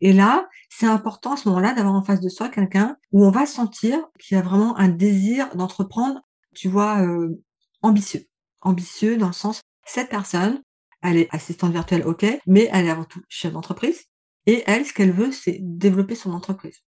Et 0.01 0.13
là, 0.13 0.47
c'est 0.69 0.85
important 0.85 1.33
à 1.33 1.37
ce 1.37 1.49
moment-là 1.49 1.73
d'avoir 1.73 1.95
en 1.95 2.03
face 2.03 2.19
de 2.19 2.29
soi 2.29 2.49
quelqu'un 2.49 2.97
où 3.11 3.25
on 3.25 3.31
va 3.31 3.45
sentir 3.45 3.99
qu'il 4.19 4.35
y 4.35 4.39
a 4.39 4.43
vraiment 4.43 4.77
un 4.77 4.89
désir 4.89 5.55
d'entreprendre, 5.55 6.21
tu 6.53 6.67
vois, 6.67 7.01
euh, 7.01 7.41
ambitieux. 7.81 8.21
Ambitieux 8.61 9.17
dans 9.17 9.27
le 9.27 9.33
sens, 9.33 9.61
cette 9.85 10.09
personne, 10.09 10.61
elle 11.01 11.17
est 11.17 11.27
assistante 11.31 11.71
virtuelle, 11.71 12.05
ok, 12.05 12.25
mais 12.45 12.69
elle 12.71 12.85
est 12.85 12.91
avant 12.91 13.03
tout 13.03 13.21
chef 13.29 13.51
d'entreprise. 13.51 14.03
Et 14.45 14.63
elle, 14.67 14.85
ce 14.85 14.93
qu'elle 14.93 15.11
veut, 15.11 15.31
c'est 15.31 15.57
développer 15.61 16.15
son 16.15 16.33
entreprise 16.33 16.83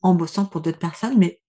en 0.00 0.14
bossant 0.14 0.46
pour 0.46 0.60
d'autres 0.60 0.78
personnes, 0.78 1.18
mais 1.18 1.41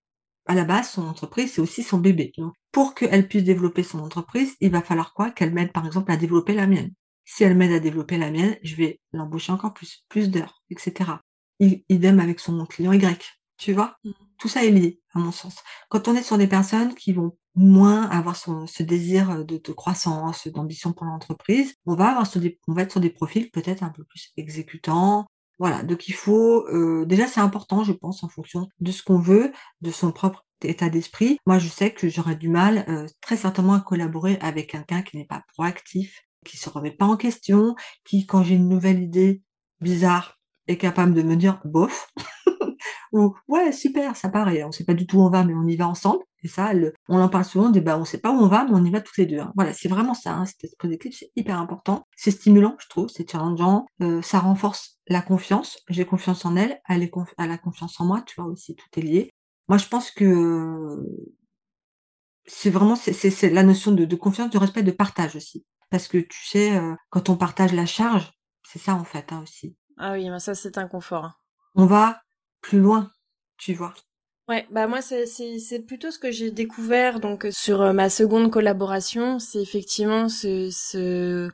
à 0.45 0.55
la 0.55 0.65
base, 0.65 0.89
son 0.89 1.07
entreprise, 1.07 1.53
c'est 1.53 1.61
aussi 1.61 1.83
son 1.83 1.99
bébé. 1.99 2.33
pour 2.71 2.95
qu'elle 2.95 3.27
puisse 3.27 3.43
développer 3.43 3.83
son 3.83 3.99
entreprise, 3.99 4.55
il 4.59 4.71
va 4.71 4.81
falloir 4.81 5.13
quoi? 5.13 5.31
Qu'elle 5.31 5.53
m'aide, 5.53 5.71
par 5.71 5.85
exemple, 5.85 6.11
à 6.11 6.17
développer 6.17 6.53
la 6.53 6.67
mienne. 6.67 6.91
Si 7.25 7.43
elle 7.43 7.55
m'aide 7.55 7.71
à 7.71 7.79
développer 7.79 8.17
la 8.17 8.31
mienne, 8.31 8.57
je 8.63 8.75
vais 8.75 8.99
l'embaucher 9.13 9.51
encore 9.51 9.73
plus, 9.73 10.03
plus 10.09 10.29
d'heures, 10.29 10.61
etc. 10.69 11.11
Idem 11.59 12.19
avec 12.19 12.39
son 12.39 12.65
client 12.65 12.91
Y. 12.91 13.23
Tu 13.57 13.73
vois? 13.73 13.97
Mmh. 14.03 14.11
Tout 14.37 14.49
ça 14.49 14.65
est 14.65 14.71
lié, 14.71 14.99
à 15.13 15.19
mon 15.19 15.31
sens. 15.31 15.55
Quand 15.89 16.07
on 16.07 16.15
est 16.15 16.23
sur 16.23 16.37
des 16.37 16.47
personnes 16.47 16.95
qui 16.95 17.13
vont 17.13 17.37
moins 17.55 18.09
avoir 18.09 18.35
ce 18.35 18.83
désir 18.83 19.45
de, 19.45 19.71
croissance, 19.71 20.47
d'ambition 20.47 20.91
pour 20.91 21.05
l'entreprise, 21.05 21.75
on 21.85 21.95
va 21.95 22.09
avoir 22.09 22.27
sur 22.27 22.41
des, 22.41 22.59
on 22.67 22.73
va 22.73 22.81
être 22.81 22.91
sur 22.91 22.99
des 22.99 23.11
profils 23.11 23.51
peut-être 23.51 23.83
un 23.83 23.89
peu 23.89 24.03
plus 24.03 24.31
exécutants, 24.37 25.27
voilà, 25.63 25.81
donc 25.81 26.09
il 26.09 26.13
faut 26.13 26.67
euh, 26.67 27.05
déjà 27.05 27.25
c'est 27.25 27.39
important, 27.39 27.85
je 27.85 27.93
pense, 27.93 28.21
en 28.21 28.27
fonction 28.27 28.67
de 28.81 28.91
ce 28.91 29.01
qu'on 29.01 29.17
veut, 29.17 29.53
de 29.79 29.91
son 29.91 30.11
propre 30.11 30.45
état 30.61 30.89
d'esprit. 30.89 31.37
Moi, 31.45 31.57
je 31.57 31.69
sais 31.69 31.93
que 31.93 32.09
j'aurais 32.09 32.35
du 32.35 32.49
mal 32.49 32.83
euh, 32.89 33.07
très 33.21 33.37
certainement 33.37 33.75
à 33.75 33.79
collaborer 33.79 34.37
avec 34.41 34.71
quelqu'un 34.71 35.01
qui 35.03 35.15
n'est 35.15 35.25
pas 35.25 35.41
proactif, 35.53 36.19
qui 36.45 36.57
se 36.57 36.67
remet 36.67 36.91
pas 36.91 37.05
en 37.05 37.15
question, 37.15 37.75
qui, 38.03 38.25
quand 38.25 38.43
j'ai 38.43 38.55
une 38.55 38.67
nouvelle 38.67 39.01
idée 39.01 39.41
bizarre, 39.79 40.37
est 40.67 40.75
capable 40.75 41.13
de 41.13 41.21
me 41.21 41.37
dire 41.37 41.61
bof, 41.63 42.11
ou 43.13 43.33
ouais 43.47 43.71
super, 43.71 44.17
ça 44.17 44.27
paraît, 44.27 44.65
on 44.65 44.73
sait 44.73 44.83
pas 44.83 44.93
du 44.93 45.07
tout 45.07 45.19
où 45.19 45.21
on 45.21 45.29
va, 45.29 45.45
mais 45.45 45.53
on 45.53 45.65
y 45.65 45.77
va 45.77 45.87
ensemble. 45.87 46.25
Et 46.43 46.49
ça, 46.49 46.73
on 47.07 47.21
en 47.21 47.29
parle 47.29 47.45
souvent, 47.45 47.67
on 47.67 47.79
bah 47.79 47.97
on 47.97 48.03
sait 48.03 48.17
pas 48.17 48.31
où 48.31 48.35
on 48.35 48.47
va, 48.47 48.65
mais 48.65 48.71
on 48.73 48.83
y 48.83 48.91
va 48.91 48.99
toutes 48.99 49.17
les 49.17 49.25
deux. 49.25 49.39
Hein. 49.39 49.53
Voilà, 49.55 49.71
c'est 49.71 49.87
vraiment 49.87 50.13
ça, 50.13 50.33
hein, 50.33 50.45
cet 50.45 50.63
esprit 50.65 50.89
d'équipe, 50.89 51.13
c'est 51.13 51.31
hyper 51.37 51.57
important. 51.57 52.05
C'est 52.17 52.31
stimulant, 52.31 52.75
je 52.79 52.87
trouve, 52.89 53.07
c'est 53.07 53.29
challengeant, 53.29 53.85
euh, 54.01 54.21
ça 54.21 54.39
renforce 54.39 54.99
la 55.07 55.21
confiance. 55.21 55.79
J'ai 55.89 56.05
confiance 56.05 56.43
en 56.43 56.57
elle, 56.57 56.81
elle, 56.89 57.01
est 57.01 57.11
elle 57.37 57.51
a 57.51 57.57
confiance 57.57 57.99
en 58.01 58.05
moi, 58.05 58.23
tu 58.25 58.41
vois 58.41 58.49
aussi, 58.51 58.75
tout 58.75 58.99
est 58.99 59.03
lié. 59.03 59.29
Moi, 59.69 59.77
je 59.77 59.87
pense 59.87 60.11
que 60.11 60.99
c'est 62.45 62.69
vraiment 62.69 62.97
c'est 62.97 63.49
la 63.49 63.63
notion 63.63 63.93
de, 63.93 64.15
confiance, 64.15 64.49
de 64.49 64.57
respect, 64.57 64.83
de 64.83 64.91
partage 64.91 65.37
aussi. 65.37 65.65
Parce 65.89 66.07
que 66.07 66.17
tu 66.17 66.45
sais, 66.45 66.75
euh, 66.75 66.95
quand 67.09 67.29
on 67.29 67.37
partage 67.37 67.71
la 67.71 67.85
charge, 67.85 68.33
c'est 68.63 68.79
ça 68.79 68.95
en 68.95 69.03
fait 69.05 69.31
hein, 69.31 69.41
aussi. 69.43 69.77
Ah 69.97 70.13
oui, 70.13 70.29
mais 70.29 70.39
ça 70.39 70.55
c'est 70.55 70.77
un 70.77 70.87
confort. 70.87 71.39
On 71.75 71.85
va 71.85 72.21
plus 72.61 72.79
loin, 72.79 73.11
tu 73.57 73.73
vois. 73.73 73.93
Ouais, 74.49 74.67
bah 74.71 74.87
moi 74.87 75.01
c'est 75.01 75.25
c'est 75.25 75.79
plutôt 75.79 76.11
ce 76.11 76.19
que 76.19 76.29
j'ai 76.29 76.51
découvert 76.51 77.21
donc 77.21 77.47
sur 77.51 77.93
ma 77.93 78.09
seconde 78.09 78.51
collaboration, 78.51 79.39
c'est 79.39 79.61
effectivement 79.61 80.27
ce 80.27 80.69
ce 80.69 81.49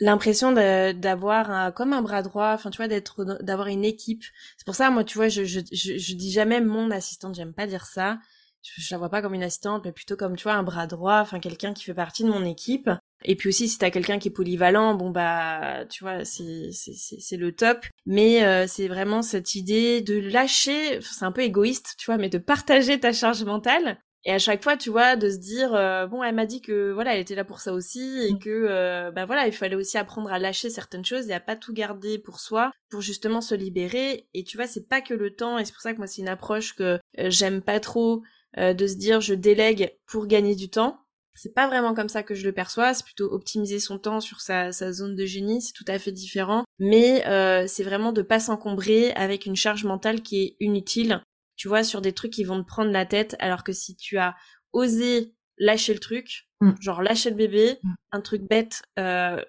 l'impression 0.00 0.52
d'avoir 0.52 1.74
comme 1.74 1.92
un 1.94 2.02
bras 2.02 2.22
droit, 2.22 2.52
enfin 2.54 2.70
tu 2.70 2.78
vois 2.78 2.88
d'être 2.88 3.24
d'avoir 3.42 3.68
une 3.68 3.84
équipe. 3.84 4.24
C'est 4.58 4.66
pour 4.66 4.74
ça 4.76 4.90
moi 4.90 5.04
tu 5.04 5.18
vois 5.18 5.28
je, 5.28 5.44
je 5.44 5.60
je 5.72 5.98
je 5.98 6.14
dis 6.14 6.32
jamais 6.32 6.60
mon 6.60 6.90
assistante, 6.90 7.34
j'aime 7.36 7.54
pas 7.54 7.66
dire 7.66 7.86
ça. 7.86 8.18
Je, 8.62 8.82
je, 8.82 8.94
la 8.94 8.98
vois 8.98 9.08
pas 9.08 9.22
comme 9.22 9.34
une 9.34 9.42
assistante 9.42 9.84
mais 9.84 9.92
plutôt 9.92 10.16
comme 10.16 10.36
tu 10.36 10.44
vois 10.44 10.54
un 10.54 10.62
bras 10.62 10.86
droit, 10.86 11.20
enfin 11.20 11.40
quelqu'un 11.40 11.72
qui 11.72 11.84
fait 11.84 11.94
partie 11.94 12.24
de 12.24 12.28
mon 12.28 12.44
équipe. 12.44 12.90
Et 13.24 13.36
puis 13.36 13.48
aussi 13.50 13.68
si 13.68 13.78
t'as 13.78 13.90
quelqu'un 13.90 14.18
qui 14.18 14.28
est 14.28 14.32
polyvalent, 14.32 14.94
bon 14.94 15.10
bah 15.10 15.84
tu 15.90 16.04
vois 16.04 16.24
c'est 16.24 16.70
c'est 16.72 16.94
c'est 16.94 17.36
le 17.36 17.52
top. 17.52 17.86
Mais 18.06 18.44
euh, 18.44 18.66
c'est 18.66 18.88
vraiment 18.88 19.22
cette 19.22 19.54
idée 19.54 20.00
de 20.00 20.18
lâcher, 20.18 21.00
c'est 21.02 21.24
un 21.24 21.32
peu 21.32 21.42
égoïste 21.42 21.94
tu 21.98 22.06
vois, 22.06 22.18
mais 22.18 22.28
de 22.28 22.38
partager 22.38 22.98
ta 22.98 23.12
charge 23.12 23.44
mentale 23.44 23.98
et 24.24 24.32
à 24.32 24.38
chaque 24.38 24.62
fois, 24.62 24.76
tu 24.76 24.90
vois, 24.90 25.16
de 25.16 25.30
se 25.30 25.38
dire 25.38 25.74
euh, 25.74 26.06
bon, 26.06 26.22
elle 26.22 26.34
m'a 26.34 26.44
dit 26.44 26.60
que 26.60 26.92
voilà, 26.92 27.14
elle 27.14 27.20
était 27.20 27.34
là 27.34 27.44
pour 27.44 27.60
ça 27.60 27.72
aussi 27.72 28.26
et 28.28 28.34
mmh. 28.34 28.38
que 28.38 28.50
euh, 28.50 29.10
ben 29.10 29.24
voilà, 29.24 29.46
il 29.46 29.52
fallait 29.52 29.76
aussi 29.76 29.96
apprendre 29.96 30.30
à 30.30 30.38
lâcher 30.38 30.68
certaines 30.68 31.04
choses 31.04 31.30
et 31.30 31.32
à 31.32 31.40
pas 31.40 31.56
tout 31.56 31.72
garder 31.72 32.18
pour 32.18 32.38
soi 32.38 32.70
pour 32.90 33.00
justement 33.00 33.40
se 33.40 33.54
libérer. 33.54 34.28
Et 34.34 34.44
tu 34.44 34.58
vois, 34.58 34.66
c'est 34.66 34.86
pas 34.88 35.00
que 35.00 35.14
le 35.14 35.34
temps 35.34 35.58
et 35.58 35.64
c'est 35.64 35.72
pour 35.72 35.80
ça 35.80 35.92
que 35.92 35.98
moi 35.98 36.06
c'est 36.06 36.20
une 36.20 36.28
approche 36.28 36.74
que 36.74 36.98
euh, 37.18 37.30
j'aime 37.30 37.62
pas 37.62 37.80
trop 37.80 38.22
de 38.56 38.86
se 38.86 38.96
dire 38.96 39.20
je 39.20 39.34
délègue 39.34 39.96
pour 40.06 40.26
gagner 40.26 40.54
du 40.54 40.70
temps. 40.70 40.98
C'est 41.34 41.54
pas 41.54 41.68
vraiment 41.68 41.94
comme 41.94 42.08
ça 42.08 42.22
que 42.22 42.34
je 42.34 42.44
le 42.44 42.52
perçois, 42.52 42.92
c'est 42.92 43.04
plutôt 43.04 43.32
optimiser 43.32 43.78
son 43.78 43.98
temps 43.98 44.20
sur 44.20 44.40
sa, 44.40 44.72
sa 44.72 44.92
zone 44.92 45.14
de 45.14 45.24
génie, 45.24 45.62
c'est 45.62 45.72
tout 45.72 45.84
à 45.86 45.98
fait 45.98 46.12
différent. 46.12 46.64
Mais 46.78 47.22
c'est 47.68 47.84
vraiment 47.84 48.12
de 48.12 48.22
pas 48.22 48.40
s'encombrer 48.40 49.12
avec 49.12 49.46
une 49.46 49.56
charge 49.56 49.84
mentale 49.84 50.22
qui 50.22 50.42
est 50.42 50.56
inutile 50.60 51.22
tu 51.60 51.68
vois, 51.68 51.84
sur 51.84 52.00
des 52.00 52.14
trucs 52.14 52.32
qui 52.32 52.44
vont 52.44 52.62
te 52.62 52.66
prendre 52.66 52.90
la 52.90 53.04
tête, 53.04 53.36
alors 53.38 53.64
que 53.64 53.72
si 53.74 53.94
tu 53.94 54.16
as 54.16 54.34
osé 54.72 55.34
lâcher 55.58 55.92
le 55.92 56.00
truc, 56.00 56.48
mm. 56.62 56.70
genre 56.80 57.02
lâcher 57.02 57.28
le 57.28 57.36
bébé, 57.36 57.78
mm. 57.82 57.94
un 58.12 58.20
truc 58.22 58.48
bête, 58.48 58.80
euh, 58.98 59.44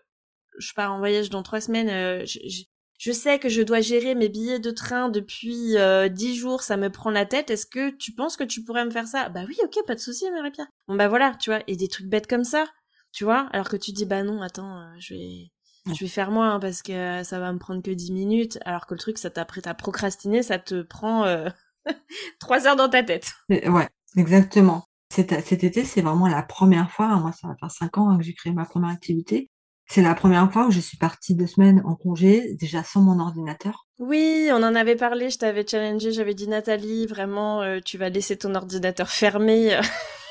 je 0.58 0.74
pars 0.74 0.92
en 0.92 1.00
voyage 1.00 1.30
dans 1.30 1.42
trois 1.42 1.62
semaines, 1.62 1.88
euh, 1.90 2.26
je, 2.26 2.64
sais 3.10 3.40
que 3.40 3.50
je 3.50 3.64
dois 3.64 3.82
gérer 3.82 4.14
mes 4.14 4.30
billets 4.30 4.60
de 4.60 4.70
train 4.70 5.10
depuis 5.10 5.76
euh, 5.78 6.08
dix 6.08 6.36
jours, 6.36 6.62
ça 6.62 6.78
me 6.78 6.92
prend 6.92 7.10
la 7.10 7.26
tête, 7.26 7.50
est-ce 7.50 7.66
que 7.66 7.90
tu 7.90 8.14
penses 8.14 8.38
que 8.38 8.44
tu 8.44 8.64
pourrais 8.64 8.86
me 8.86 8.92
faire 8.92 9.08
ça? 9.08 9.30
Bah 9.30 9.42
oui, 9.48 9.58
ok, 9.64 9.84
pas 9.88 9.96
de 9.96 10.00
souci, 10.00 10.30
Marie-Pierre. 10.30 10.68
Bon 10.88 10.96
bah 10.96 11.08
voilà, 11.08 11.34
tu 11.40 11.50
vois, 11.50 11.64
et 11.66 11.76
des 11.76 11.88
trucs 11.88 12.08
bêtes 12.08 12.28
comme 12.28 12.44
ça, 12.44 12.68
tu 13.12 13.24
vois, 13.24 13.50
alors 13.52 13.70
que 13.70 13.78
tu 13.78 13.92
dis 13.92 14.06
bah 14.06 14.22
non, 14.22 14.42
attends, 14.42 14.88
je 15.00 15.16
vais... 15.16 15.52
Je 15.88 16.00
vais 16.02 16.10
faire 16.10 16.30
moi 16.30 16.46
hein, 16.46 16.60
parce 16.60 16.84
que 16.84 17.24
ça 17.24 17.40
va 17.40 17.52
me 17.52 17.58
prendre 17.58 17.82
que 17.82 17.90
dix 17.90 18.12
minutes, 18.12 18.60
alors 18.66 18.86
que 18.86 18.94
le 18.94 19.00
truc, 19.00 19.18
ça 19.18 19.32
t'apprête 19.32 19.66
à 19.66 19.74
procrastiner, 19.74 20.44
ça 20.44 20.60
te 20.60 20.84
prend 20.84 21.26
Trois 22.40 22.68
heures 22.68 22.76
dans 22.76 22.90
ta 22.90 23.04
tête. 23.04 23.34
Ouais, 23.50 23.90
exactement. 24.16 24.86
Cet, 25.10 25.32
été, 25.52 25.84
c'est 25.84 26.02
vraiment 26.02 26.28
la 26.28 26.42
première 26.42 26.90
fois, 26.90 27.08
moi 27.18 27.34
ça 27.34 27.50
va 27.50 27.56
faire 27.56 27.72
cinq 27.72 27.98
ans 27.98 28.10
hein, 28.10 28.18
que 28.18 28.24
j'ai 28.24 28.34
créé 28.34 28.54
ma 28.54 28.66
première 28.66 28.92
activité. 28.92 29.50
C'est 29.94 30.02
la 30.02 30.16
première 30.16 30.50
fois 30.50 30.68
où 30.68 30.72
je 30.72 30.80
suis 30.80 30.96
partie 30.96 31.36
deux 31.36 31.48
semaines 31.48 31.82
en 31.84 31.96
congé, 31.96 32.54
déjà 32.54 32.82
sans 32.82 33.02
mon 33.02 33.20
ordinateur. 33.20 33.88
Oui, 34.00 34.48
on 34.54 34.64
en 34.64 34.74
avait 34.74 34.96
parlé, 34.96 35.30
je 35.30 35.38
t'avais 35.38 35.68
challengé, 35.68 36.14
j'avais 36.14 36.34
dit 36.34 36.48
Nathalie, 36.48 37.06
vraiment, 37.08 37.62
euh, 37.62 37.80
tu 37.84 37.98
vas 37.98 38.08
laisser 38.08 38.38
ton 38.38 38.56
ordinateur 38.56 39.10
fermé. 39.10 39.78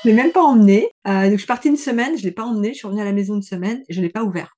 je 0.03 0.09
l'ai 0.09 0.15
même 0.15 0.31
pas 0.31 0.41
emmené. 0.41 0.89
Euh, 1.07 1.25
donc 1.25 1.33
je 1.33 1.37
suis 1.37 1.45
partie 1.45 1.67
une 1.67 1.77
semaine, 1.77 2.17
je 2.17 2.23
l'ai 2.23 2.31
pas 2.31 2.43
emmené, 2.43 2.69
je 2.69 2.79
suis 2.79 2.87
revenue 2.87 3.03
à 3.03 3.05
la 3.05 3.11
maison 3.11 3.35
une 3.35 3.43
semaine 3.43 3.83
et 3.87 3.93
je 3.93 4.01
l'ai 4.01 4.09
pas 4.09 4.23
ouvert. 4.23 4.57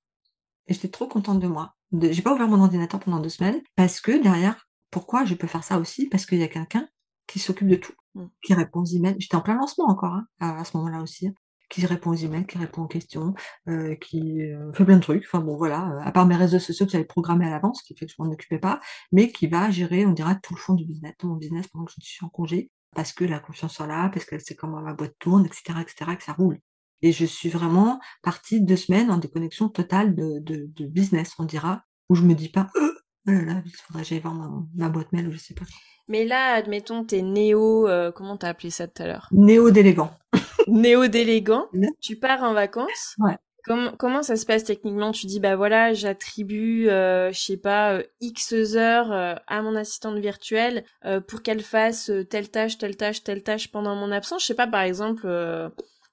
Et 0.68 0.74
j'étais 0.74 0.88
trop 0.88 1.08
contente 1.08 1.42
de 1.42 1.48
moi. 1.48 1.74
J'ai 1.92 2.22
pas 2.22 2.34
ouvert 2.34 2.48
mon 2.48 2.62
ordinateur 2.62 3.02
pendant 3.02 3.20
deux 3.20 3.28
semaines 3.28 3.62
parce 3.76 4.00
que 4.00 4.24
derrière, 4.24 4.70
pourquoi 4.90 5.26
je 5.26 5.36
peux 5.36 5.48
faire 5.48 5.66
ça 5.66 5.80
aussi? 5.80 6.08
Parce 6.08 6.26
qu'il 6.26 6.38
y 6.38 6.44
a 6.44 6.48
quelqu'un 6.48 6.88
qui 7.28 7.40
s'occupe 7.40 7.68
de 7.68 7.76
tout, 7.76 7.94
mmh. 8.16 8.26
qui 8.42 8.54
répond 8.54 8.80
aux 8.80 8.86
emails. 8.86 9.18
J'étais 9.20 9.36
en 9.36 9.42
plein 9.42 9.56
lancement 9.56 9.90
encore 9.90 10.14
hein, 10.14 10.26
à, 10.40 10.64
ce 10.64 10.78
moment-là 10.78 11.02
aussi. 11.02 11.28
Qui 11.74 11.88
répond 11.88 12.12
aux 12.12 12.16
emails, 12.16 12.46
qui 12.46 12.60
répond 12.60 12.84
aux 12.84 12.88
questions, 12.88 13.34
euh, 13.68 13.96
qui 13.96 14.44
euh, 14.44 14.72
fait 14.74 14.86
plein 14.86 14.98
de 14.98 15.02
trucs. 15.02 15.24
Enfin 15.26 15.40
bon, 15.40 15.58
voilà, 15.58 15.90
euh, 15.90 16.00
à 16.04 16.12
part 16.12 16.28
mes 16.28 16.36
réseaux 16.36 16.60
sociaux 16.60 16.86
que 16.86 16.92
j'avais 16.92 17.04
programmés 17.04 17.48
à 17.48 17.50
l'avance, 17.50 17.82
qui 17.82 17.96
fait 17.96 18.06
que 18.06 18.12
je 18.16 18.22
m'en 18.22 18.30
occupais 18.32 18.60
pas, 18.60 18.80
mais 19.12 19.32
qui 19.32 19.48
va 19.48 19.72
gérer, 19.72 20.06
on 20.06 20.12
dirait, 20.12 20.38
tout 20.44 20.54
le 20.54 20.60
fond 20.60 20.76
du 20.76 20.86
business, 20.86 21.14
tout 21.18 21.28
mon 21.28 21.36
business 21.36 21.68
pendant 21.68 21.86
que 21.86 21.92
je 21.98 22.06
suis 22.06 22.24
en 22.24 22.30
congé, 22.30 22.70
parce 22.96 23.12
que 23.12 23.26
la 23.26 23.40
confiance 23.40 23.80
est 23.80 23.88
là, 23.88 24.10
parce 24.14 24.26
qu'elle 24.26 24.42
sait 24.42 24.54
comment 24.56 24.82
ma 24.82 24.94
boîte 24.94 25.16
tourne, 25.18 25.48
etc., 25.48 25.80
etc., 25.82 26.16
que 26.16 26.24
ça 26.24 26.34
roule. 26.34 26.60
Et 27.02 27.12
je 27.12 27.26
suis 27.26 27.50
vraiment 27.50 28.00
partie 28.22 28.62
deux 28.62 28.78
semaines 28.78 29.10
en 29.10 29.18
déconnexion 29.18 29.68
totale 29.68 30.14
de, 30.14 30.40
de, 30.42 30.68
de 30.68 30.86
business, 30.86 31.34
on 31.40 31.46
dira, 31.46 31.82
où 32.10 32.16
je 32.16 32.22
me 32.22 32.36
dis 32.36 32.50
pas, 32.50 32.70
Oh 32.76 33.32
là 33.32 33.62
il 33.66 33.72
faudrait 33.72 34.04
que 34.04 34.10
j'aille 34.10 34.20
voir 34.20 34.36
ma, 34.76 34.90
boîte 34.90 35.12
mail 35.14 35.28
ou 35.28 35.32
je 35.32 35.38
sais 35.38 35.54
pas. 35.54 35.66
Mais 36.10 36.26
là, 36.26 36.54
admettons, 36.56 37.06
t'es 37.06 37.22
néo, 37.22 37.88
euh, 37.88 38.12
comment 38.12 38.36
t'as 38.36 38.50
appelé 38.50 38.70
ça 38.70 38.88
tout 38.88 39.02
à 39.02 39.08
l'heure? 39.08 39.30
Néo-délégant. 39.32 40.12
Néo-délégant. 40.68 41.68
tu 42.02 42.16
pars 42.18 42.44
en 42.44 42.54
vacances. 42.54 43.16
Ouais. 43.20 43.38
Comment, 43.66 43.92
comment 43.98 44.24
ça 44.24 44.36
se 44.36 44.46
passe 44.46 44.66
techniquement? 44.66 45.12
Tu 45.14 45.26
dis, 45.26 45.40
bah 45.40 45.56
voilà, 45.56 45.94
j'attribue, 45.94 46.90
euh, 46.90 47.32
je 47.32 47.40
sais 47.40 47.58
pas, 47.58 47.94
euh, 47.94 48.04
X 48.20 48.54
heures 48.76 49.12
euh, 49.14 49.36
à 49.48 49.62
mon 49.62 49.76
assistante 49.76 50.18
virtuelle 50.18 50.84
pour 51.28 51.42
qu'elle 51.42 51.62
fasse 51.62 52.12
telle 52.30 52.50
tâche, 52.50 52.78
telle 52.78 52.98
tâche, 52.98 53.24
telle 53.24 53.42
tâche 53.42 53.72
pendant 53.72 53.96
mon 53.96 54.12
absence. 54.12 54.42
Je 54.42 54.48
sais 54.48 54.54
pas, 54.54 54.68
par 54.68 54.82
exemple, 54.82 55.28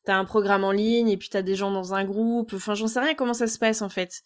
t'as 0.05 0.15
un 0.15 0.25
programme 0.25 0.65
en 0.65 0.71
ligne 0.71 1.09
et 1.09 1.17
puis 1.17 1.29
t'as 1.29 1.43
des 1.43 1.57
gens 1.57 1.73
dans 1.73 1.93
un 1.95 2.05
groupe. 2.05 2.53
Enfin, 2.55 2.75
j'en 2.75 2.87
sais 2.87 3.01
rien 3.01 3.15
comment 3.15 3.35
ça 3.35 3.49
se 3.49 3.59
passe 3.59 3.83
en 3.83 3.89
fait. 3.89 4.23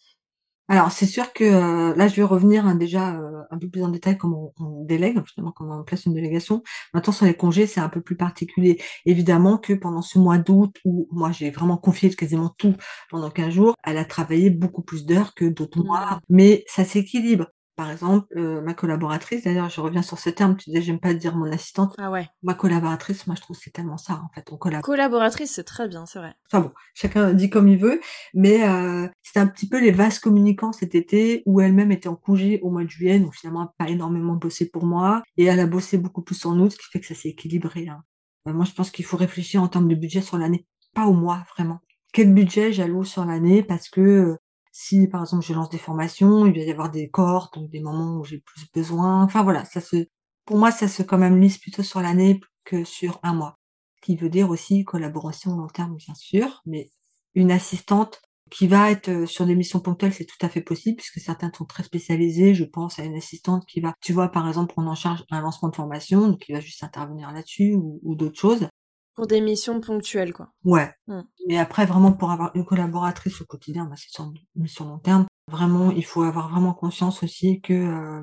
Alors, 0.69 0.91
c'est 0.93 1.07
sûr 1.07 1.33
que 1.35 1.45
euh, 1.45 1.95
là, 1.95 2.09
je 2.09 2.17
vais 2.17 2.23
revenir 2.23 2.67
hein, 2.67 2.75
déjà 2.75 3.15
euh, 3.17 3.43
un 3.51 3.59
peu 3.59 3.69
plus 3.69 3.83
en 3.85 3.89
détail 3.89 4.17
comment 4.17 4.55
on, 4.59 4.85
délègue, 4.85 5.21
finalement, 5.27 5.53
comment 5.53 5.81
on 5.81 5.85
place 5.85 6.07
une 6.07 6.15
délégation. 6.15 6.63
Maintenant, 6.95 7.13
sur 7.13 7.27
les 7.27 7.35
congés, 7.35 7.67
c'est 7.67 7.81
un 7.81 7.91
peu 7.91 8.01
plus 8.01 8.17
particulier. 8.17 8.81
Évidemment 9.05 9.59
que 9.59 9.75
pendant 9.75 10.01
ce 10.01 10.19
mois 10.19 10.39
d'août, 10.39 10.75
où 10.87 11.07
moi, 11.13 11.33
j'ai 11.33 11.51
vraiment 11.51 11.77
confié 11.77 12.09
quasiment 12.15 12.49
tout 12.57 12.75
pendant 13.11 13.31
15 13.31 13.53
jours, 13.53 13.75
elle 13.85 13.99
a 13.99 14.07
travaillé 14.07 14.49
beaucoup 14.49 14.83
plus 14.83 15.05
d'heures 15.05 15.35
que 15.35 15.45
d'autres 15.45 15.83
mois, 15.85 16.01
mmh. 16.01 16.19
mais 16.31 16.65
ça 16.67 16.85
s'équilibre. 16.85 17.49
Par 17.77 17.91
exemple, 17.91 18.27
euh, 18.37 18.61
ma 18.61 18.73
collaboratrice, 18.73 19.43
d'ailleurs, 19.43 19.69
je 19.69 19.81
reviens 19.81 20.03
sur 20.03 20.19
ce 20.19 20.31
terme, 20.31 20.57
tu 20.57 20.71
disais, 20.71 20.83
j'aime 20.83 21.01
pas 21.01 21.13
dire 21.13 21.35
mon 21.35 21.51
assistante. 21.51 21.95
Ah 21.99 22.11
ouais. 22.11 22.29
Ma 22.45 22.55
collaboratrice, 22.55 23.27
moi, 23.27 23.35
je 23.35 23.41
trouve 23.41 23.57
c'est 23.61 23.71
tellement 23.73 23.97
ça, 23.97 24.23
en 24.25 24.29
fait. 24.33 24.47
On 24.53 24.57
collabore. 24.57 24.85
Collaboratrice, 24.85 25.53
c'est 25.53 25.65
très 25.65 25.89
bien, 25.89 26.07
c'est 26.07 26.21
vrai. 26.21 26.35
Enfin 26.47 26.61
bon, 26.61 26.73
chacun 26.95 27.33
dit 27.33 27.51
comme 27.51 27.67
il 27.67 27.79
veut, 27.79 28.01
mais 28.33 28.69
euh, 28.69 29.09
c'est 29.23 29.41
un 29.41 29.49
petit 29.49 29.69
peu 29.69 29.81
les 29.81 29.91
vases 29.91 30.21
communicants 30.21 30.73
cet 30.73 30.95
été, 30.95 31.43
où 31.47 31.61
elle-même 31.61 31.91
était 31.91 32.09
en 32.09 32.15
congé 32.15 32.61
au 32.63 32.71
mois 32.71 32.85
de 32.85 32.91
juillet, 32.91 33.19
donc 33.19 33.35
finalement, 33.35 33.75
pas 33.77 33.89
énormément 33.89 34.35
bossé 34.35 34.71
pour 34.71 34.87
moi, 34.87 35.23
et 35.37 35.45
elle 35.45 35.59
a 35.59 35.67
bossé 35.67 35.99
beaucoup 35.99 36.23
plus 36.23 36.47
en 36.47 36.59
août, 36.61 36.71
ce 36.71 36.79
qui 36.79 36.87
fait 36.93 37.01
que 37.01 37.07
ça 37.07 37.17
s'est 37.17 37.31
équilibré. 37.31 37.89
Hein. 37.89 38.03
Euh, 38.47 38.53
moi, 38.53 38.65
je 38.65 38.73
pense 38.73 38.93
qu'il 38.93 39.05
faut 39.05 39.17
réfléchir 39.17 39.63
en 39.63 39.69
termes 39.69 39.89
de 39.89 39.97
budget 39.97 40.21
sur 40.21 40.39
l'année, 40.39 40.65
pas 40.95 41.07
au 41.07 41.13
mois, 41.13 41.45
vraiment. 41.57 41.81
Quel 42.13 42.33
budget 42.33 42.73
j'alloue 42.73 43.03
sur 43.03 43.25
l'année, 43.25 43.65
parce 43.65 43.89
que 43.89 44.37
si 44.75 45.07
par 45.07 45.23
exemple 45.23 45.45
je 45.45 45.55
lance 45.55 45.71
des 45.71 45.79
formations, 45.79 46.47
il 46.47 46.53
va 46.53 46.65
y 46.65 46.71
avoir 46.71 46.91
des 46.91 47.09
cohortes, 47.09 47.55
donc 47.55 47.71
des 47.71 47.81
moments 47.81 48.19
où 48.19 48.25
j'ai 48.25 48.39
plus 48.41 48.67
besoin. 48.75 49.23
Enfin 49.23 49.45
voilà, 49.45 49.65
ça 49.65 49.81
se, 49.81 50.07
pour 50.47 50.59
moi, 50.59 50.73
ça 50.73 50.89
se 50.89 51.03
quand 51.05 51.17
même 51.19 51.41
lisse 51.41 51.59
plutôt 51.59 51.85
sur 51.85 52.01
l'année 52.01 52.41
que 52.65 52.85
sur 52.85 53.21
un 53.23 53.35
mois. 53.35 53.59
Ce 53.97 54.01
qui 54.07 54.17
veut 54.17 54.29
dire 54.29 54.51
aussi 54.51 54.85
collaboration 54.85 55.57
long 55.57 55.69
terme, 55.69 55.95
bien 55.97 56.15
sûr, 56.15 56.61
mais 56.67 56.91
une 57.37 57.53
assistante 57.53 58.21
qui 58.51 58.67
va 58.67 58.91
être 58.91 59.09
euh, 59.11 59.27
sur 59.27 59.47
des 59.47 59.55
missions 59.55 59.81
ponctuelles, 59.81 60.13
c'est 60.13 60.27
tout 60.27 60.45
à 60.45 60.49
fait 60.49 60.61
possible, 60.61 60.97
puisque 60.97 61.21
certains 61.21 61.53
sont 61.57 61.65
très 61.67 61.85
spécialisés. 61.85 62.55
Je 62.55 62.65
pense 62.65 62.99
à 62.99 63.05
une 63.05 63.17
assistante 63.17 63.65
qui 63.67 63.81
va, 63.81 63.95
tu 64.01 64.13
vois, 64.13 64.29
par 64.29 64.49
exemple, 64.49 64.73
prendre 64.73 64.91
en 64.91 64.95
charge 64.97 65.25
un 65.31 65.41
lancement 65.41 65.69
de 65.69 65.77
formation, 65.77 66.29
donc 66.29 66.41
qui 66.41 66.53
va 66.53 66.61
juste 66.61 66.83
intervenir 66.83 67.31
là-dessus 67.33 67.75
ou 67.75 68.15
d'autres 68.17 68.39
choses. 68.41 68.69
Pour 69.15 69.27
des 69.27 69.41
missions 69.41 69.81
ponctuelles, 69.81 70.33
quoi. 70.33 70.51
Ouais. 70.65 70.93
Mmh. 71.07 71.21
Mais 71.47 71.59
après, 71.59 71.87
vraiment, 71.87 72.13
pour 72.13 72.33
avoir 72.33 72.51
une 72.57 72.65
collaboratrice 72.65 73.41
au 73.41 73.45
quotidien, 73.45 73.85
bah, 73.85 73.95
c'est 73.97 74.11
sur 74.11 74.25
une 74.25 74.35
mission 74.57 74.89
long 74.89 74.99
terme. 74.99 75.27
Vraiment, 75.49 75.91
il 75.93 76.05
faut 76.05 76.23
avoir 76.23 76.51
vraiment 76.51 76.75
conscience 76.75 77.23
aussi 77.23 77.61
que 77.61 77.73
euh, 77.73 78.23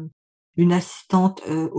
une 0.57 0.73
assistante, 0.73 1.41
euh, 1.47 1.69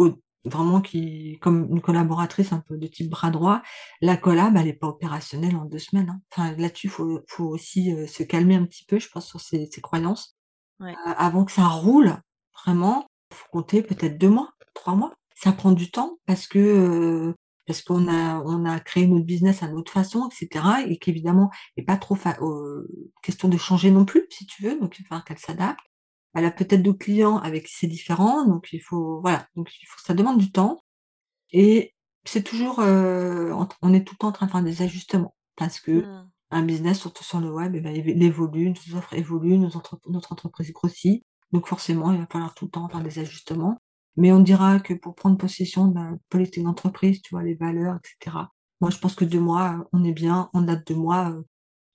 vraiment 0.45 0.81
qui, 0.81 1.39
comme 1.41 1.69
une 1.71 1.83
collaboratrice 1.83 2.53
un 2.53 2.61
peu 2.61 2.79
de 2.79 2.87
type 2.87 3.11
bras 3.11 3.31
droit, 3.31 3.63
la 4.01 4.17
collab, 4.17 4.57
elle 4.57 4.65
n'est 4.65 4.73
pas 4.73 4.89
opérationnelle 4.89 5.57
en 5.57 5.67
deux 5.67 5.79
semaines. 5.79 6.09
Hein. 6.09 6.21
Enfin, 6.33 6.57
là-dessus, 6.57 6.87
il 6.87 6.91
faut, 6.91 7.21
faut 7.29 7.45
aussi 7.45 7.93
euh, 7.93 8.07
se 8.07 8.23
calmer 8.23 8.57
un 8.57 8.65
petit 8.65 8.85
peu, 8.87 8.99
je 8.99 9.09
pense, 9.09 9.27
sur 9.27 9.41
ses, 9.41 9.69
croyances. 9.83 10.37
Ouais. 10.81 10.95
avant 11.05 11.45
que 11.45 11.53
ça 11.53 11.69
roule, 11.69 12.17
vraiment, 12.65 13.07
faut 13.33 13.47
compter 13.53 13.83
peut-être 13.83 14.19
deux 14.19 14.31
mois, 14.31 14.51
trois 14.75 14.97
mois. 14.97 15.13
Ça 15.37 15.53
prend 15.53 15.71
du 15.71 15.91
temps 15.91 16.19
parce 16.27 16.49
que 16.49 17.35
parce 17.67 17.83
qu'on 17.83 18.09
a, 18.09 18.41
on 18.45 18.65
a 18.65 18.81
créé 18.81 19.07
notre 19.07 19.25
business 19.25 19.63
à 19.63 19.69
notre 19.69 19.93
façon, 19.93 20.29
etc. 20.29 20.65
Et 20.89 20.99
qu'évidemment, 20.99 21.51
il 21.77 21.81
n'est 21.81 21.85
pas 21.85 21.97
trop 21.97 22.17
euh, 22.43 22.89
question 23.23 23.49
de 23.49 23.57
changer 23.57 23.91
non 23.91 24.05
plus, 24.05 24.27
si 24.31 24.47
tu 24.47 24.63
veux. 24.65 24.79
Donc, 24.81 24.99
il 24.99 25.03
va 25.03 25.09
falloir 25.09 25.25
qu'elle 25.25 25.39
s'adapte. 25.39 25.81
Elle 26.35 26.45
a 26.45 26.51
peut-être 26.51 26.83
d'autres 26.83 26.99
clients 26.99 27.39
avec 27.39 27.67
qui 27.67 27.75
c'est 27.75 27.87
différent. 27.87 28.47
Donc, 28.47 28.69
il 28.73 28.81
faut, 28.81 29.21
voilà. 29.21 29.47
Donc, 29.55 29.69
il 29.81 29.87
faut, 29.87 30.01
ça 30.05 30.15
demande 30.15 30.39
du 30.39 30.51
temps. 30.51 30.83
Et 31.53 31.95
c'est 32.25 32.43
toujours, 32.43 32.81
euh, 32.81 33.53
on 33.83 33.95
est 33.95 34.05
tout 34.05 34.15
le 34.15 34.19
temps 34.19 34.29
en 34.29 34.33
train 34.33 34.47
de 34.47 34.53
faire 34.53 34.63
des 34.63 34.83
ajustements. 34.83 35.35
Parce 35.57 35.81
que 35.81 35.93
mmh. 35.93 36.31
un 36.51 36.63
business, 36.63 36.99
surtout 37.01 37.25
sur 37.25 37.41
le 37.41 37.53
web, 37.53 37.75
eh 37.77 37.99
il 37.99 38.23
évolue, 38.23 38.71
nos 38.71 38.97
offres 38.97 39.15
évoluent, 39.15 39.59
notre 39.59 40.33
entreprise 40.33 40.73
grossit. 40.73 41.25
Donc 41.53 41.69
forcément, 41.69 42.13
il 42.13 42.19
va 42.19 42.27
falloir 42.27 42.55
tout 42.55 42.65
le 42.65 42.71
temps 42.71 42.89
faire 42.89 43.03
des 43.03 43.19
ajustements. 43.19 43.79
Mais 44.17 44.33
on 44.33 44.41
dira 44.41 44.81
que 44.81 44.95
pour 44.95 45.15
prendre 45.15 45.39
possession 45.39 45.89
de 45.89 45.95
la 45.95 46.11
politique 46.29 46.65
d'entreprise, 46.65 47.23
tu 47.23 47.35
vois, 47.35 47.43
les 47.43 47.55
valeurs, 47.55 47.97
etc. 47.97 48.37
Moi, 48.81 48.91
je 48.91 48.99
pense 48.99 49.15
que 49.15 49.25
deux 49.25 49.41
mois, 49.41 49.89
on 49.93 50.05
est 50.05 50.13
bien. 50.13 50.51
En 50.53 50.63
date 50.63 50.87
de 50.89 50.95
mois, 50.95 51.31
euh, 51.31 51.43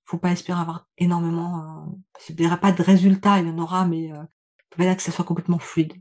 faut 0.06 0.18
pas 0.18 0.32
espérer 0.32 0.60
avoir 0.60 0.88
énormément. 0.98 1.60
Euh, 1.90 2.30
il 2.30 2.40
n'y 2.40 2.48
aura 2.48 2.58
pas 2.58 2.72
de 2.72 2.82
résultats, 2.82 3.40
il 3.40 3.48
y 3.48 3.52
en 3.52 3.60
aura, 3.60 3.86
mais 3.86 4.12
euh, 4.12 4.24
faut 4.76 4.84
que 4.84 5.02
ça 5.02 5.12
soit 5.12 5.26
complètement 5.26 5.60
fluide. 5.60 5.94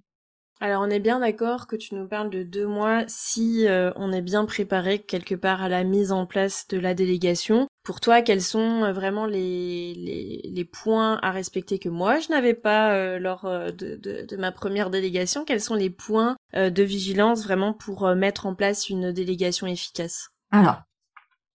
Alors 0.58 0.82
on 0.82 0.88
est 0.88 1.00
bien 1.00 1.20
d'accord 1.20 1.66
que 1.66 1.76
tu 1.76 1.94
nous 1.94 2.08
parles 2.08 2.30
de 2.30 2.42
deux 2.42 2.66
mois 2.66 3.04
si 3.08 3.68
euh, 3.68 3.92
on 3.96 4.10
est 4.10 4.22
bien 4.22 4.46
préparé 4.46 5.00
quelque 5.00 5.34
part 5.34 5.62
à 5.62 5.68
la 5.68 5.84
mise 5.84 6.12
en 6.12 6.24
place 6.24 6.66
de 6.68 6.78
la 6.78 6.94
délégation. 6.94 7.68
Pour 7.86 8.00
toi, 8.00 8.20
quels 8.20 8.42
sont 8.42 8.82
euh, 8.82 8.92
vraiment 8.92 9.26
les, 9.26 10.68
points 10.72 11.20
à 11.22 11.30
respecter 11.30 11.78
que 11.78 11.88
moi 11.88 12.18
je 12.18 12.30
n'avais 12.30 12.52
pas 12.52 12.92
euh, 12.94 13.20
lors 13.20 13.44
de, 13.44 13.94
de, 13.94 14.36
ma 14.36 14.50
première 14.50 14.90
délégation? 14.90 15.44
Quels 15.44 15.60
sont 15.60 15.76
les 15.76 15.88
points 15.88 16.36
de 16.52 16.82
vigilance 16.82 17.44
vraiment 17.44 17.72
pour 17.72 18.08
mettre 18.16 18.46
en 18.46 18.56
place 18.56 18.88
une 18.88 19.12
délégation 19.12 19.68
efficace? 19.68 20.30
Alors, 20.50 20.82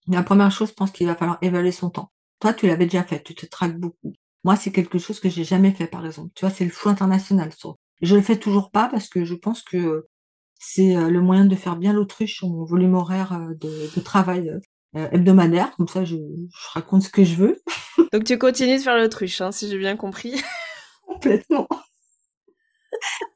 la 0.08 0.22
première 0.22 0.50
chose, 0.50 0.70
je 0.70 0.74
pense 0.74 0.90
qu'il 0.90 1.06
va 1.06 1.16
falloir 1.16 1.36
évaluer 1.42 1.70
son 1.70 1.90
temps. 1.90 2.10
Toi, 2.40 2.54
tu 2.54 2.66
l'avais 2.66 2.86
déjà 2.86 3.04
fait, 3.04 3.22
tu 3.22 3.34
te 3.34 3.44
traques 3.44 3.76
beaucoup. 3.76 4.14
Moi, 4.42 4.56
c'est 4.56 4.72
quelque 4.72 4.98
chose 4.98 5.20
que 5.20 5.28
j'ai 5.28 5.44
jamais 5.44 5.72
fait, 5.72 5.86
par 5.86 6.06
exemple. 6.06 6.30
Tu 6.34 6.46
vois, 6.46 6.54
c'est 6.54 6.64
le 6.64 6.70
flou 6.70 6.88
international. 6.88 7.50
Je 8.00 8.16
le 8.16 8.22
fais 8.22 8.38
toujours 8.38 8.70
pas 8.70 8.88
parce 8.88 9.08
que 9.08 9.26
je 9.26 9.34
pense 9.34 9.62
que 9.62 10.06
c'est 10.58 10.94
le 10.94 11.20
moyen 11.20 11.44
de 11.44 11.56
faire 11.56 11.76
bien 11.76 11.92
l'autruche 11.92 12.42
mon 12.42 12.64
volume 12.64 12.94
horaire 12.94 13.38
de, 13.60 14.00
travail 14.00 14.50
hebdomadaire. 14.94 15.74
Comme 15.76 15.88
ça, 15.88 16.04
je, 16.04 16.16
raconte 16.72 17.02
ce 17.02 17.10
que 17.10 17.24
je 17.24 17.36
veux. 17.36 17.62
Donc 18.12 18.24
tu 18.24 18.38
continues 18.38 18.78
de 18.78 18.82
faire 18.82 18.96
l'autruche, 18.96 19.40
hein, 19.40 19.52
si 19.52 19.68
j'ai 19.68 19.78
bien 19.78 19.96
compris. 19.96 20.40
Complètement. 21.06 21.68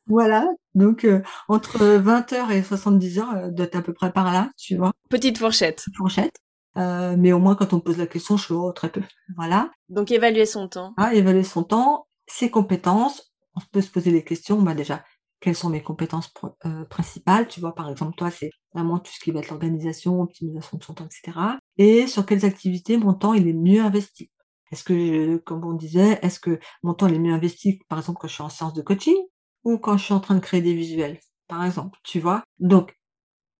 voilà. 0.06 0.46
Donc 0.74 1.06
entre 1.48 1.78
20h 1.78 2.50
et 2.52 2.62
70h, 2.62 3.52
doit 3.52 3.66
être 3.66 3.76
à 3.76 3.82
peu 3.82 3.92
près 3.92 4.12
par 4.12 4.32
là, 4.32 4.50
tu 4.56 4.76
vois. 4.76 4.92
Petite 5.08 5.38
fourchette. 5.38 5.84
fourchette. 5.96 6.36
mais 6.76 7.32
au 7.32 7.38
moins, 7.38 7.54
quand 7.54 7.72
on 7.72 7.76
me 7.76 7.82
pose 7.82 7.98
la 7.98 8.06
question, 8.06 8.36
je 8.36 8.44
suis 8.44 8.54
oh, 8.54 8.72
très 8.72 8.90
peu. 8.90 9.02
Voilà. 9.36 9.70
Donc 9.88 10.10
évaluer 10.10 10.46
son 10.46 10.68
temps. 10.68 10.94
Ah, 10.96 11.14
évaluer 11.14 11.44
son 11.44 11.62
temps, 11.62 12.06
ses 12.26 12.50
compétences, 12.50 13.32
on 13.54 13.60
peut 13.72 13.80
se 13.80 13.90
poser 13.90 14.10
les 14.10 14.22
questions, 14.22 14.60
bah 14.60 14.74
déjà, 14.74 15.02
quelles 15.40 15.56
sont 15.56 15.70
mes 15.70 15.82
compétences 15.82 16.32
euh, 16.66 16.84
principales? 16.84 17.48
Tu 17.48 17.60
vois, 17.60 17.74
par 17.74 17.88
exemple, 17.88 18.14
toi, 18.16 18.30
c'est 18.30 18.50
vraiment 18.76 18.98
tout 18.98 19.12
ce 19.12 19.20
qui 19.20 19.30
va 19.30 19.40
être 19.40 19.48
l'organisation, 19.48 20.20
optimisation 20.20 20.76
de 20.76 20.82
son 20.84 20.94
temps, 20.94 21.06
etc. 21.06 21.58
Et 21.78 22.06
sur 22.06 22.26
quelles 22.26 22.44
activités 22.44 22.98
mon 22.98 23.14
temps 23.14 23.34
il 23.34 23.48
est 23.48 23.54
mieux 23.54 23.82
investi? 23.82 24.30
Est-ce 24.70 24.84
que, 24.84 25.36
comme 25.38 25.64
on 25.64 25.72
disait, 25.72 26.18
est-ce 26.22 26.40
que 26.40 26.58
mon 26.82 26.94
temps 26.94 27.06
est 27.06 27.18
mieux 27.18 27.32
investi, 27.32 27.80
par 27.88 27.98
exemple, 27.98 28.18
quand 28.20 28.28
je 28.28 28.34
suis 28.34 28.42
en 28.42 28.48
séance 28.48 28.74
de 28.74 28.82
coaching 28.82 29.16
ou 29.64 29.78
quand 29.78 29.96
je 29.96 30.04
suis 30.04 30.14
en 30.14 30.20
train 30.20 30.34
de 30.34 30.40
créer 30.40 30.60
des 30.60 30.74
visuels, 30.74 31.18
par 31.48 31.64
exemple, 31.64 31.98
tu 32.04 32.20
vois? 32.20 32.42
Donc, 32.58 32.94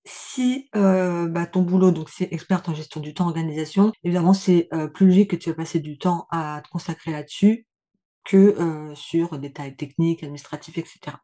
si 0.05 0.69
euh, 0.77 1.29
bah, 1.29 1.47
ton 1.47 1.63
boulot, 1.63 1.91
donc 1.93 2.11
c'est 2.11 2.33
experte 2.33 2.69
en 2.69 2.75
gestion 2.75 3.01
du 3.01 3.15
temps, 3.15 3.27
organisation, 3.27 3.93
évidemment, 4.05 4.35
c'est 4.35 4.69
euh, 4.73 4.89
plus 4.89 5.07
logique 5.07 5.31
que 5.31 5.37
tu 5.37 5.51
vas 5.51 5.57
passer 5.57 5.81
du 5.81 5.99
temps 5.99 6.27
à 6.31 6.61
te 6.65 6.69
consacrer 6.69 7.13
là-dessus 7.13 7.67
que 8.25 8.93
sur 8.97 9.39
des 9.39 9.49
détails 9.49 9.77
techniques, 9.77 10.25
administratifs, 10.25 10.79
etc. 10.79 11.17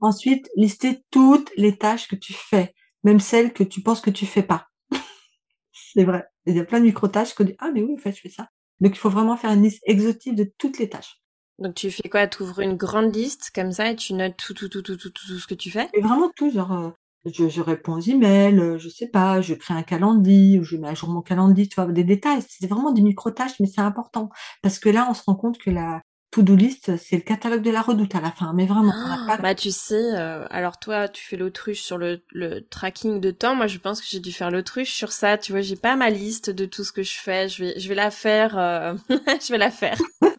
Ensuite, 0.00 0.48
lister 0.56 1.02
toutes 1.10 1.50
les 1.56 1.76
tâches 1.76 2.08
que 2.08 2.16
tu 2.16 2.32
fais, 2.32 2.74
même 3.04 3.20
celles 3.20 3.52
que 3.52 3.64
tu 3.64 3.82
penses 3.82 4.00
que 4.00 4.10
tu 4.10 4.26
fais 4.26 4.42
pas. 4.42 4.68
c'est 5.72 6.04
vrai. 6.04 6.24
Il 6.46 6.56
y 6.56 6.60
a 6.60 6.64
plein 6.64 6.80
de 6.80 6.84
micro-tâches 6.84 7.34
que 7.34 7.42
tu 7.42 7.50
dis, 7.50 7.56
ah, 7.58 7.70
mais 7.72 7.82
oui, 7.82 7.94
en 7.94 8.00
fait, 8.00 8.12
je 8.12 8.20
fais 8.20 8.30
ça. 8.30 8.48
Donc, 8.80 8.92
il 8.94 8.98
faut 8.98 9.10
vraiment 9.10 9.36
faire 9.36 9.52
une 9.52 9.62
liste 9.62 9.82
exhaustive 9.84 10.34
de 10.34 10.50
toutes 10.58 10.78
les 10.78 10.88
tâches. 10.88 11.20
Donc, 11.58 11.74
tu 11.74 11.90
fais 11.90 12.08
quoi? 12.08 12.26
Tu 12.26 12.42
ouvres 12.42 12.60
une 12.60 12.76
grande 12.76 13.14
liste 13.14 13.50
comme 13.54 13.72
ça 13.72 13.90
et 13.90 13.96
tu 13.96 14.14
notes 14.14 14.36
tout, 14.36 14.54
tout, 14.54 14.68
tout, 14.68 14.82
tout, 14.82 14.96
tout, 14.96 15.10
tout, 15.10 15.38
ce 15.38 15.46
que 15.46 15.54
tu 15.54 15.70
fais? 15.70 15.88
Et 15.92 16.00
vraiment 16.00 16.30
tout, 16.34 16.50
genre, 16.50 16.94
je, 17.26 17.48
je, 17.50 17.60
réponds 17.60 17.96
aux 17.96 18.00
emails, 18.00 18.78
je 18.78 18.88
sais 18.88 19.08
pas, 19.08 19.42
je 19.42 19.52
crée 19.52 19.74
un 19.74 19.82
calendrier, 19.82 20.58
ou 20.58 20.64
je 20.64 20.76
mets 20.78 20.88
à 20.88 20.94
jour 20.94 21.10
mon 21.10 21.20
calendrier, 21.20 21.68
tu 21.68 21.74
vois, 21.74 21.92
des 21.92 22.04
détails. 22.04 22.42
C'est 22.48 22.66
vraiment 22.66 22.92
des 22.92 23.02
micro-tâches, 23.02 23.60
mais 23.60 23.66
c'est 23.66 23.82
important. 23.82 24.30
Parce 24.62 24.78
que 24.78 24.88
là, 24.88 25.06
on 25.10 25.14
se 25.14 25.22
rend 25.24 25.34
compte 25.34 25.58
que 25.58 25.70
la, 25.70 26.00
to-do 26.30 26.54
list, 26.54 26.96
c'est 26.96 27.16
le 27.16 27.22
catalogue 27.22 27.62
de 27.62 27.70
la 27.70 27.82
redoute 27.82 28.14
à 28.14 28.20
la 28.20 28.30
fin, 28.30 28.52
mais 28.52 28.66
vraiment, 28.66 28.92
pas... 29.26 29.36
Bah 29.38 29.54
tu 29.54 29.70
sais, 29.70 29.94
euh, 29.94 30.46
alors 30.50 30.78
toi, 30.78 31.08
tu 31.08 31.24
fais 31.24 31.36
l'autruche 31.36 31.80
sur 31.80 31.98
le, 31.98 32.22
le, 32.30 32.60
tracking 32.60 33.20
de 33.20 33.30
temps. 33.30 33.54
Moi, 33.54 33.66
je 33.66 33.78
pense 33.78 34.00
que 34.00 34.06
j'ai 34.08 34.20
dû 34.20 34.32
faire 34.32 34.50
l'autruche 34.50 34.92
sur 34.92 35.12
ça. 35.12 35.38
Tu 35.38 35.52
vois, 35.52 35.60
j'ai 35.60 35.76
pas 35.76 35.96
ma 35.96 36.10
liste 36.10 36.50
de 36.50 36.66
tout 36.66 36.84
ce 36.84 36.92
que 36.92 37.02
je 37.02 37.18
fais. 37.18 37.48
Je 37.48 37.64
vais, 37.64 37.80
je 37.80 37.88
vais 37.88 37.94
la 37.94 38.10
faire. 38.10 38.56
Euh... 38.58 38.94
je 39.08 39.50
vais 39.50 39.58
la 39.58 39.70
faire. 39.70 39.98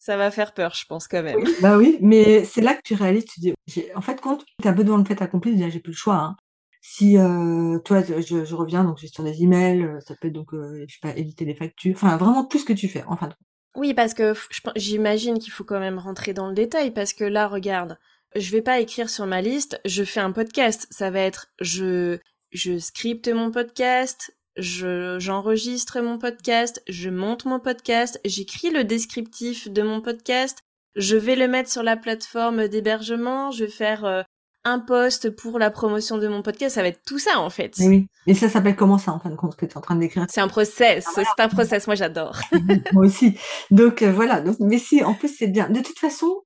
ça 0.00 0.16
va 0.16 0.30
faire 0.30 0.52
peur, 0.54 0.74
je 0.74 0.86
pense 0.86 1.06
quand 1.06 1.22
même. 1.22 1.44
bah 1.60 1.78
oui, 1.78 1.98
mais 2.00 2.44
c'est 2.44 2.62
là 2.62 2.74
que 2.74 2.82
tu 2.82 2.94
réalises. 2.94 3.26
Tu 3.26 3.40
dis, 3.40 3.54
en 3.94 4.00
fait, 4.00 4.20
quand 4.20 4.42
tu 4.60 4.68
un 4.68 4.72
peu 4.72 4.82
devant 4.82 4.96
le 4.96 5.04
fait 5.04 5.22
accompli, 5.22 5.54
déjà 5.54 5.68
j'ai 5.68 5.80
plus 5.80 5.92
le 5.92 5.96
choix. 5.96 6.16
Hein. 6.16 6.36
Si 6.82 7.18
euh, 7.18 7.78
toi, 7.80 8.02
je, 8.02 8.44
je, 8.44 8.54
reviens 8.54 8.84
donc 8.84 8.98
gestion 8.98 9.22
des 9.22 9.42
emails, 9.42 9.82
euh, 9.82 10.00
ça 10.00 10.14
peut 10.20 10.28
être 10.28 10.34
donc, 10.34 10.54
euh, 10.54 10.84
je 10.88 10.94
sais 10.94 11.00
pas, 11.02 11.14
éviter 11.16 11.44
les 11.44 11.54
factures, 11.54 11.94
enfin 11.94 12.16
vraiment 12.16 12.44
tout 12.44 12.58
ce 12.58 12.64
que 12.64 12.72
tu 12.72 12.88
fais. 12.88 13.04
Enfin, 13.06 13.28
oui, 13.76 13.94
parce 13.94 14.14
que 14.14 14.34
j'imagine 14.76 15.38
qu'il 15.38 15.52
faut 15.52 15.64
quand 15.64 15.80
même 15.80 15.98
rentrer 15.98 16.32
dans 16.32 16.48
le 16.48 16.54
détail, 16.54 16.90
parce 16.90 17.12
que 17.12 17.24
là, 17.24 17.46
regarde, 17.46 17.98
je 18.34 18.50
vais 18.50 18.62
pas 18.62 18.80
écrire 18.80 19.10
sur 19.10 19.26
ma 19.26 19.40
liste, 19.40 19.80
je 19.84 20.04
fais 20.04 20.20
un 20.20 20.32
podcast. 20.32 20.86
Ça 20.90 21.10
va 21.10 21.20
être, 21.20 21.48
je, 21.60 22.18
je 22.52 22.78
scripte 22.78 23.28
mon 23.28 23.50
podcast, 23.50 24.36
je, 24.56 25.18
j'enregistre 25.18 26.00
mon 26.00 26.18
podcast, 26.18 26.82
je 26.88 27.10
monte 27.10 27.44
mon 27.44 27.60
podcast, 27.60 28.20
j'écris 28.24 28.70
le 28.70 28.84
descriptif 28.84 29.68
de 29.68 29.82
mon 29.82 30.00
podcast, 30.00 30.58
je 30.96 31.16
vais 31.16 31.36
le 31.36 31.48
mettre 31.48 31.70
sur 31.70 31.82
la 31.82 31.96
plateforme 31.96 32.68
d'hébergement, 32.68 33.50
je 33.50 33.64
vais 33.64 33.70
faire 33.70 34.04
euh, 34.04 34.22
un 34.64 34.78
post 34.78 35.30
pour 35.30 35.58
la 35.58 35.70
promotion 35.70 36.18
de 36.18 36.28
mon 36.28 36.42
podcast, 36.42 36.74
ça 36.74 36.82
va 36.82 36.88
être 36.88 37.02
tout 37.06 37.18
ça 37.18 37.38
en 37.38 37.50
fait. 37.50 37.74
oui. 37.80 38.06
Et 38.26 38.34
ça 38.34 38.48
s'appelle 38.48 38.76
comment 38.76 38.98
ça 38.98 39.12
en 39.12 39.18
fin 39.18 39.30
de 39.30 39.36
compte 39.36 39.56
que 39.56 39.64
tu 39.64 39.72
es 39.72 39.78
en 39.78 39.80
train 39.80 39.96
d'écrire? 39.96 40.26
C'est 40.28 40.40
un 40.40 40.48
process, 40.48 41.06
ah, 41.16 41.22
c'est 41.24 41.42
un 41.42 41.48
process, 41.48 41.86
moi 41.86 41.94
j'adore. 41.94 42.38
moi 42.92 43.06
aussi. 43.06 43.38
Donc 43.70 44.02
euh, 44.02 44.12
voilà, 44.12 44.40
donc 44.40 44.56
mais 44.60 44.78
si 44.78 45.02
en 45.02 45.14
plus 45.14 45.28
c'est 45.28 45.48
bien. 45.48 45.70
De 45.70 45.80
toute 45.80 45.98
façon, 45.98 46.42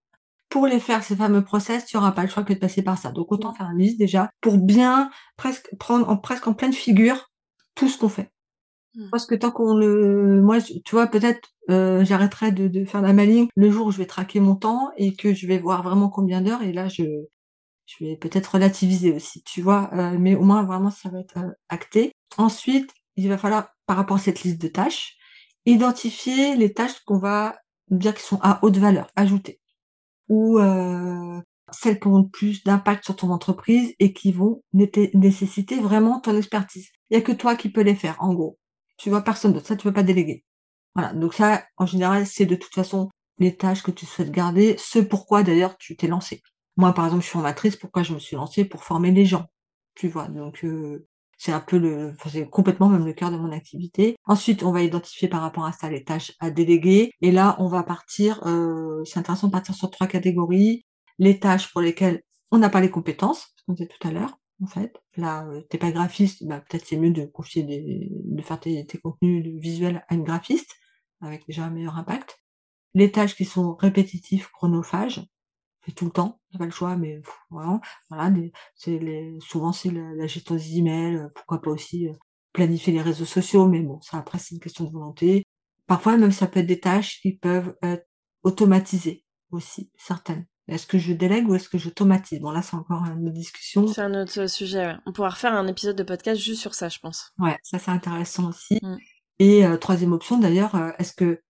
pour 0.49 0.67
les 0.67 0.79
faire 0.79 1.03
ces 1.03 1.17
fameux 1.17 1.43
process, 1.43 1.85
tu 1.87 1.97
n'auras 1.97 2.13
pas 2.13 2.23
le 2.23 2.29
choix 2.29 2.45
que 2.45 2.53
de 2.53 2.59
passer 2.59 2.83
par 2.83 2.99
ça. 2.99 3.11
Donc 3.11 3.33
autant 3.33 3.53
faire 3.53 3.71
une 3.73 3.79
liste 3.79 3.99
déjà 3.99 4.31
pour 4.41 4.59
bien 4.59 5.11
presque 5.37 5.69
prendre 5.79 6.09
en 6.09 6.17
presque 6.17 6.47
en 6.47 6.55
pleine 6.55 6.73
figure 6.73 7.31
tout 7.75 7.89
ce 7.89 7.99
qu'on 7.99 8.09
fait. 8.09 8.31
Mmh. 8.95 9.09
Parce 9.11 9.27
que 9.27 9.35
tant 9.35 9.51
qu'on 9.51 9.75
le, 9.75 10.41
moi, 10.41 10.61
tu 10.61 10.83
vois, 10.93 11.09
peut-être 11.09 11.49
euh, 11.71 12.05
j'arrêterai 12.05 12.53
de, 12.53 12.69
de, 12.69 12.85
faire 12.85 13.03
la 13.03 13.13
maligne 13.13 13.49
le 13.57 13.71
jour 13.71 13.89
où 13.89 13.91
je 13.91 13.99
vais 13.99 14.07
traquer 14.07 14.39
mon 14.39 14.55
temps 14.55 14.91
et 14.97 15.17
que 15.17 15.35
je 15.35 15.47
vais 15.49 15.59
voir 15.59 15.83
vraiment 15.83 16.09
combien 16.09 16.41
d'heures 16.41 16.63
et 16.63 16.73
là 16.73 16.89
je 16.89 17.03
je 17.87 18.05
vais 18.05 18.17
peut-être 18.17 18.55
relativiser 18.55 19.13
aussi, 19.13 19.43
tu 19.43 19.63
vois, 19.63 19.91
euh, 19.93 20.17
mais 20.19 20.35
au 20.35 20.43
moins 20.43 20.65
vraiment 20.65 20.91
ça 20.91 21.09
va 21.11 21.21
être 21.21 21.39
euh, 21.39 21.51
acté. 21.69 22.13
Ensuite, 22.37 22.93
il 23.17 23.29
va 23.29 23.39
falloir, 23.39 23.69
par 23.87 23.97
rapport 23.97 24.17
à 24.17 24.21
cette 24.21 24.43
liste 24.43 24.61
de 24.61 24.69
tâches, 24.69 25.17
identifier 25.67 26.57
les 26.57 26.73
tâches 26.73 27.01
qu'on 27.05 27.19
va 27.19 27.57
dire 27.91 28.15
qui 28.15 28.23
sont 28.23 28.39
à 28.43 28.59
haute 28.63 28.77
valeur, 28.77 29.09
ajoutées, 29.17 29.61
ou 30.29 30.59
euh, 30.59 31.41
celles 31.73 32.01
qui 32.01 32.09
ont 32.09 32.25
plus 32.25 32.65
d'impact 32.65 33.05
sur 33.05 33.17
ton 33.17 33.31
entreprise 33.31 33.95
et 33.99 34.13
qui 34.13 34.33
vont 34.33 34.63
nécessiter 34.73 35.81
vraiment 35.81 36.21
ton 36.21 36.37
expertise. 36.37 36.89
Il 37.11 37.15
y 37.15 37.17
a 37.19 37.23
que 37.23 37.33
toi 37.33 37.57
qui 37.57 37.71
peux 37.71 37.83
les 37.83 37.95
faire, 37.95 38.17
en 38.21 38.35
gros. 38.35 38.59
Tu 38.97 39.11
vois, 39.11 39.23
personne 39.23 39.53
d'autre. 39.53 39.67
Ça, 39.67 39.77
tu 39.77 39.85
peux 39.85 39.93
pas 39.93 40.03
déléguer. 40.03 40.45
Voilà. 40.95 41.13
Donc 41.13 41.35
ça, 41.35 41.65
en 41.77 41.87
général, 41.87 42.27
c'est 42.27 42.47
de 42.47 42.55
toute 42.57 42.75
façon 42.75 43.11
les 43.39 43.57
tâches 43.57 43.83
que 43.83 43.91
tu 43.91 44.07
souhaites 44.07 44.31
garder, 44.31 44.77
ce 44.79 44.99
pourquoi 45.01 45.43
d'ailleurs 45.43 45.77
tu 45.79 45.97
t'es 45.97 46.07
lancé. 46.07 46.43
Moi, 46.77 46.93
par 46.93 47.05
exemple, 47.07 47.23
je 47.23 47.29
suis 47.29 47.33
formatrice, 47.33 47.77
pourquoi 47.77 48.03
je 48.03 48.15
me 48.15 48.19
suis 48.19 48.37
lancée 48.37 48.65
Pour 48.65 48.85
former 48.85 49.11
les 49.11 49.25
gens, 49.25 49.47
tu 49.95 50.09
vois. 50.09 50.29
Donc, 50.29 50.65
euh, 50.65 51.07
c'est 51.39 51.53
un 51.53 51.61
peu 51.61 51.79
le, 51.79 52.13
enfin, 52.13 52.31
c'est 52.31 52.49
complètement 52.49 52.89
même 52.89 53.05
le 53.05 53.13
cœur 53.13 53.31
de 53.31 53.37
mon 53.37 53.53
activité. 53.53 54.17
Ensuite, 54.25 54.63
on 54.63 54.73
va 54.73 54.83
identifier 54.83 55.29
par 55.29 55.41
rapport 55.43 55.65
à 55.65 55.73
ça 55.73 55.91
les 55.91 56.05
tâches 56.05 56.33
à 56.41 56.51
déléguer. 56.51 57.13
Et 57.21 57.33
là, 57.33 57.57
on 57.59 57.69
va 57.69 57.83
partir, 57.83 58.41
euh, 58.47 59.05
c'est 59.05 59.19
intéressant 59.19 59.49
de 59.49 59.53
partir 59.53 59.75
sur 59.75 59.91
trois 59.91 60.07
catégories. 60.07 60.85
Les 61.19 61.39
tâches 61.39 61.71
pour 61.73 61.81
lesquelles 61.81 62.23
on 62.51 62.59
n'a 62.59 62.71
pas 62.71 62.81
les 62.81 62.91
compétences, 62.91 63.55
comme 63.67 63.77
je 63.77 63.85
disait 63.85 63.95
tout 63.99 64.09
à 64.09 64.13
l'heure, 64.13 64.39
en 64.63 64.67
fait. 64.67 64.97
Là, 65.17 65.47
euh, 65.47 65.61
t'es 65.69 65.79
pas 65.79 65.93
graphiste, 65.93 66.45
bah, 66.47 66.61
peut-être 66.61 66.87
c'est 66.87 66.97
mieux 66.97 67.11
de 67.11 67.25
confier 67.27 67.63
des, 67.63 68.09
de 68.11 68.43
faire 68.43 68.61
tes, 68.61 68.87
contenus 69.03 69.45
visuels 69.61 70.05
à 70.09 70.15
une 70.15 70.25
graphiste, 70.25 70.75
avec 71.21 71.47
déjà 71.47 71.65
un 71.65 71.71
meilleur 71.71 71.97
impact. 71.97 72.39
Les 72.95 73.11
tâches 73.11 73.35
qui 73.37 73.45
sont 73.45 73.75
répétitives, 73.75 74.49
chronophages, 74.53 75.27
tout 75.97 76.07
le 76.07 76.11
temps, 76.11 76.41
j'ai 76.55 76.59
pas 76.59 76.65
le 76.67 76.71
choix, 76.71 76.97
mais 76.97 77.21
voilà, 77.51 77.81
voilà 78.09 78.33
c'est 78.77 78.99
les, 78.99 79.37
souvent 79.41 79.73
c'est 79.73 79.91
la, 79.91 80.27
gestion 80.29 80.55
des 80.55 80.79
emails, 80.79 81.17
euh, 81.17 81.29
pourquoi 81.35 81.61
pas 81.61 81.71
aussi 81.71 82.09
euh, 82.09 82.13
planifier 82.53 82.93
les 82.93 83.03
réseaux 83.03 83.25
sociaux, 83.25 83.67
mais 83.67 83.81
bon, 83.81 84.01
ça 84.01 84.19
après 84.19 84.39
c'est 84.39 84.55
une 84.55 84.61
question 84.61 84.85
de 84.85 84.91
volonté. 84.91 85.45
Parfois 85.87 86.17
même 86.17 86.31
ça 86.31 86.47
peut 86.47 86.61
être 86.61 86.67
des 86.67 86.81
tâches 86.81 87.21
qui 87.21 87.37
peuvent 87.37 87.75
être 87.83 88.07
automatisées 88.45 89.25
aussi, 89.51 89.91
certaines. 89.97 90.47
Est-ce 90.69 90.87
que 90.87 90.97
je 90.97 91.13
délègue 91.13 91.49
ou 91.49 91.57
est-ce 91.57 91.69
que 91.69 91.77
j'automatise 91.77 92.41
Bon 92.41 92.53
là 92.53 92.63
c'est 92.63 92.77
encore 92.77 93.05
une 93.05 93.33
discussion. 93.33 93.89
C'est 93.89 94.01
un 94.01 94.23
autre 94.23 94.47
sujet, 94.47 94.87
ouais. 94.87 94.97
On 95.07 95.13
pourra 95.13 95.31
refaire 95.31 95.55
un 95.55 95.67
épisode 95.67 95.97
de 95.97 96.05
podcast 96.05 96.41
juste 96.41 96.61
sur 96.61 96.75
ça, 96.75 96.89
je 96.89 97.01
pense. 97.01 97.33
Ouais, 97.39 97.59
ça 97.65 97.81
c'est 97.81 97.91
intéressant 97.91 98.51
aussi. 98.51 98.79
Mmh. 98.81 98.97
Et 99.41 99.67
euh, 99.67 99.77
troisième 99.77 100.13
option 100.13 100.39
d'ailleurs, 100.39 100.77
est-ce 100.99 101.13
que 101.13 101.43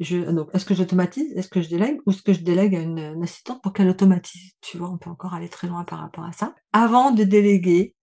donc, 0.00 0.48
est-ce 0.54 0.64
que 0.64 0.74
j'automatise? 0.74 1.30
Est-ce 1.36 1.48
que 1.48 1.60
je 1.60 1.68
délègue? 1.68 2.00
Ou 2.06 2.10
est-ce 2.10 2.22
que 2.22 2.32
je 2.32 2.40
délègue 2.40 2.74
à 2.74 2.80
une, 2.80 3.22
assistante 3.22 3.62
pour 3.62 3.72
qu'elle 3.72 3.88
automatise? 3.88 4.52
Tu 4.62 4.78
vois, 4.78 4.88
on 4.88 4.96
peut 4.96 5.10
encore 5.10 5.34
aller 5.34 5.48
très 5.48 5.68
loin 5.68 5.84
par 5.84 5.98
rapport 5.98 6.24
à 6.24 6.32
ça. 6.32 6.54
Avant 6.72 7.10
de 7.10 7.22
déléguer, 7.22 7.94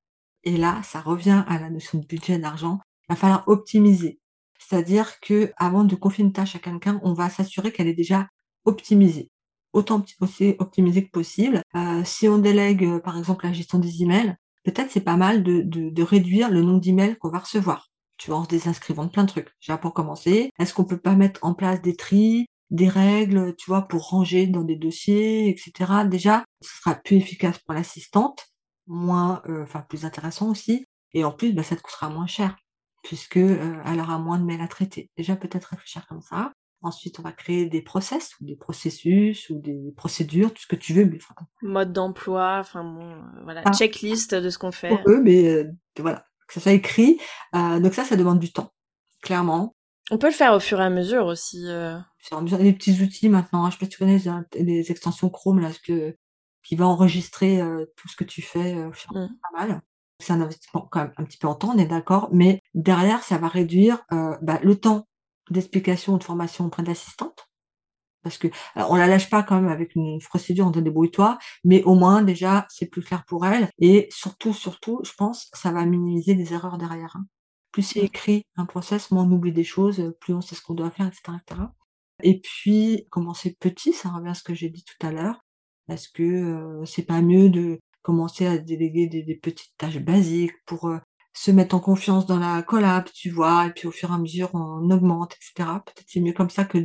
et 0.43 0.57
là, 0.57 0.81
ça 0.83 1.01
revient 1.01 1.43
à 1.47 1.59
la 1.59 1.69
notion 1.69 1.97
de 1.97 2.05
budget, 2.05 2.37
d'argent, 2.37 2.79
il 3.09 3.13
va 3.13 3.15
falloir 3.15 3.43
optimiser. 3.47 4.19
C'est-à-dire 4.59 5.19
que 5.21 5.51
avant 5.57 5.83
de 5.83 5.95
confier 5.95 6.23
une 6.23 6.33
tâche 6.33 6.55
à 6.55 6.59
quelqu'un, 6.59 6.99
on 7.03 7.13
va 7.13 7.29
s'assurer 7.29 7.71
qu'elle 7.71 7.87
est 7.87 7.93
déjà 7.93 8.27
optimisée. 8.65 9.31
Autant 9.73 10.03
aussi 10.21 10.55
optimisée 10.59 11.05
que 11.05 11.11
possible. 11.11 11.61
Euh, 11.75 12.03
si 12.05 12.27
on 12.29 12.37
délègue, 12.37 12.83
euh, 12.83 12.99
par 12.99 13.17
exemple, 13.17 13.45
la 13.45 13.53
gestion 13.53 13.79
des 13.79 14.03
emails, 14.03 14.35
peut-être 14.63 14.91
c'est 14.91 15.01
pas 15.01 15.17
mal 15.17 15.43
de, 15.43 15.61
de 15.63 16.03
réduire 16.03 16.49
le 16.49 16.61
nombre 16.61 16.79
d'emails 16.79 17.17
qu'on 17.17 17.29
va 17.29 17.39
recevoir 17.39 17.86
tu 18.17 18.29
vois, 18.29 18.39
en 18.39 18.43
se 18.43 18.49
désinscrivant 18.49 19.05
de 19.05 19.11
plein 19.11 19.23
de 19.23 19.29
trucs. 19.29 19.49
Déjà 19.61 19.77
pour 19.77 19.93
commencer, 19.93 20.51
est-ce 20.59 20.73
qu'on 20.73 20.85
peut 20.85 20.99
pas 20.99 21.15
mettre 21.15 21.43
en 21.43 21.53
place 21.53 21.81
des 21.81 21.95
tris, 21.95 22.47
des 22.69 22.89
règles, 22.89 23.55
tu 23.55 23.69
vois, 23.69 23.83
pour 23.83 24.09
ranger 24.09 24.47
dans 24.47 24.63
des 24.63 24.75
dossiers, 24.75 25.49
etc. 25.49 26.03
Déjà, 26.09 26.43
ce 26.61 26.77
sera 26.77 26.95
plus 26.95 27.17
efficace 27.17 27.59
pour 27.59 27.73
l'assistante, 27.73 28.47
moins, 28.87 29.41
euh, 29.47 29.63
enfin 29.63 29.81
plus 29.87 30.05
intéressant 30.05 30.49
aussi, 30.49 30.85
et 31.13 31.23
en 31.23 31.31
plus, 31.31 31.53
bah, 31.53 31.63
ça 31.63 31.75
te 31.75 31.81
coûtera 31.81 32.09
moins 32.09 32.27
cher, 32.27 32.57
puisque 33.03 33.37
euh, 33.37 33.81
elle 33.85 33.99
aura 33.99 34.19
moins 34.19 34.39
de 34.39 34.43
mails 34.43 34.61
à 34.61 34.67
traiter. 34.67 35.09
Déjà 35.17 35.35
peut-être 35.35 35.65
réfléchir 35.65 36.05
comme 36.07 36.21
ça. 36.21 36.51
Ensuite, 36.81 37.19
on 37.19 37.23
va 37.23 37.31
créer 37.31 37.65
des 37.65 37.81
process 37.81 38.35
ou 38.39 38.45
des 38.45 38.55
processus 38.55 39.49
ou 39.49 39.59
des 39.59 39.93
procédures, 39.95 40.53
tout 40.53 40.61
ce 40.61 40.67
que 40.67 40.75
tu 40.75 40.93
veux. 40.93 41.05
Mais, 41.05 41.17
Mode 41.63 41.91
d'emploi, 41.91 42.57
enfin 42.59 42.83
bon, 42.83 43.13
euh, 43.13 43.43
voilà, 43.43 43.63
ah. 43.65 43.71
checklist 43.71 44.35
de 44.35 44.49
ce 44.49 44.57
qu'on 44.57 44.71
fait. 44.71 44.89
Pour 44.89 45.01
eux, 45.07 45.21
mais 45.23 45.65
voilà, 45.97 46.27
que 46.47 46.53
ça 46.53 46.59
soit 46.59 46.71
écrit. 46.71 47.19
Euh, 47.55 47.79
donc 47.79 47.93
ça, 47.93 48.03
ça 48.03 48.15
demande 48.15 48.39
du 48.39 48.51
temps, 48.51 48.71
clairement. 49.21 49.75
On 50.09 50.17
peut 50.17 50.27
le 50.27 50.33
faire 50.33 50.53
au 50.53 50.59
fur 50.59 50.79
et 50.79 50.85
à 50.85 50.89
mesure 50.89 51.25
aussi. 51.25 51.65
Euh... 51.67 51.97
a 52.31 52.41
des 52.41 52.73
petits 52.73 53.01
outils 53.01 53.29
maintenant. 53.29 53.65
Hein. 53.65 53.69
Je 53.69 53.75
sais 53.75 53.79
pas 53.79 53.85
si 53.85 53.91
tu 53.91 53.97
connais 53.97 54.21
les, 54.55 54.91
extensions 54.91 55.29
Chrome 55.29 55.59
là, 55.59 55.73
ce 55.73 55.79
que, 55.79 56.15
qui 56.63 56.75
va 56.75 56.87
enregistrer 56.87 57.61
euh, 57.61 57.85
tout 57.97 58.07
ce 58.07 58.15
que 58.15 58.23
tu 58.23 58.41
fais. 58.41 58.75
Euh, 58.75 58.89
mmh. 58.89 59.27
Pas 59.53 59.67
mal. 59.67 59.81
C'est 60.19 60.33
un 60.33 60.41
investissement 60.41 60.87
quand 60.89 61.01
même 61.01 61.13
un 61.17 61.23
petit 61.25 61.37
peu 61.37 61.47
en 61.47 61.55
temps, 61.55 61.73
on 61.75 61.77
est 61.77 61.85
d'accord. 61.85 62.29
Mais 62.31 62.61
derrière, 62.73 63.21
ça 63.23 63.37
va 63.37 63.47
réduire 63.47 64.03
bah, 64.09 64.59
le 64.63 64.75
temps 64.75 65.07
d'explication 65.51 66.13
ou 66.13 66.17
de 66.17 66.23
formation 66.23 66.65
auprès 66.65 66.81
de 66.81 66.87
l'assistante 66.87 67.46
parce 68.23 68.37
que 68.37 68.47
on 68.75 68.95
la 68.95 69.07
lâche 69.07 69.29
pas 69.29 69.43
quand 69.43 69.61
même 69.61 69.71
avec 69.71 69.95
une 69.95 70.19
procédure, 70.19 70.67
on 70.67 70.71
dit 70.71 70.81
débrouille-toi, 70.81 71.37
mais 71.63 71.83
au 71.83 71.95
moins 71.95 72.21
déjà 72.21 72.65
c'est 72.69 72.87
plus 72.87 73.01
clair 73.01 73.23
pour 73.25 73.45
elle 73.45 73.69
et 73.79 74.07
surtout 74.11 74.53
surtout 74.53 74.99
je 75.03 75.11
pense 75.17 75.49
ça 75.53 75.71
va 75.71 75.85
minimiser 75.85 76.33
les 76.33 76.53
erreurs 76.53 76.77
derrière. 76.77 77.15
Hein. 77.15 77.25
Plus 77.71 77.83
c'est 77.83 77.99
écrit 77.99 78.43
un 78.55 78.65
process, 78.65 79.11
moins 79.11 79.23
on 79.23 79.31
oublie 79.31 79.53
des 79.53 79.63
choses, 79.63 80.13
plus 80.19 80.33
on 80.33 80.41
sait 80.41 80.55
ce 80.55 80.61
qu'on 80.61 80.73
doit 80.73 80.91
faire, 80.91 81.07
etc., 81.07 81.37
etc. 81.41 81.61
Et 82.23 82.39
puis 82.41 83.05
commencer 83.11 83.55
petit, 83.59 83.93
ça 83.93 84.09
revient 84.09 84.29
à 84.29 84.33
ce 84.33 84.43
que 84.43 84.53
j'ai 84.53 84.69
dit 84.69 84.83
tout 84.83 85.05
à 85.05 85.11
l'heure, 85.11 85.45
parce 85.87 86.07
que 86.07 86.23
euh, 86.23 86.85
c'est 86.85 87.03
pas 87.03 87.21
mieux 87.21 87.49
de 87.49 87.79
commencer 88.01 88.47
à 88.47 88.57
déléguer 88.57 89.07
des, 89.07 89.35
petites 89.35 89.75
tâches 89.77 89.99
basiques 89.99 90.53
pour 90.65 90.87
euh, 90.87 90.97
se 91.33 91.51
mettre 91.51 91.75
en 91.75 91.79
confiance 91.79 92.25
dans 92.25 92.39
la 92.39 92.63
collab, 92.63 93.05
tu 93.13 93.29
vois, 93.29 93.67
et 93.67 93.71
puis 93.73 93.87
au 93.87 93.91
fur 93.91 94.09
et 94.11 94.13
à 94.13 94.17
mesure 94.17 94.49
on 94.53 94.89
augmente, 94.89 95.35
etc. 95.35 95.69
Peut-être 95.85 96.05
c'est 96.07 96.21
mieux 96.21 96.33
comme 96.33 96.49
ça 96.49 96.65
que 96.65 96.79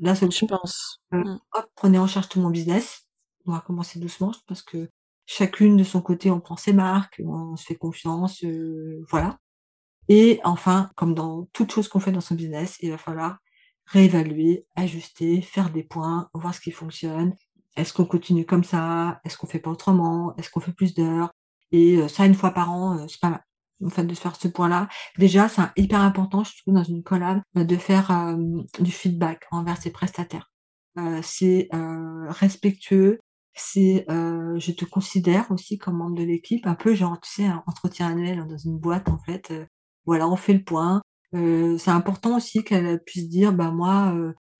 la 0.00 0.14
Je 0.14 0.44
pense. 0.46 1.00
Euh, 1.12 1.18
mmh. 1.18 1.40
hop, 1.54 1.66
prenez 1.74 1.98
en 1.98 2.06
charge 2.06 2.28
tout 2.28 2.40
mon 2.40 2.50
business. 2.50 3.06
On 3.46 3.52
va 3.52 3.60
commencer 3.60 3.98
doucement 3.98 4.32
parce 4.46 4.62
que 4.62 4.90
chacune 5.26 5.76
de 5.76 5.84
son 5.84 6.00
côté, 6.02 6.30
on 6.30 6.40
prend 6.40 6.56
ses 6.56 6.72
marques, 6.72 7.20
on 7.24 7.56
se 7.56 7.64
fait 7.64 7.76
confiance, 7.76 8.42
euh, 8.44 9.04
voilà. 9.10 9.38
Et 10.08 10.40
enfin, 10.44 10.90
comme 10.96 11.14
dans 11.14 11.48
toute 11.52 11.72
chose 11.72 11.88
qu'on 11.88 12.00
fait 12.00 12.12
dans 12.12 12.20
son 12.20 12.34
business, 12.34 12.78
il 12.80 12.90
va 12.90 12.98
falloir 12.98 13.38
réévaluer, 13.86 14.66
ajuster, 14.76 15.42
faire 15.42 15.70
des 15.70 15.82
points, 15.82 16.28
voir 16.34 16.54
ce 16.54 16.60
qui 16.60 16.70
fonctionne. 16.70 17.34
Est-ce 17.76 17.92
qu'on 17.92 18.06
continue 18.06 18.46
comme 18.46 18.64
ça? 18.64 19.20
Est-ce 19.24 19.36
qu'on 19.38 19.46
fait 19.46 19.60
pas 19.60 19.70
autrement? 19.70 20.34
Est-ce 20.36 20.50
qu'on 20.50 20.60
fait 20.60 20.72
plus 20.72 20.94
d'heures? 20.94 21.30
Et 21.72 21.96
euh, 21.98 22.08
ça, 22.08 22.26
une 22.26 22.34
fois 22.34 22.50
par 22.52 22.70
an, 22.70 23.06
c'est 23.08 23.20
pas 23.20 23.30
mal 23.30 23.42
en 23.84 23.90
fait 23.90 24.04
de 24.04 24.14
faire 24.14 24.36
ce 24.36 24.48
point-là. 24.48 24.88
Déjà, 25.18 25.48
c'est 25.48 25.62
hyper 25.76 26.00
important, 26.00 26.44
je 26.44 26.52
trouve, 26.62 26.74
dans 26.74 26.84
une 26.84 27.02
collab, 27.02 27.40
euh, 27.56 27.64
de 27.64 27.76
faire 27.76 28.10
euh, 28.10 28.36
du 28.80 28.90
feedback 28.90 29.44
envers 29.50 29.80
ses 29.80 29.90
prestataires. 29.90 30.50
Euh, 30.98 31.20
c'est 31.22 31.68
respectueux, 32.28 33.20
c'est 33.54 34.04
je 34.08 34.72
te 34.72 34.84
considère 34.84 35.50
aussi 35.50 35.78
comme 35.78 35.98
membre 35.98 36.16
de 36.16 36.24
l'équipe, 36.24 36.66
un 36.66 36.74
peu 36.74 36.94
genre, 36.94 37.20
tu 37.20 37.30
sais, 37.30 37.46
un 37.46 37.62
entretien 37.66 38.08
annuel 38.08 38.44
dans 38.46 38.58
une 38.58 38.78
boîte, 38.78 39.08
en 39.08 39.18
fait. 39.18 39.52
voilà, 40.06 40.28
on 40.28 40.36
fait 40.36 40.54
le 40.54 40.64
point. 40.64 41.02
c'est 41.32 41.90
important 41.90 42.36
aussi 42.36 42.64
qu'elle 42.64 43.02
puisse 43.04 43.28
dire, 43.28 43.52
bah 43.52 43.70
moi, 43.70 44.14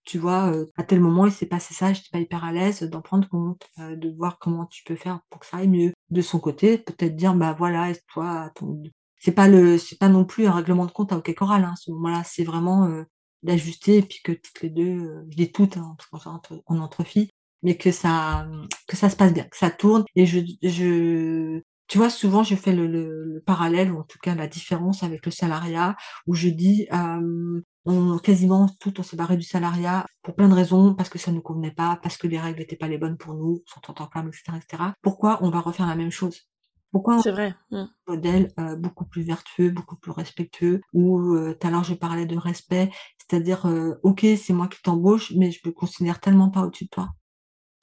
tu 0.04 0.18
vois, 0.18 0.52
à 0.76 0.84
tel 0.84 1.00
moment 1.00 1.26
il 1.26 1.32
s'est 1.32 1.46
passé 1.46 1.74
ça, 1.74 1.92
j'étais 1.92 2.08
pas 2.12 2.20
hyper 2.20 2.44
à 2.44 2.52
l'aise 2.52 2.82
d'en 2.82 3.02
prendre 3.02 3.28
compte, 3.28 3.68
de 3.78 4.16
voir 4.16 4.38
comment 4.38 4.66
tu 4.66 4.84
peux 4.84 4.96
faire 4.96 5.20
pour 5.30 5.40
que 5.40 5.46
ça 5.46 5.58
aille 5.58 5.68
mieux. 5.68 5.92
De 6.10 6.22
son 6.22 6.38
côté, 6.38 6.78
peut-être 6.78 7.16
dire, 7.16 7.34
bah 7.34 7.54
voilà, 7.58 7.92
toi, 8.12 8.50
ton, 8.54 8.82
c'est 9.18 9.32
pas 9.32 9.48
le 9.48 9.78
c'est 9.78 9.98
pas 9.98 10.08
non 10.08 10.24
plus 10.24 10.46
un 10.46 10.52
règlement 10.52 10.86
de 10.86 10.92
compte 10.92 11.12
à 11.12 11.16
OK 11.18 11.34
Choral 11.34 11.64
hein, 11.64 11.72
à 11.72 11.76
ce 11.76 11.90
moment-là, 11.92 12.22
c'est 12.24 12.44
vraiment 12.44 12.86
euh, 12.86 13.04
d'ajuster 13.42 13.98
et 13.98 14.02
puis 14.02 14.20
que 14.24 14.32
toutes 14.32 14.62
les 14.62 14.70
deux, 14.70 14.98
euh, 15.00 15.24
je 15.30 15.36
dis 15.36 15.52
toutes 15.52 15.76
hein, 15.76 15.96
parce 16.10 16.24
qu'on 16.24 16.30
entre, 16.30 16.62
on 16.66 16.80
entre 16.80 17.04
filles, 17.04 17.30
mais 17.62 17.76
que 17.76 17.92
ça 17.92 18.46
que 18.86 18.96
ça 18.96 19.10
se 19.10 19.16
passe 19.16 19.32
bien, 19.32 19.44
que 19.44 19.56
ça 19.56 19.70
tourne 19.70 20.04
et 20.16 20.26
je 20.26 20.40
je 20.62 21.60
tu 21.88 21.98
vois 21.98 22.10
souvent 22.10 22.42
je 22.42 22.54
fais 22.54 22.74
le, 22.74 22.86
le, 22.86 23.42
parallèle 23.46 23.92
ou 23.92 24.00
en 24.00 24.04
tout 24.04 24.18
cas 24.22 24.34
la 24.34 24.46
différence 24.46 25.02
avec 25.02 25.24
le 25.24 25.32
salariat 25.32 25.96
où 26.26 26.34
je 26.34 26.48
dis 26.48 26.86
euh, 26.92 27.62
on 27.86 28.18
quasiment 28.18 28.68
tout 28.80 29.00
on 29.00 29.02
s'est 29.02 29.16
barré 29.16 29.36
du 29.36 29.44
salariat 29.44 30.04
pour 30.22 30.34
plein 30.34 30.48
de 30.48 30.54
raisons 30.54 30.94
parce 30.94 31.08
que 31.08 31.18
ça 31.18 31.32
ne 31.32 31.40
convenait 31.40 31.70
pas 31.72 31.98
parce 32.02 32.18
que 32.18 32.26
les 32.26 32.38
règles 32.38 32.58
n'étaient 32.60 32.76
pas 32.76 32.88
les 32.88 32.98
bonnes 32.98 33.16
pour 33.16 33.34
nous, 33.34 33.62
sont 33.66 33.80
en 33.90 33.94
temps 33.94 34.06
plein, 34.06 34.26
etc., 34.26 34.58
etc. 34.58 34.82
Pourquoi 35.02 35.38
on 35.42 35.50
va 35.50 35.60
refaire 35.60 35.86
la 35.86 35.96
même 35.96 36.10
chose? 36.10 36.48
Pourquoi 36.90 37.20
C'est 37.22 37.30
vrai. 37.30 37.54
Mmh. 37.70 37.76
Un 37.76 37.90
modèle 38.06 38.52
euh, 38.58 38.76
beaucoup 38.76 39.04
plus 39.04 39.22
vertueux, 39.22 39.70
beaucoup 39.70 39.96
plus 39.96 40.10
respectueux, 40.10 40.80
où 40.92 41.20
euh, 41.20 41.54
tout 41.54 41.66
à 41.66 41.70
l'heure 41.70 41.84
je 41.84 41.94
parlais 41.94 42.26
de 42.26 42.36
respect, 42.36 42.90
c'est-à-dire, 43.18 43.66
euh, 43.66 43.94
ok, 44.02 44.26
c'est 44.36 44.52
moi 44.52 44.68
qui 44.68 44.80
t'embauche, 44.82 45.32
mais 45.36 45.50
je 45.50 45.60
me 45.66 45.72
considère 45.72 46.20
tellement 46.20 46.50
pas 46.50 46.62
au-dessus 46.62 46.84
de 46.84 46.90
toi. 46.90 47.10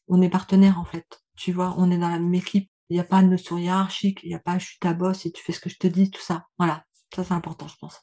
On 0.07 0.21
est 0.21 0.29
partenaires 0.29 0.79
en 0.79 0.85
fait, 0.85 1.05
tu 1.35 1.51
vois, 1.51 1.75
on 1.77 1.91
est 1.91 1.97
dans 1.97 2.09
la 2.09 2.19
même 2.19 2.33
équipe. 2.33 2.69
Il 2.89 2.95
n'y 2.95 2.99
a 2.99 3.03
pas 3.03 3.23
de 3.23 3.27
notion 3.27 3.57
hiérarchique, 3.57 4.19
il 4.23 4.29
n'y 4.29 4.35
a 4.35 4.39
pas 4.39 4.59
je 4.59 4.65
suis 4.65 4.79
ta 4.79 4.93
boss 4.93 5.25
et 5.25 5.31
tu 5.31 5.43
fais 5.43 5.53
ce 5.53 5.59
que 5.59 5.69
je 5.69 5.77
te 5.77 5.87
dis, 5.87 6.11
tout 6.11 6.21
ça. 6.21 6.45
Voilà, 6.59 6.83
ça 7.15 7.23
c'est 7.23 7.33
important, 7.33 7.67
je 7.67 7.75
pense. 7.79 7.99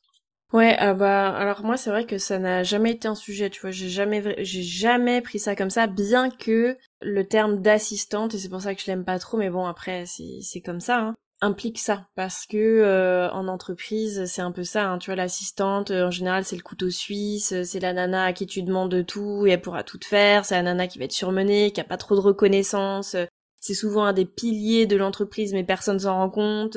Ouais, 0.52 0.76
ah 0.78 0.92
bah 0.92 1.34
alors 1.34 1.64
moi 1.64 1.78
c'est 1.78 1.88
vrai 1.88 2.04
que 2.04 2.18
ça 2.18 2.38
n'a 2.38 2.62
jamais 2.62 2.90
été 2.92 3.08
un 3.08 3.14
sujet, 3.14 3.48
tu 3.48 3.60
vois, 3.62 3.70
j'ai 3.70 3.88
jamais 3.88 4.34
j'ai 4.44 4.62
jamais 4.62 5.22
pris 5.22 5.38
ça 5.38 5.56
comme 5.56 5.70
ça, 5.70 5.86
bien 5.86 6.28
que 6.30 6.76
le 7.00 7.26
terme 7.26 7.62
d'assistante 7.62 8.34
et 8.34 8.38
c'est 8.38 8.50
pour 8.50 8.60
ça 8.60 8.74
que 8.74 8.82
je 8.82 8.86
l'aime 8.86 9.04
pas 9.06 9.18
trop, 9.18 9.38
mais 9.38 9.48
bon 9.48 9.64
après 9.64 10.04
c'est 10.04 10.40
c'est 10.42 10.60
comme 10.60 10.80
ça, 10.80 10.98
hein, 11.00 11.14
implique 11.40 11.78
ça. 11.78 12.06
Parce 12.16 12.44
que 12.46 12.58
euh, 12.58 13.30
en 13.30 13.48
entreprise 13.48 14.26
c'est 14.26 14.42
un 14.42 14.52
peu 14.52 14.62
ça, 14.62 14.90
hein, 14.90 14.98
tu 14.98 15.06
vois 15.06 15.16
l'assistante 15.16 15.90
euh, 15.90 16.08
en 16.08 16.10
général 16.10 16.44
c'est 16.44 16.56
le 16.56 16.62
couteau 16.62 16.90
suisse, 16.90 17.54
c'est 17.62 17.80
la 17.80 17.94
nana 17.94 18.24
à 18.26 18.32
qui 18.34 18.46
tu 18.46 18.62
demandes 18.62 19.06
tout 19.06 19.46
et 19.46 19.52
elle 19.52 19.62
pourra 19.62 19.84
tout 19.84 19.98
faire, 20.04 20.44
c'est 20.44 20.56
la 20.56 20.62
nana 20.64 20.86
qui 20.86 20.98
va 20.98 21.06
être 21.06 21.12
surmenée, 21.12 21.70
qui 21.72 21.80
a 21.80 21.84
pas 21.84 21.96
trop 21.96 22.14
de 22.14 22.20
reconnaissance, 22.20 23.16
c'est 23.58 23.74
souvent 23.74 24.04
un 24.04 24.12
des 24.12 24.26
piliers 24.26 24.84
de 24.86 24.96
l'entreprise 24.96 25.54
mais 25.54 25.64
personne 25.64 25.98
s'en 26.00 26.16
rend 26.16 26.28
compte. 26.30 26.76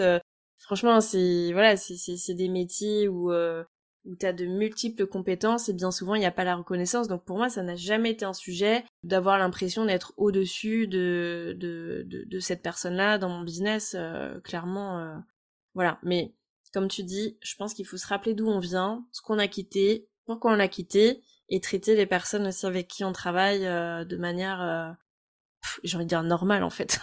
Franchement, 0.66 0.99
c'est 0.99 1.53
voilà, 1.53 1.78
c'est 1.78 2.34
des 2.34 2.49
métiers 2.49 3.07
où 3.07 3.32
euh, 3.32 3.63
où 4.03 4.16
tu 4.16 4.26
as 4.26 4.34
de 4.34 4.47
multiples 4.47 5.05
compétences 5.05 5.70
et 5.70 5.74
bien 5.74 5.91
souvent 5.91 6.16
il 6.16 6.20
n'y 6.22 6.26
a 6.26 6.32
pas 6.32 6.43
la 6.43 6.55
reconnaissance. 6.55 7.07
Donc 7.07 7.24
pour 7.24 7.38
moi, 7.38 7.49
ça 7.49 7.61
n'a 7.61 7.76
jamais 7.76 8.09
été 8.09 8.26
un 8.26 8.34
sujet 8.34 8.84
d'avoir 9.03 9.38
l'impression 9.38 9.86
d'être 9.86 10.13
au-dessus 10.18 10.88
de, 10.88 11.55
de, 11.59 12.03
de, 12.07 12.39
cette 12.39 12.63
personne-là 12.63 13.20
dans 13.20 13.30
mon 13.30 13.43
business, 13.43 13.95
euh, 13.95 14.39
clairement. 14.41 14.97
Euh, 14.97 15.16
voilà, 15.76 15.99
mais 16.01 16.34
comme 16.74 16.88
tu 16.88 17.03
dis, 17.03 17.38
je 17.43 17.55
pense 17.57 17.76
qu'il 17.76 17.86
faut 17.86 17.97
se 17.97 18.07
rappeler 18.07 18.34
d'où 18.34 18.47
on 18.47 18.59
vient, 18.59 19.05
ce 19.11 19.22
qu'on 19.22 19.38
a 19.38 19.47
quitté, 19.47 20.07
pourquoi 20.26 20.51
on 20.51 20.55
l'a 20.55 20.68
quitté, 20.68 21.22
et 21.49 21.59
traiter 21.61 21.95
les 21.95 22.07
personnes 22.07 22.47
aussi 22.47 22.66
avec 22.66 22.88
qui 22.88 23.03
on 23.03 23.11
travaille 23.11 23.61
de 23.61 24.18
manière 24.18 24.97
j'ai 25.84 25.95
envie 25.95 26.05
de 26.05 26.09
dire 26.09 26.24
normal 26.24 26.63
en 26.63 26.70
fait. 26.70 26.99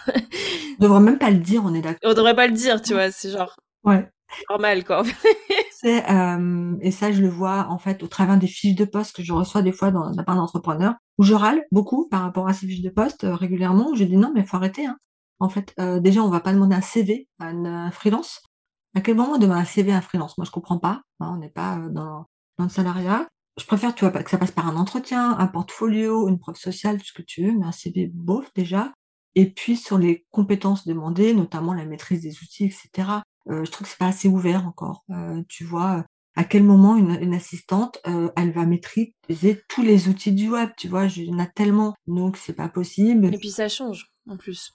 on 0.79 0.83
devrait 0.83 0.99
même 0.99 1.17
pas 1.17 1.29
le 1.29 1.37
dire, 1.37 1.63
on 1.65 1.73
est 1.73 1.81
d'accord. 1.81 1.99
On 2.03 2.13
devrait 2.13 2.35
pas 2.35 2.47
le 2.47 2.53
dire, 2.53 2.81
tu 2.81 2.93
vois, 2.93 3.11
c'est 3.11 3.31
genre 3.31 3.55
ouais. 3.83 4.09
normal 4.49 4.83
quoi. 4.83 5.03
c'est 5.71 6.09
euh, 6.09 6.75
et 6.81 6.91
ça 6.91 7.11
je 7.11 7.21
le 7.21 7.29
vois 7.29 7.67
en 7.69 7.77
fait 7.77 8.03
au 8.03 8.07
travers 8.07 8.37
des 8.37 8.47
fiches 8.47 8.75
de 8.75 8.85
poste 8.85 9.15
que 9.15 9.23
je 9.23 9.33
reçois 9.33 9.61
des 9.61 9.71
fois 9.71 9.91
dans 9.91 10.09
la 10.09 10.23
part 10.23 10.35
d'entrepreneurs 10.35 10.95
où 11.17 11.23
je 11.23 11.33
râle 11.33 11.63
beaucoup 11.71 12.07
par 12.09 12.21
rapport 12.21 12.47
à 12.47 12.53
ces 12.53 12.67
fiches 12.67 12.81
de 12.81 12.89
poste 12.89 13.23
euh, 13.25 13.35
régulièrement 13.35 13.89
où 13.89 13.95
je 13.95 14.03
dis 14.03 14.17
non 14.17 14.31
mais 14.33 14.43
faut 14.43 14.57
arrêter 14.57 14.85
hein. 14.85 14.97
En 15.43 15.49
fait, 15.49 15.73
euh, 15.77 15.99
déjà 15.99 16.21
on 16.21 16.29
va 16.29 16.39
pas 16.39 16.53
demander 16.53 16.75
un 16.75 16.81
CV 16.81 17.27
à 17.39 17.47
un 17.47 17.91
freelance. 17.91 18.41
À 18.95 19.01
quel 19.01 19.15
moment 19.15 19.33
on 19.33 19.37
demande 19.37 19.57
un 19.57 19.65
CV 19.65 19.91
à 19.91 19.97
un 19.97 20.01
freelance? 20.01 20.37
Moi 20.37 20.45
je 20.45 20.51
comprends 20.51 20.79
pas. 20.79 21.01
Hein, 21.19 21.31
on 21.33 21.37
n'est 21.37 21.49
pas 21.49 21.77
dans 21.91 22.27
dans 22.57 22.63
le 22.63 22.69
salariat 22.69 23.27
je 23.59 23.65
préfère, 23.65 23.93
que 23.93 24.29
ça 24.29 24.37
passe 24.37 24.51
par 24.51 24.67
un 24.67 24.75
entretien, 24.75 25.37
un 25.37 25.47
portfolio, 25.47 26.27
une 26.27 26.39
preuve 26.39 26.55
sociale, 26.55 26.97
tout 26.97 27.05
ce 27.05 27.13
que 27.13 27.21
tu 27.21 27.45
veux, 27.45 27.53
mais 27.53 27.65
un 27.65 27.71
CV 27.71 28.09
bof 28.13 28.51
déjà. 28.55 28.91
Et 29.35 29.49
puis 29.49 29.77
sur 29.77 29.97
les 29.97 30.25
compétences 30.31 30.87
demandées, 30.87 31.33
notamment 31.33 31.73
la 31.73 31.85
maîtrise 31.85 32.21
des 32.21 32.37
outils, 32.41 32.65
etc. 32.65 33.09
Euh, 33.49 33.65
je 33.65 33.71
trouve 33.71 33.85
que 33.85 33.91
c'est 33.91 33.99
pas 33.99 34.07
assez 34.07 34.27
ouvert 34.27 34.65
encore. 34.67 35.03
Euh, 35.09 35.41
tu 35.47 35.63
vois, 35.63 36.05
à 36.35 36.43
quel 36.43 36.63
moment 36.63 36.95
une, 36.95 37.33
assistante, 37.33 37.99
euh, 38.07 38.29
elle 38.35 38.51
va 38.51 38.65
maîtriser 38.65 39.61
tous 39.69 39.83
les 39.83 40.07
outils 40.07 40.31
du 40.31 40.49
web, 40.49 40.69
tu 40.77 40.87
vois, 40.87 41.05
il 41.05 41.25
y 41.25 41.33
en 41.33 41.39
a 41.39 41.45
tellement, 41.45 41.93
donc 42.07 42.37
c'est 42.37 42.53
pas 42.53 42.69
possible. 42.69 43.33
Et 43.33 43.37
puis 43.37 43.51
ça 43.51 43.69
change, 43.69 44.11
en 44.27 44.37
plus. 44.37 44.73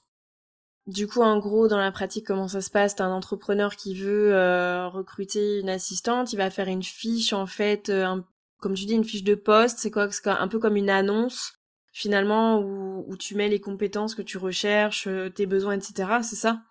Du 0.87 1.07
coup, 1.07 1.21
en 1.21 1.39
gros, 1.39 1.69
dans 1.69 1.79
la 1.79 1.93
pratique, 1.93 2.27
comment 2.27 2.49
ça 2.49 2.61
se 2.61 2.71
passe? 2.71 2.95
T'as 2.95 3.05
un 3.05 3.13
entrepreneur 3.13 3.77
qui 3.77 3.95
veut 3.95 4.33
euh, 4.35 4.89
recruter 4.89 5.61
une 5.61 5.69
assistante, 5.69 6.33
il 6.33 6.37
va 6.37 6.51
faire 6.51 6.69
une 6.69 6.83
fiche, 6.83 7.33
en 7.33 7.47
fait, 7.47 7.89
euh, 7.91 8.21
comme 8.59 8.75
tu 8.75 8.85
dis, 8.85 8.95
une 8.95 9.05
fiche 9.05 9.25
de 9.25 9.35
poste, 9.35 9.79
c'est 9.79 9.91
quoi 9.91 10.11
C'est 10.11 10.27
un 10.29 10.49
peu 10.49 10.59
comme 10.59 10.77
une 10.77 10.91
annonce, 10.91 11.55
finalement, 11.93 12.61
où, 12.61 13.05
où, 13.09 13.17
tu 13.17 13.35
mets 13.35 13.49
les 13.49 13.61
compétences 13.61 14.15
que 14.15 14.23
tu 14.23 14.39
recherches, 14.39 15.09
tes 15.35 15.47
besoins, 15.47 15.75
etc., 15.75 16.19
c'est 16.23 16.37
ça? 16.37 16.63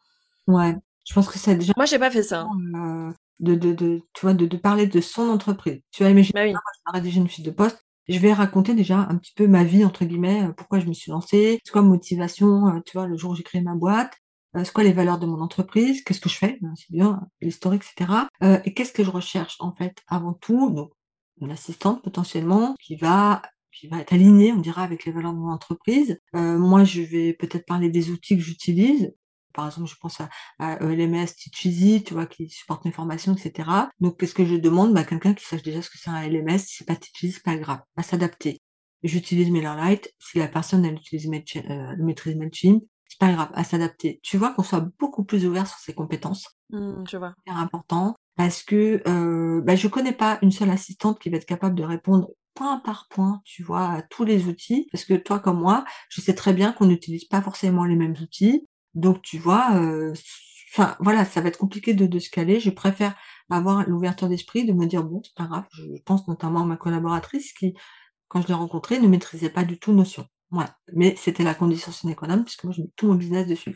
Ouais, 0.47 0.75
je 1.05 1.13
pense 1.13 1.29
que 1.29 1.39
c'est 1.39 1.55
déjà... 1.55 1.73
Moi, 1.75 1.85
j'ai 1.85 1.99
pas 1.99 2.11
fait 2.11 2.23
ça. 2.23 2.47
Hein 2.73 3.13
de, 3.39 3.55
de, 3.55 3.73
de, 3.73 4.01
tu 4.13 4.21
vois, 4.21 4.33
de, 4.33 4.45
de 4.45 4.57
parler 4.57 4.87
de 4.87 5.01
son 5.01 5.29
entreprise. 5.29 5.81
Tu 5.91 6.03
vas 6.03 6.09
imaginer, 6.09 6.33
bah 6.33 6.43
oui. 6.45 6.51
je 6.53 6.91
vais 6.91 6.97
rédiger 6.97 7.19
une 7.19 7.27
fiche 7.27 7.45
de 7.45 7.51
poste, 7.51 7.83
je 8.07 8.19
vais 8.19 8.33
raconter 8.33 8.73
déjà 8.73 8.99
un 8.99 9.17
petit 9.17 9.33
peu 9.35 9.47
ma 9.47 9.63
vie, 9.63 9.83
entre 9.85 10.05
guillemets, 10.05 10.43
euh, 10.43 10.53
pourquoi 10.53 10.79
je 10.79 10.85
me 10.85 10.93
suis 10.93 11.11
lancée, 11.11 11.59
c'est 11.63 11.71
quoi 11.71 11.81
ma 11.81 11.89
motivation, 11.89 12.67
euh, 12.67 12.79
tu 12.85 12.97
vois, 12.97 13.07
le 13.07 13.17
jour 13.17 13.31
où 13.31 13.35
j'ai 13.35 13.43
créé 13.43 13.61
ma 13.61 13.75
boîte, 13.75 14.13
euh, 14.55 14.63
c'est 14.63 14.73
quoi 14.73 14.83
les 14.83 14.93
valeurs 14.93 15.19
de 15.19 15.25
mon 15.25 15.41
entreprise, 15.41 16.03
qu'est-ce 16.03 16.21
que 16.21 16.29
je 16.29 16.37
fais, 16.37 16.59
c'est 16.75 16.91
bien, 16.91 17.21
l'historique, 17.41 17.83
etc. 17.83 18.27
Euh, 18.43 18.59
et 18.65 18.73
qu'est-ce 18.73 18.93
que 18.93 19.03
je 19.03 19.11
recherche, 19.11 19.57
en 19.59 19.73
fait, 19.75 19.97
avant 20.07 20.33
tout, 20.33 20.71
donc, 20.71 20.91
une 21.41 21.51
assistante, 21.51 22.03
potentiellement, 22.03 22.75
qui 22.79 22.95
va 22.95 23.41
qui 23.71 23.87
va 23.87 23.99
être 23.99 24.13
alignée, 24.13 24.51
on 24.53 24.59
dira, 24.59 24.83
avec 24.83 25.05
les 25.05 25.11
valeurs 25.11 25.33
de 25.33 25.37
mon 25.37 25.51
entreprise. 25.51 26.19
Euh, 26.35 26.57
moi, 26.57 26.83
je 26.83 27.01
vais 27.01 27.33
peut-être 27.33 27.65
parler 27.65 27.89
des 27.89 28.09
outils 28.09 28.35
que 28.35 28.41
j'utilise, 28.41 29.13
par 29.53 29.67
exemple, 29.67 29.87
je 29.87 29.95
pense 29.99 30.19
à, 30.21 30.29
à 30.59 30.77
LMS, 30.79 31.27
Teach 31.35 32.03
tu 32.03 32.13
vois, 32.13 32.25
qui 32.25 32.49
supporte 32.49 32.85
mes 32.85 32.91
formations, 32.91 33.35
etc. 33.35 33.69
Donc, 33.99 34.19
qu'est-ce 34.19 34.33
que 34.33 34.45
je 34.45 34.55
demande 34.55 34.93
bah, 34.93 35.03
Quelqu'un 35.03 35.33
qui 35.33 35.45
sache 35.45 35.63
déjà 35.63 35.81
ce 35.81 35.89
que 35.89 35.97
c'est 35.97 36.09
un 36.09 36.27
LMS, 36.27 36.59
si 36.59 36.77
c'est 36.77 36.85
pas 36.85 36.95
Teach 36.95 37.33
c'est 37.33 37.43
pas 37.43 37.57
grave, 37.57 37.81
à 37.95 38.03
s'adapter. 38.03 38.61
J'utilise 39.03 39.51
MailerLite, 39.51 40.11
si 40.19 40.39
la 40.39 40.47
personne, 40.47 40.83
elle 40.83 40.95
utilise 40.95 41.27
euh, 41.27 41.95
maîtrise 41.99 42.35
MailChimp, 42.35 42.83
c'est 43.07 43.19
pas 43.19 43.31
grave, 43.31 43.49
à 43.53 43.63
s'adapter. 43.63 44.19
Tu 44.23 44.37
vois 44.37 44.53
qu'on 44.53 44.63
soit 44.63 44.87
beaucoup 44.99 45.23
plus 45.23 45.45
ouvert 45.45 45.67
sur 45.67 45.77
ses 45.77 45.93
compétences. 45.93 46.47
Mmh, 46.71 47.03
je 47.07 47.17
vois. 47.17 47.33
C'est 47.45 47.53
important 47.53 48.15
parce 48.37 48.63
que 48.63 49.01
euh, 49.07 49.61
bah, 49.61 49.75
je 49.75 49.87
connais 49.87 50.13
pas 50.13 50.39
une 50.43 50.51
seule 50.51 50.69
assistante 50.69 51.19
qui 51.19 51.29
va 51.29 51.37
être 51.37 51.45
capable 51.45 51.75
de 51.75 51.83
répondre 51.83 52.29
point 52.53 52.79
par 52.79 53.07
point, 53.09 53.41
tu 53.45 53.63
vois, 53.63 53.89
à 53.89 54.01
tous 54.03 54.23
les 54.25 54.47
outils. 54.47 54.87
Parce 54.91 55.05
que 55.05 55.15
toi 55.15 55.39
comme 55.39 55.59
moi, 55.59 55.85
je 56.09 56.21
sais 56.21 56.35
très 56.35 56.53
bien 56.53 56.71
qu'on 56.71 56.85
n'utilise 56.85 57.25
pas 57.25 57.41
forcément 57.41 57.85
les 57.85 57.95
mêmes 57.95 58.15
outils. 58.21 58.67
Donc 58.93 59.21
tu 59.23 59.37
vois, 59.39 59.75
euh, 59.75 60.13
enfin 60.73 60.95
voilà, 60.99 61.25
ça 61.25 61.41
va 61.41 61.49
être 61.49 61.57
compliqué 61.57 61.93
de, 61.93 62.05
de 62.07 62.19
se 62.19 62.29
caler. 62.29 62.59
Je 62.59 62.69
préfère 62.69 63.15
avoir 63.49 63.87
l'ouverture 63.89 64.29
d'esprit, 64.29 64.65
de 64.65 64.73
me 64.73 64.85
dire 64.85 65.03
bon, 65.03 65.21
c'est 65.23 65.35
pas 65.35 65.45
grave. 65.47 65.65
Je 65.71 66.01
pense 66.05 66.27
notamment 66.27 66.61
à 66.63 66.65
ma 66.65 66.77
collaboratrice 66.77 67.53
qui, 67.53 67.75
quand 68.27 68.41
je 68.41 68.47
l'ai 68.47 68.53
rencontrée, 68.53 68.99
ne 68.99 69.07
maîtrisait 69.07 69.49
pas 69.49 69.63
du 69.63 69.79
tout 69.79 69.93
Notion. 69.93 70.27
Voilà. 70.51 70.77
Mais 70.93 71.15
c'était 71.17 71.43
la 71.43 71.55
condition 71.55 71.91
sine 71.91 72.15
qua 72.15 72.27
non, 72.27 72.43
puisque 72.43 72.63
moi 72.63 72.73
j'ai 72.73 72.83
mis 72.83 72.93
tout 72.95 73.07
mon 73.07 73.15
business 73.15 73.47
dessus. 73.47 73.75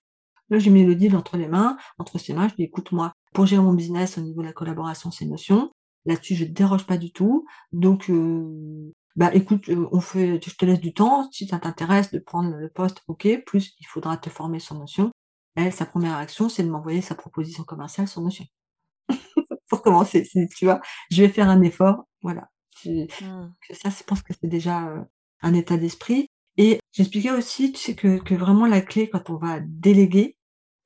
Là, 0.52 0.60
j'ai 0.60 0.70
mis 0.70 0.86
le 0.86 0.96
deal 0.96 1.16
entre 1.16 1.38
les 1.38 1.48
mains, 1.48 1.78
entre 1.98 2.20
ses 2.20 2.34
mains. 2.34 2.50
Je 2.50 2.56
dis 2.56 2.64
écoute 2.64 2.92
moi, 2.92 3.14
pour 3.34 3.46
gérer 3.46 3.64
mon 3.64 3.74
business 3.74 4.18
au 4.18 4.22
niveau 4.22 4.42
de 4.42 4.48
la 4.48 4.54
collaboration, 4.54 5.10
c'est 5.10 5.26
Notion. 5.26 5.72
Là-dessus, 6.06 6.36
je 6.36 6.44
ne 6.44 6.50
déroge 6.50 6.86
pas 6.86 6.98
du 6.98 7.14
tout. 7.14 7.46
Donc, 7.72 8.10
euh, 8.10 8.92
bah 9.16 9.34
écoute, 9.34 9.70
euh, 9.70 9.88
on 9.94 10.02
fait, 10.02 10.42
je 10.46 10.56
te 10.56 10.66
laisse 10.66 10.82
du 10.82 10.94
temps, 10.94 11.30
si 11.32 11.48
ça 11.48 11.58
t'intéresse 11.58 12.12
de 12.12 12.20
prendre 12.20 12.56
le 12.56 12.70
poste, 12.70 13.02
ok, 13.08 13.28
plus 13.46 13.74
il 13.80 13.86
faudra 13.86 14.18
te 14.18 14.30
former 14.30 14.60
sur 14.60 14.76
Notion. 14.76 15.12
Elle, 15.56 15.72
sa 15.72 15.86
première 15.86 16.16
action, 16.18 16.50
c'est 16.50 16.64
de 16.64 16.70
m'envoyer 16.70 17.02
sa 17.02 17.16
proposition 17.16 17.64
commerciale 17.64 18.10
sur 18.10 18.22
Notion. 18.22 18.46
Pour 19.70 19.82
commencer, 19.82 20.28
tu 20.58 20.66
vois, 20.66 20.82
je 21.12 21.22
vais 21.22 21.30
faire 21.30 21.50
un 21.50 21.62
effort, 21.62 22.04
voilà. 22.22 22.50
Mmh. 22.86 23.06
Ça, 23.72 23.90
je 23.90 24.04
pense 24.04 24.22
que 24.22 24.34
c'est 24.34 24.48
déjà 24.48 24.88
euh, 24.90 25.02
un 25.42 25.54
état 25.54 25.78
d'esprit. 25.78 26.28
Et 26.58 26.80
j'expliquais 26.92 27.32
aussi, 27.32 27.72
tu 27.72 27.80
sais, 27.80 27.96
que, 27.96 28.18
que 28.18 28.36
vraiment 28.36 28.66
la 28.66 28.82
clé 28.82 29.10
quand 29.10 29.30
on 29.30 29.38
va 29.38 29.60
déléguer, 29.62 30.36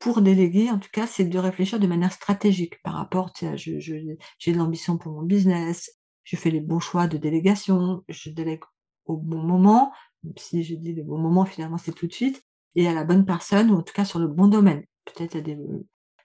pour 0.06 0.22
déléguer, 0.22 0.70
en 0.70 0.78
tout 0.78 0.91
cas, 0.93 1.08
c'est 1.08 1.26
de 1.26 1.39
réfléchir 1.39 1.80
de 1.80 1.88
manière 1.88 2.12
stratégique 2.12 2.80
par 2.84 2.93
rapport, 2.93 3.32
sais, 3.36 3.58
je, 3.58 3.80
j'ai 3.80 4.53
de 4.53 4.58
l'ambition 4.58 4.99
pour 4.99 5.14
mon 5.14 5.24
business, 5.24 5.97
je 6.24 6.36
fais 6.36 6.51
les 6.51 6.60
bons 6.60 6.80
choix 6.80 7.08
de 7.08 7.18
délégation, 7.18 8.03
je 8.08 8.30
délègue 8.30 8.62
au 9.08 9.18
bon 9.18 9.41
moment, 9.41 9.91
si 10.38 10.64
je 10.64 10.76
dis 10.76 10.93
le 10.93 11.01
bon 11.01 11.18
moment, 11.18 11.43
finalement 11.43 11.80
c'est 11.80 11.91
tout 11.91 12.06
de 12.06 12.14
suite, 12.14 12.43
et 12.76 12.88
à 12.88 12.93
la 12.93 13.03
bonne 13.03 13.26
personne, 13.26 13.72
ou 13.72 13.78
en 13.78 13.82
tout 13.82 13.95
cas 13.95 14.06
sur 14.06 14.20
le 14.20 14.28
bon 14.28 14.47
domaine. 14.47 14.84
Peut-être 15.06 15.38
a 15.38 15.41
des, 15.41 15.58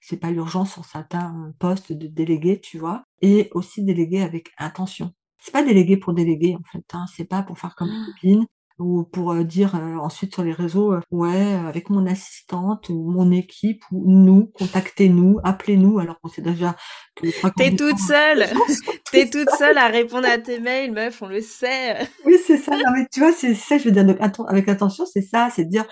c'est 0.02 0.18
pas 0.18 0.30
l'urgence 0.30 0.74
sur 0.74 0.84
certains 0.84 1.54
postes 1.58 1.94
de 1.94 2.06
déléguer, 2.06 2.60
tu 2.60 2.76
vois, 2.76 3.04
et 3.22 3.48
aussi 3.52 3.82
déléguer 3.82 4.20
avec 4.20 4.50
intention. 4.58 5.14
C'est 5.38 5.52
pas 5.52 5.64
déléguer 5.64 5.96
pour 5.96 6.12
déléguer 6.12 6.54
en 6.54 6.62
fait, 6.70 6.84
hein, 6.92 7.06
c'est 7.16 7.24
pas 7.24 7.42
pour 7.42 7.58
faire 7.58 7.74
comme 7.76 7.88
une 7.88 8.04
copine, 8.12 8.46
ou 8.80 9.04
pour 9.04 9.32
euh, 9.32 9.44
dire 9.44 9.74
euh, 9.74 9.96
ensuite 9.96 10.34
sur 10.34 10.42
les 10.42 10.52
réseaux, 10.52 10.94
euh, 10.94 11.00
ouais, 11.10 11.54
avec 11.54 11.90
mon 11.90 12.06
assistante 12.06 12.88
ou 12.88 13.10
mon 13.10 13.30
équipe 13.30 13.82
ou 13.92 14.10
nous, 14.10 14.46
contactez-nous, 14.58 15.38
appelez-nous, 15.44 15.98
alors 15.98 16.18
qu'on 16.20 16.28
sait 16.28 16.42
déjà 16.42 16.76
que 17.14 17.26
T'es 17.56 17.76
toute 17.76 17.98
seule, 17.98 18.46
t'es 19.12 19.28
toute 19.28 19.50
seule 19.50 19.76
à 19.76 19.88
répondre 19.88 20.26
à 20.26 20.38
tes 20.38 20.58
mails, 20.58 20.92
meuf, 20.92 21.20
on 21.22 21.28
le 21.28 21.40
sait. 21.40 22.08
Oui, 22.24 22.36
c'est 22.46 22.56
ça. 22.56 22.72
Non, 22.72 22.92
mais 22.94 23.06
tu 23.12 23.20
vois, 23.20 23.32
c'est 23.32 23.54
ça, 23.54 23.78
je 23.78 23.84
veux 23.84 23.90
dire, 23.90 24.06
avec 24.48 24.68
attention, 24.68 25.04
c'est 25.06 25.22
ça, 25.22 25.50
c'est 25.54 25.64
dire 25.64 25.84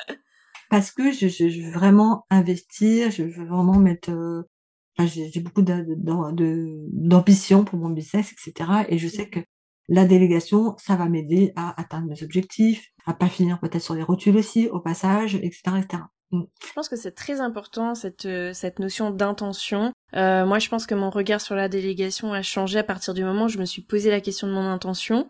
parce 0.70 0.90
que 0.90 1.12
je, 1.12 1.28
je, 1.28 1.48
je, 1.48 1.62
veux 1.62 1.72
vraiment 1.72 2.26
investir, 2.30 3.10
je 3.10 3.22
veux 3.22 3.46
vraiment 3.46 3.78
mettre. 3.78 4.10
J'ai 4.98 5.40
beaucoup 5.40 5.62
d'ambition 5.62 7.64
pour 7.64 7.78
mon 7.78 7.90
business, 7.90 8.32
etc. 8.32 8.70
Et 8.88 8.98
je 8.98 9.08
sais 9.08 9.28
que 9.28 9.40
la 9.88 10.04
délégation, 10.04 10.76
ça 10.78 10.96
va 10.96 11.08
m'aider 11.08 11.52
à 11.56 11.80
atteindre 11.80 12.06
mes 12.08 12.22
objectifs, 12.22 12.88
à 13.06 13.14
pas 13.14 13.28
finir 13.28 13.58
peut-être 13.60 13.82
sur 13.82 13.94
les 13.94 14.02
rotules 14.02 14.36
aussi, 14.36 14.68
au 14.68 14.80
passage, 14.80 15.34
etc. 15.36 15.62
etc. 15.78 16.02
Je 16.30 16.72
pense 16.74 16.90
que 16.90 16.96
c'est 16.96 17.12
très 17.12 17.40
important 17.40 17.94
cette 17.94 18.26
euh, 18.26 18.52
cette 18.52 18.80
notion 18.80 19.10
d'intention. 19.10 19.92
Euh, 20.14 20.44
moi, 20.44 20.58
je 20.58 20.68
pense 20.68 20.86
que 20.86 20.94
mon 20.94 21.08
regard 21.08 21.40
sur 21.40 21.54
la 21.54 21.70
délégation 21.70 22.34
a 22.34 22.42
changé 22.42 22.78
à 22.78 22.84
partir 22.84 23.14
du 23.14 23.24
moment 23.24 23.46
où 23.46 23.48
je 23.48 23.58
me 23.58 23.64
suis 23.64 23.82
posé 23.82 24.10
la 24.10 24.20
question 24.20 24.46
de 24.46 24.52
mon 24.52 24.66
intention. 24.66 25.26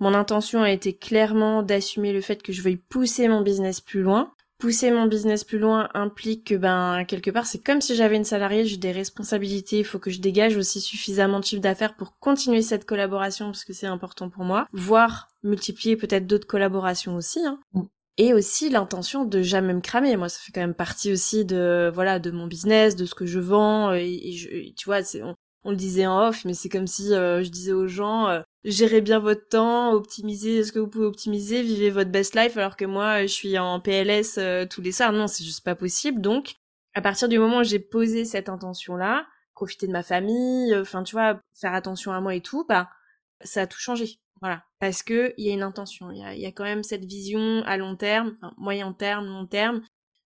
Mon 0.00 0.14
intention 0.14 0.62
a 0.62 0.70
été 0.70 0.96
clairement 0.96 1.62
d'assumer 1.62 2.12
le 2.12 2.20
fait 2.20 2.42
que 2.42 2.52
je 2.52 2.62
veuille 2.62 2.76
pousser 2.76 3.28
mon 3.28 3.42
business 3.42 3.80
plus 3.80 4.00
loin, 4.00 4.32
pousser 4.58 4.90
mon 4.90 5.06
business 5.06 5.44
plus 5.44 5.58
loin 5.58 5.88
implique 5.94 6.48
que 6.48 6.54
ben 6.54 7.04
quelque 7.06 7.30
part 7.30 7.46
c'est 7.46 7.62
comme 7.62 7.80
si 7.80 7.94
j'avais 7.94 8.16
une 8.16 8.24
salariée, 8.24 8.64
j'ai 8.64 8.76
des 8.76 8.92
responsabilités, 8.92 9.78
il 9.78 9.84
faut 9.84 9.98
que 9.98 10.10
je 10.10 10.20
dégage 10.20 10.56
aussi 10.56 10.80
suffisamment 10.80 11.40
de 11.40 11.44
chiffre 11.44 11.62
d'affaires 11.62 11.94
pour 11.94 12.18
continuer 12.18 12.62
cette 12.62 12.84
collaboration 12.84 13.46
parce 13.46 13.64
que 13.64 13.72
c'est 13.72 13.86
important 13.86 14.28
pour 14.28 14.44
moi, 14.44 14.66
voire 14.72 15.28
multiplier 15.42 15.96
peut-être 15.96 16.26
d'autres 16.26 16.46
collaborations 16.46 17.16
aussi. 17.16 17.40
Hein. 17.44 17.60
Mm. 17.72 17.82
Et 18.20 18.34
aussi 18.34 18.68
l'intention 18.68 19.24
de 19.24 19.42
jamais 19.42 19.72
me 19.72 19.80
cramer. 19.80 20.16
Moi, 20.16 20.28
ça 20.28 20.40
fait 20.40 20.50
quand 20.50 20.60
même 20.60 20.74
partie 20.74 21.12
aussi 21.12 21.44
de 21.44 21.88
voilà 21.94 22.18
de 22.18 22.32
mon 22.32 22.48
business, 22.48 22.96
de 22.96 23.06
ce 23.06 23.14
que 23.14 23.26
je 23.26 23.38
vends. 23.38 23.92
Et, 23.92 24.32
je, 24.32 24.72
tu 24.74 24.86
vois, 24.86 25.04
c'est 25.04 25.22
on, 25.22 25.36
le 25.70 25.76
disait 25.76 26.06
en 26.06 26.28
off, 26.28 26.44
mais 26.44 26.54
c'est 26.54 26.68
comme 26.68 26.86
si 26.86 27.12
euh, 27.12 27.42
je 27.42 27.50
disais 27.50 27.72
aux 27.72 27.88
gens, 27.88 28.28
euh, 28.28 28.42
gérez 28.64 29.00
bien 29.00 29.18
votre 29.18 29.48
temps, 29.48 29.92
optimisez 29.92 30.64
ce 30.64 30.72
que 30.72 30.78
vous 30.78 30.88
pouvez 30.88 31.06
optimiser, 31.06 31.62
vivez 31.62 31.90
votre 31.90 32.10
best 32.10 32.34
life 32.34 32.56
alors 32.56 32.76
que 32.76 32.84
moi 32.84 33.22
je 33.22 33.32
suis 33.32 33.58
en 33.58 33.80
PLS 33.80 34.38
euh, 34.38 34.66
tous 34.66 34.80
les 34.80 34.92
soirs. 34.92 35.12
Non, 35.12 35.26
c'est 35.26 35.44
juste 35.44 35.64
pas 35.64 35.74
possible. 35.74 36.20
Donc 36.20 36.54
à 36.94 37.00
partir 37.00 37.28
du 37.28 37.38
moment 37.38 37.58
où 37.58 37.64
j'ai 37.64 37.78
posé 37.78 38.24
cette 38.24 38.48
intention 38.48 38.96
là, 38.96 39.26
profiter 39.54 39.86
de 39.86 39.92
ma 39.92 40.02
famille, 40.02 40.74
enfin 40.76 41.02
tu 41.02 41.14
vois, 41.16 41.40
faire 41.54 41.74
attention 41.74 42.12
à 42.12 42.20
moi 42.20 42.34
et 42.34 42.40
tout, 42.40 42.64
bah 42.68 42.88
ça 43.42 43.62
a 43.62 43.66
tout 43.66 43.80
changé. 43.80 44.20
Voilà, 44.40 44.62
parce 44.78 45.02
que 45.02 45.34
il 45.36 45.46
y 45.46 45.50
a 45.50 45.54
une 45.54 45.62
intention, 45.62 46.12
il 46.12 46.18
y 46.18 46.46
a, 46.46 46.52
quand 46.52 46.62
même 46.64 46.84
cette 46.84 47.04
vision 47.04 47.62
à 47.66 47.76
long 47.76 47.96
terme, 47.96 48.38
moyen 48.56 48.92
terme, 48.92 49.26
long 49.26 49.46
terme, 49.46 49.82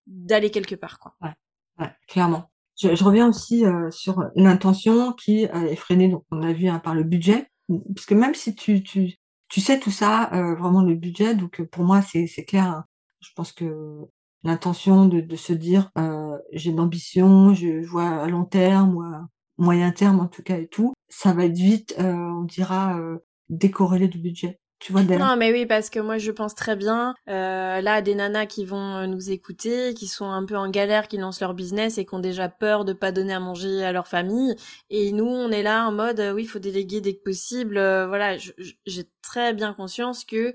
d'aller 0.06 0.50
quelque 0.50 0.74
part 0.74 0.98
quoi. 0.98 1.14
Ouais, 1.22 1.32
ouais 1.78 1.90
clairement. 2.08 2.51
Je, 2.80 2.94
je 2.94 3.04
reviens 3.04 3.28
aussi 3.28 3.64
euh, 3.64 3.90
sur 3.90 4.24
l'intention 4.34 5.12
qui 5.12 5.42
est 5.42 5.76
freinée, 5.76 6.08
donc 6.08 6.24
on 6.30 6.42
a 6.42 6.52
vu 6.52 6.68
hein, 6.68 6.78
par 6.78 6.94
le 6.94 7.04
budget 7.04 7.46
parce 7.94 8.06
que 8.06 8.14
même 8.14 8.34
si 8.34 8.54
tu, 8.54 8.82
tu, 8.82 9.14
tu 9.48 9.60
sais 9.60 9.78
tout 9.80 9.90
ça, 9.90 10.32
euh, 10.32 10.54
vraiment 10.54 10.82
le 10.82 10.94
budget, 10.94 11.34
donc 11.34 11.60
euh, 11.60 11.66
pour 11.66 11.84
moi 11.84 12.02
c'est 12.02 12.26
clair. 12.44 12.64
Hein. 12.64 12.84
Je 13.20 13.30
pense 13.36 13.52
que 13.52 13.98
l'intention 14.44 15.06
de, 15.06 15.20
de 15.20 15.36
se 15.36 15.52
dire 15.52 15.90
euh, 15.98 16.36
j'ai 16.52 16.72
de 16.72 16.76
l'ambition, 16.76 17.54
je 17.54 17.86
vois 17.86 18.08
à 18.08 18.26
long 18.28 18.44
terme 18.44 18.96
ou 18.96 19.02
à 19.02 19.28
moyen 19.58 19.92
terme 19.92 20.20
en 20.20 20.26
tout 20.26 20.42
cas 20.42 20.58
et 20.58 20.68
tout, 20.68 20.92
ça 21.08 21.32
va 21.32 21.44
être 21.44 21.56
vite, 21.56 21.94
euh, 21.98 22.14
on 22.14 22.44
dira, 22.44 22.98
euh, 22.98 23.18
décorrélé 23.48 24.08
du 24.08 24.18
budget. 24.18 24.58
Tu 24.82 24.90
vois, 24.90 25.04
non, 25.04 25.36
mais 25.36 25.52
oui, 25.52 25.64
parce 25.64 25.90
que 25.90 26.00
moi, 26.00 26.18
je 26.18 26.32
pense 26.32 26.56
très 26.56 26.74
bien, 26.74 27.14
euh, 27.28 27.80
là, 27.80 28.02
des 28.02 28.16
nanas 28.16 28.46
qui 28.46 28.64
vont 28.64 28.96
euh, 28.96 29.06
nous 29.06 29.30
écouter, 29.30 29.94
qui 29.94 30.08
sont 30.08 30.24
un 30.24 30.44
peu 30.44 30.56
en 30.56 30.68
galère, 30.68 31.06
qui 31.06 31.18
lancent 31.18 31.40
leur 31.40 31.54
business 31.54 31.98
et 31.98 32.04
qui 32.04 32.12
ont 32.16 32.18
déjà 32.18 32.48
peur 32.48 32.84
de 32.84 32.92
pas 32.92 33.12
donner 33.12 33.32
à 33.32 33.38
manger 33.38 33.84
à 33.84 33.92
leur 33.92 34.08
famille. 34.08 34.56
Et 34.90 35.12
nous, 35.12 35.24
on 35.24 35.52
est 35.52 35.62
là 35.62 35.86
en 35.86 35.92
mode, 35.92 36.18
euh, 36.18 36.32
oui, 36.32 36.42
il 36.42 36.46
faut 36.48 36.58
déléguer 36.58 37.00
dès 37.00 37.14
que 37.14 37.22
possible. 37.22 37.78
Euh, 37.78 38.08
voilà, 38.08 38.36
j'ai 38.38 39.04
très 39.22 39.54
bien 39.54 39.72
conscience 39.72 40.24
que, 40.24 40.52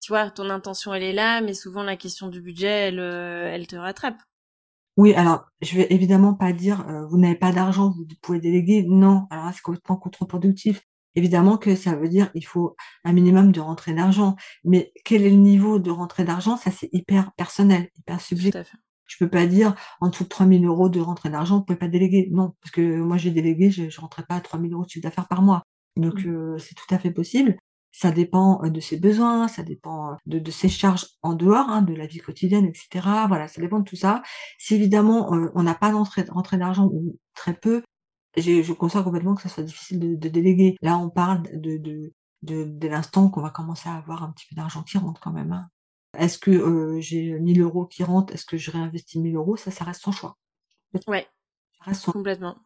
tu 0.00 0.12
vois, 0.12 0.30
ton 0.30 0.50
intention, 0.50 0.94
elle 0.94 1.02
est 1.02 1.12
là, 1.12 1.40
mais 1.40 1.52
souvent, 1.52 1.82
la 1.82 1.96
question 1.96 2.28
du 2.28 2.40
budget, 2.40 2.68
elle, 2.68 3.00
elle 3.00 3.66
te 3.66 3.74
rattrape. 3.74 4.22
Oui, 4.96 5.14
alors, 5.14 5.46
je 5.62 5.74
vais 5.74 5.88
évidemment 5.90 6.34
pas 6.34 6.52
dire, 6.52 6.86
«Vous 7.10 7.18
n'avez 7.18 7.34
pas 7.34 7.50
d'argent, 7.50 7.90
vous 7.90 8.06
pouvez 8.22 8.38
déléguer». 8.38 8.84
Non, 8.84 9.26
alors 9.30 9.50
c'est 9.52 9.62
complètement 9.62 9.96
contre-productif. 9.96 10.80
Évidemment 11.16 11.58
que 11.58 11.76
ça 11.76 11.94
veut 11.96 12.08
dire, 12.08 12.30
il 12.34 12.44
faut 12.44 12.76
un 13.04 13.12
minimum 13.12 13.52
de 13.52 13.60
rentrée 13.60 13.94
d'argent, 13.94 14.36
mais 14.64 14.92
quel 15.04 15.22
est 15.22 15.30
le 15.30 15.36
niveau 15.36 15.78
de 15.78 15.90
rentrée 15.90 16.24
d'argent? 16.24 16.56
Ça, 16.56 16.70
c'est 16.70 16.88
hyper 16.92 17.32
personnel, 17.34 17.88
hyper 17.98 18.20
subjectif. 18.20 18.74
Je 19.06 19.16
peux 19.18 19.28
pas 19.28 19.46
dire: 19.46 19.74
«En 20.00 20.08
dessous 20.08 20.24
de 20.24 20.28
3 20.28 20.46
000 20.46 20.64
€ 20.66 20.90
de 20.90 21.00
rentrée 21.00 21.30
d'argent, 21.30 21.58
vous 21.58 21.64
pouvez 21.64 21.78
pas 21.78 21.88
déléguer». 21.88 22.28
Non, 22.32 22.54
parce 22.62 22.70
que 22.72 23.00
moi, 23.00 23.16
j'ai 23.18 23.30
délégué, 23.30 23.70
je 23.70 23.88
je 23.90 24.00
rentrais 24.00 24.24
pas 24.24 24.36
à 24.36 24.40
3 24.40 24.58
000 24.58 24.82
€ 24.82 24.84
de 24.84 24.88
chiffre 24.90 25.02
d'affaires 25.02 25.28
par 25.28 25.42
mois. 25.42 25.62
Donc 25.96 26.24
Mmh. 26.24 26.28
heu, 26.30 26.58
c'est 26.58 26.74
tout 26.74 26.92
à 26.94 26.98
fait 26.98 27.10
possible. 27.12 27.56
Ça 27.92 28.10
dépend, 28.10 28.60
heu, 28.64 28.70
de 28.70 28.80
ses 28.80 28.98
besoins, 28.98 29.46
ça 29.48 29.62
dépend, 29.62 30.12
heu, 30.12 30.16
de 30.26 30.38
de 30.40 30.50
ses 30.50 30.68
charges 30.68 31.06
en 31.22 31.34
dehors, 31.34 31.68
hein, 31.68 31.82
de 31.82 31.94
la 31.94 32.06
vie 32.06 32.18
quotidienne 32.18 32.66
et 32.66 32.74
cetera. 32.74 33.26
Voilà, 33.28 33.46
ça 33.48 33.60
dépend 33.60 33.78
de 33.80 33.84
tout 33.84 33.96
ça. 33.96 34.22
Si 34.58 34.74
évidemment, 34.74 35.32
heu, 35.34 35.52
on 35.54 35.62
n'a 35.62 35.74
pas 35.74 35.92
d'entrée 35.92 36.24
d'argent 36.58 36.86
ou 36.92 37.18
très 37.34 37.54
peu, 37.54 37.82
j'ai 38.36 38.62
je 38.62 38.72
conçois 38.72 39.02
complètement 39.04 39.34
que 39.34 39.42
ça 39.42 39.48
soit 39.48 39.62
difficile 39.64 40.00
de 40.00 40.14
de 40.16 40.28
déléguer. 40.28 40.76
Là, 40.82 40.98
on 40.98 41.10
parle 41.10 41.42
de 41.60 41.76
de 41.78 42.12
de 42.42 42.64
dès 42.64 42.88
l'instant 42.88 43.30
qu'on 43.30 43.42
va 43.42 43.50
commencer 43.50 43.88
à 43.88 43.94
avoir 43.96 44.22
un 44.22 44.32
petit 44.32 44.46
peu 44.48 44.56
d'argent 44.56 44.82
qui 44.82 44.98
rentre 44.98 45.20
quand 45.20 45.32
même, 45.32 45.52
hein. 45.52 45.68
Est-ce 46.18 46.38
que, 46.38 46.50
heu, 46.52 47.00
j'ai 47.00 47.24
1 47.32 47.44
000 47.44 47.86
€ 47.86 47.88
qui 47.88 48.04
rentrent? 48.04 48.32
Est-ce 48.34 48.46
que 48.46 48.56
je 48.56 48.70
réinvestis 48.70 49.18
1 49.18 49.22
000 49.22 49.56
€? 49.56 49.56
Ça, 49.56 49.70
ça 49.72 49.84
reste 49.84 50.02
son 50.02 50.12
choix. 50.12 50.36
Ouais, 51.06 51.26
Ça 51.78 51.84
reste 51.84 52.02
son 52.02 52.12
complètement. 52.12 52.58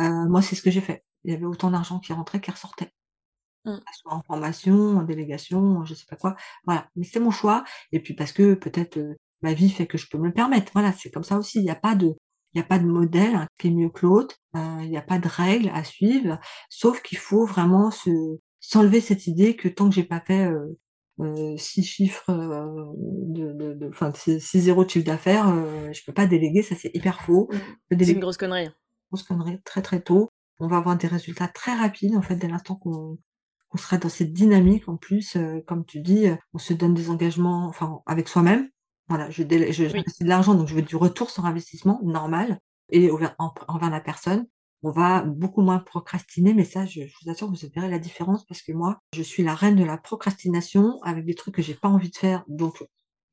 heu, 0.00 0.28
moi, 0.28 0.42
c'est 0.42 0.54
ce 0.56 0.60
que 0.62 0.70
j'ai 0.70 0.80
fait. 0.82 1.02
Il 1.24 1.30
y 1.32 1.34
avait 1.34 1.46
autant 1.46 1.70
d'argent 1.70 1.98
qui 2.00 2.12
rentrait 2.12 2.40
qui 2.42 2.50
ressortait. 2.50 2.92
Mmh. 3.64 3.82
Soit 3.92 4.14
en 4.14 4.22
formation, 4.22 4.74
en 4.98 5.02
délégation, 5.02 5.84
je 5.84 5.94
sais 5.94 6.06
pas 6.08 6.16
quoi. 6.16 6.34
Voilà, 6.64 6.88
mais 6.96 7.04
c'est 7.04 7.20
mon 7.20 7.30
choix 7.30 7.64
et 7.92 8.00
puis 8.00 8.14
parce 8.14 8.32
que 8.32 8.54
peut-être, 8.54 8.96
heu, 8.98 9.16
ma 9.42 9.52
vie 9.54 9.68
fait 9.70 9.86
que 9.86 9.98
je 9.98 10.08
peux 10.08 10.18
me 10.18 10.26
le 10.28 10.32
permettre. 10.32 10.72
Voilà, 10.72 10.92
c'est 10.92 11.10
comme 11.10 11.24
ça 11.24 11.36
aussi. 11.38 11.58
Il 11.58 11.64
y 11.64 11.70
a 11.70 11.74
pas 11.74 11.94
de 11.94 12.16
il 12.54 12.58
y 12.58 12.60
a 12.60 12.64
pas 12.66 12.78
de 12.78 12.86
modèle, 12.86 13.34
hein, 13.34 13.46
qui 13.58 13.68
est 13.68 13.70
mieux 13.70 13.90
que 13.90 14.06
l'autre. 14.06 14.36
Heu, 14.56 14.60
il 14.82 14.90
y 14.90 14.96
a 14.96 15.02
pas 15.02 15.18
de 15.18 15.28
règles 15.28 15.70
à 15.74 15.84
suivre, 15.84 16.38
sauf 16.70 17.02
qu'il 17.02 17.18
faut 17.18 17.46
vraiment 17.46 17.90
se 17.90 18.10
s'enlever 18.60 19.00
cette 19.00 19.26
idée 19.26 19.56
que 19.56 19.68
tant 19.68 19.88
que 19.88 19.94
j'ai 19.94 20.04
pas 20.04 20.20
fait, 20.20 20.46
heu 20.50 20.78
heu, 21.20 21.56
6 21.58 21.82
chiffres, 21.84 22.30
heu, 22.30 22.94
de 22.98 23.52
de 23.52 23.74
de 23.74 23.88
enfin, 23.88 24.12
six 24.14 24.40
6 24.40 24.60
zéros 24.62 24.84
de 24.84 24.90
chiffre 24.90 25.06
d'affaires, 25.06 25.48
heu, 25.50 25.92
je 25.92 26.02
peux 26.06 26.12
pas 26.14 26.26
déléguer, 26.26 26.62
ça 26.62 26.76
c'est 26.76 26.90
hyper 26.94 27.20
faux. 27.22 27.48
Peux 27.90 27.96
C'est 28.00 28.12
une 28.12 28.20
grosse 28.20 28.36
connerie. 28.36 28.68
grosse 29.10 29.22
connerie 29.24 29.60
très, 29.64 29.82
très 29.82 30.00
tôt. 30.02 30.28
On 30.58 30.68
va 30.68 30.78
avoir 30.78 30.96
des 30.96 31.06
résultats 31.08 31.48
très 31.48 31.74
rapides, 31.74 32.16
en 32.16 32.22
fait, 32.22 32.36
dès 32.36 32.48
l'instant 32.48 32.76
qu'on 32.76 33.18
sera 33.76 33.98
dans 33.98 34.08
cette 34.10 34.32
dynamique 34.34 34.88
en 34.88 34.96
plus, 34.98 35.36
heu, 35.36 35.62
comme 35.66 35.84
tu 35.86 36.00
dis, 36.02 36.26
on 36.54 36.58
se 36.58 36.74
donne 36.74 36.94
des 36.94 37.10
engagements, 37.10 37.68
enfin, 37.68 38.00
avec 38.06 38.28
soi-même. 38.28 38.70
Voilà, 39.12 39.28
je 39.28 39.42
je 39.42 39.44
Oui. 39.44 39.70
j'investis 39.72 40.20
de 40.20 40.28
l'argent, 40.28 40.54
donc 40.54 40.68
je 40.68 40.74
veux 40.74 40.80
du 40.80 40.96
retour 40.96 41.28
sur 41.28 41.44
investissement, 41.44 42.00
normal 42.02 42.58
et 42.88 43.10
envers 43.10 43.34
en 43.38 43.52
envers 43.68 43.90
la 43.90 44.00
personne. 44.00 44.46
On 44.82 44.90
va 44.90 45.20
beaucoup 45.20 45.60
moins 45.60 45.80
procrastiner, 45.80 46.54
mais 46.54 46.64
ça, 46.64 46.86
je 46.86 47.02
je 47.02 47.12
vous 47.22 47.30
assure, 47.30 47.48
vous 47.48 47.56
verrez 47.74 47.90
la 47.90 47.98
différence 47.98 48.46
parce 48.46 48.62
que 48.62 48.72
moi, 48.72 49.00
je 49.14 49.22
suis 49.22 49.42
la 49.42 49.54
reine 49.54 49.76
de 49.76 49.84
la 49.84 49.98
procrastination 49.98 50.98
avec 51.02 51.26
des 51.26 51.34
trucs 51.34 51.54
que 51.54 51.60
j'ai 51.60 51.74
pas 51.74 51.88
envie 51.88 52.08
de 52.08 52.16
faire, 52.16 52.42
donc 52.48 52.82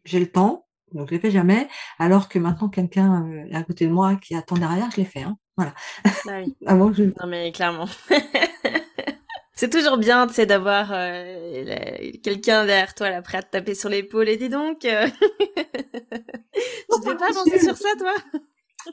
j'ai 0.04 0.20
le 0.20 0.30
temps, 0.30 0.68
donc 0.94 1.08
je 1.08 1.14
les 1.14 1.20
fais 1.22 1.32
jamais, 1.32 1.70
alors 1.98 2.28
que 2.28 2.40
maintenant 2.40 2.68
quelqu'un, 2.68 3.26
est 3.50 3.56
à 3.56 3.64
côté 3.64 3.88
de 3.88 3.94
moi 3.94 4.18
qui 4.18 4.36
attend 4.36 4.58
derrière, 4.58 4.92
je 4.92 4.98
les 4.98 5.06
fais, 5.06 5.24
hein. 5.24 5.38
Voilà. 5.56 5.74
Bah 6.26 6.42
oui. 6.44 6.58
Avant 6.66 6.92
je 6.92 7.04
Non 7.04 7.28
mais 7.28 7.54
clairement. 7.54 7.88
C'est 9.60 9.70
toujours 9.70 9.98
bien, 9.98 10.26
tu 10.26 10.36
sais, 10.36 10.46
d'avoir, 10.46 10.92
la 10.92 11.76
quelqu'un 12.24 12.66
derrière 12.66 12.96
toi 12.96 13.10
là, 13.10 13.22
prêt 13.22 13.40
à 13.40 13.44
te 13.44 13.50
taper 13.52 13.76
sur 13.76 13.90
l'épaule 13.90 14.30
et 14.30 14.38
«Dis 14.38 14.48
donc, 14.48 14.86
heu, 14.86 15.04
tu 16.94 17.02
devais 17.02 17.18
pas 17.18 17.28
penser 17.34 17.60
sur 17.60 17.76
ça 17.76 17.90
toi?» 17.98 18.14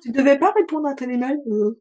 «Tu 0.02 0.10
devais 0.10 0.36
pas 0.40 0.50
répondre 0.50 0.88
à 0.88 0.94
tel 0.94 1.12
email, 1.12 1.38
heu?» 1.46 1.80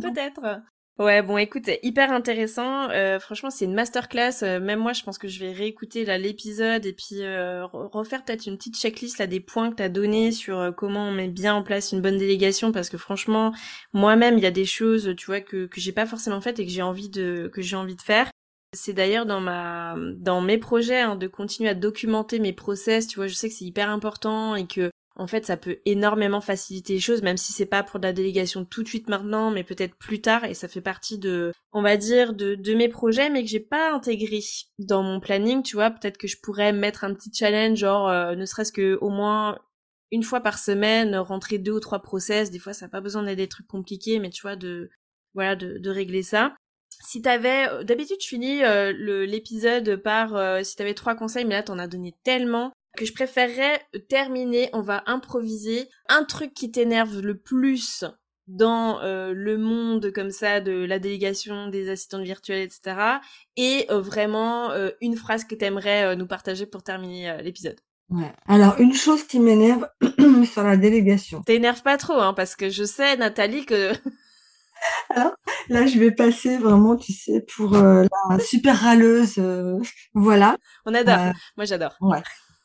Peut-être. 0.00 0.62
Ouais, 0.98 1.22
bon 1.22 1.38
écoute, 1.38 1.70
hyper 1.82 2.12
intéressant, 2.12 2.90
heu, 2.90 3.18
franchement 3.18 3.48
c'est 3.48 3.64
une 3.64 3.72
masterclass, 3.72 4.42
heu, 4.42 4.60
même 4.60 4.78
moi 4.78 4.92
je 4.92 5.02
pense 5.02 5.16
que 5.16 5.26
je 5.26 5.40
vais 5.40 5.50
réécouter 5.50 6.04
là 6.04 6.18
l'épisode 6.18 6.84
et 6.84 6.92
puis, 6.92 7.22
re 7.26 7.70
refaire 7.92 8.22
peut-être 8.24 8.44
une 8.46 8.58
petite 8.58 8.76
checklist 8.76 9.16
là 9.18 9.26
des 9.26 9.40
points 9.40 9.70
que 9.70 9.76
tu 9.76 9.82
as 9.82 9.88
donnés 9.88 10.32
sur, 10.32 10.58
heu, 10.60 10.70
comment 10.70 11.08
on 11.08 11.12
met 11.12 11.28
bien 11.28 11.54
en 11.54 11.62
place 11.62 11.92
une 11.92 12.02
bonne 12.02 12.18
délégation 12.18 12.72
parce 12.72 12.90
que 12.90 12.98
franchement, 12.98 13.52
moi-même 13.94 14.36
il 14.36 14.44
y 14.44 14.46
a 14.46 14.50
des 14.50 14.66
choses, 14.66 15.14
tu 15.16 15.24
vois, 15.26 15.40
que 15.40 15.64
que 15.66 15.80
j'ai 15.80 15.92
pas 15.92 16.04
forcément 16.06 16.42
faites 16.42 16.58
et 16.60 16.66
que 16.66 16.70
j'ai 16.72 16.82
envie 16.82 17.08
de 17.08 17.48
que 17.52 17.62
j'ai 17.62 17.76
envie 17.76 17.96
de 17.96 18.02
faire. 18.02 18.30
C'est 18.74 18.92
d'ailleurs 18.92 19.24
dans 19.26 19.40
ma 19.40 19.96
dans 20.18 20.42
mes 20.42 20.58
projets, 20.58 21.00
hein, 21.00 21.16
de 21.16 21.26
continuer 21.26 21.70
à 21.70 21.74
documenter 21.74 22.38
mes 22.38 22.52
process, 22.52 23.06
tu 23.06 23.16
vois? 23.16 23.28
Je 23.28 23.34
sais 23.34 23.48
que 23.48 23.54
c'est 23.54 23.64
hyper 23.64 23.88
important 23.88 24.56
et 24.56 24.66
que 24.66 24.90
en 25.16 25.26
fait, 25.26 25.44
ça 25.44 25.56
peut 25.56 25.78
énormément 25.84 26.40
faciliter 26.40 26.94
les 26.94 27.00
choses, 27.00 27.22
même 27.22 27.36
si 27.36 27.52
c'est 27.52 27.66
pas 27.66 27.82
pour 27.82 28.00
de 28.00 28.06
la 28.06 28.12
délégation 28.12 28.64
tout 28.64 28.82
de 28.82 28.88
suite 28.88 29.08
maintenant, 29.08 29.50
mais 29.50 29.64
peut-être 29.64 29.94
plus 29.96 30.20
tard, 30.20 30.44
et 30.44 30.54
ça 30.54 30.68
fait 30.68 30.80
partie 30.80 31.18
de, 31.18 31.52
on 31.72 31.82
va 31.82 31.96
dire, 31.96 32.32
de, 32.32 32.54
de 32.54 32.74
mes 32.74 32.88
projets, 32.88 33.30
mais 33.30 33.42
que 33.42 33.50
j'ai 33.50 33.60
pas 33.60 33.92
intégré 33.92 34.40
dans 34.78 35.02
mon 35.02 35.20
planning, 35.20 35.62
tu 35.62 35.76
vois. 35.76 35.90
Peut-être 35.90 36.18
que 36.18 36.28
je 36.28 36.38
pourrais 36.42 36.72
mettre 36.72 37.04
un 37.04 37.14
petit 37.14 37.30
challenge, 37.32 37.78
genre, 37.78 38.08
euh, 38.08 38.34
ne 38.34 38.46
serait-ce 38.46 38.72
que 38.72 38.98
au 39.00 39.10
moins 39.10 39.58
une 40.12 40.22
fois 40.22 40.40
par 40.40 40.58
semaine, 40.58 41.16
rentrer 41.16 41.58
deux 41.58 41.72
ou 41.72 41.80
trois 41.80 42.02
process. 42.02 42.50
Des 42.50 42.58
fois, 42.58 42.74
ça 42.74 42.84
n'a 42.84 42.90
pas 42.90 43.00
besoin 43.00 43.22
d'être 43.22 43.38
des 43.38 43.48
trucs 43.48 43.66
compliqués, 43.66 44.18
mais 44.18 44.28
tu 44.30 44.42
vois, 44.42 44.56
de, 44.56 44.90
voilà, 45.34 45.56
de, 45.56 45.78
de 45.78 45.90
régler 45.90 46.22
ça. 46.22 46.54
Si 47.02 47.22
t'avais, 47.22 47.68
euh, 47.68 47.82
d'habitude, 47.82 48.18
je 48.20 48.28
finis 48.28 48.62
euh, 48.62 48.92
l'épisode 49.26 49.96
par 49.96 50.36
euh, 50.36 50.62
si 50.62 50.76
t'avais 50.76 50.94
trois 50.94 51.14
conseils, 51.14 51.46
mais 51.46 51.54
là, 51.54 51.62
t'en 51.62 51.78
as 51.78 51.88
donné 51.88 52.14
tellement 52.24 52.72
que 52.96 53.04
je 53.04 53.12
préférerais 53.12 53.80
terminer, 54.08 54.68
on 54.72 54.82
va 54.82 55.02
improviser 55.06 55.88
un 56.08 56.24
truc 56.24 56.54
qui 56.54 56.70
t'énerve 56.70 57.20
le 57.20 57.38
plus 57.38 58.04
dans 58.48 59.00
euh, 59.00 59.32
le 59.34 59.56
monde 59.56 60.12
comme 60.12 60.30
ça 60.30 60.60
de 60.60 60.84
la 60.84 60.98
délégation 60.98 61.68
des 61.68 61.88
assistantes 61.88 62.22
virtuelles, 62.22 62.62
etc. 62.62 62.96
Et 63.56 63.86
euh, 63.90 64.00
vraiment 64.00 64.70
euh, 64.70 64.90
une 65.00 65.16
phrase 65.16 65.44
que 65.44 65.54
t'aimerais 65.54 66.16
nous 66.16 66.26
partager 66.26 66.66
pour 66.66 66.82
terminer 66.82 67.42
l'épisode. 67.42 67.80
Ouais. 68.10 68.32
Alors 68.46 68.78
une 68.78 68.94
chose 68.94 69.24
qui 69.24 69.40
m'énerve 69.40 69.88
sur 70.44 70.64
la 70.64 70.76
délégation. 70.76 71.42
T'énerve 71.42 71.82
pas 71.82 71.96
trop, 71.96 72.20
hein, 72.20 72.34
parce 72.34 72.56
que 72.56 72.68
je 72.68 72.84
sais, 72.84 73.16
Nathalie, 73.16 73.64
que 73.64 73.92
Alors 75.10 75.32
là, 75.68 75.86
je 75.86 75.98
vais 75.98 76.10
passer 76.10 76.58
vraiment, 76.58 76.96
tu 76.96 77.12
sais, 77.12 77.46
pour, 77.54 77.76
la 77.76 78.38
super 78.40 78.76
râleuse, 78.76 79.40
voilà. 80.12 80.56
on 80.84 80.92
adore. 80.92 81.32
Moi, 81.56 81.64
j'adore. 81.64 81.96
ouais. 82.00 82.20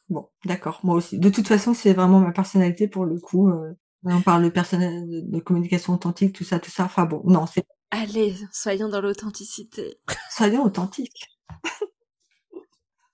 Bon, 0.10 0.30
d'accord, 0.46 0.80
moi 0.84 0.96
aussi. 0.96 1.20
De 1.20 1.30
toute 1.30 1.48
façon, 1.48 1.74
c'est 1.74 1.94
vraiment 1.94 2.20
ma 2.20 2.32
personnalité 2.32 2.88
pour 2.88 3.06
le 3.06 3.20
coup, 3.20 3.50
là 3.50 4.16
on 4.16 4.22
parle 4.22 4.44
de 4.46 4.50
personnel 4.50 5.04
de 5.30 5.40
communication 5.40 5.94
authentique, 5.94 6.34
tout 6.34 6.44
ça, 6.46 6.60
tout 6.60 6.72
ça. 6.72 6.86
Enfin 6.86 7.06
bon, 7.06 7.22
non, 7.26 7.46
c'est 7.46 7.66
Allez, 7.92 8.36
soyons 8.52 8.90
dans 8.90 9.02
l'authenticité. 9.02 10.00
soyons 10.30 10.64
authentiques. 10.64 11.28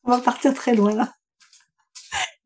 On 0.06 0.12
va 0.12 0.20
partir 0.22 0.54
très 0.54 0.76
loin 0.76 0.96
là. 0.96 1.14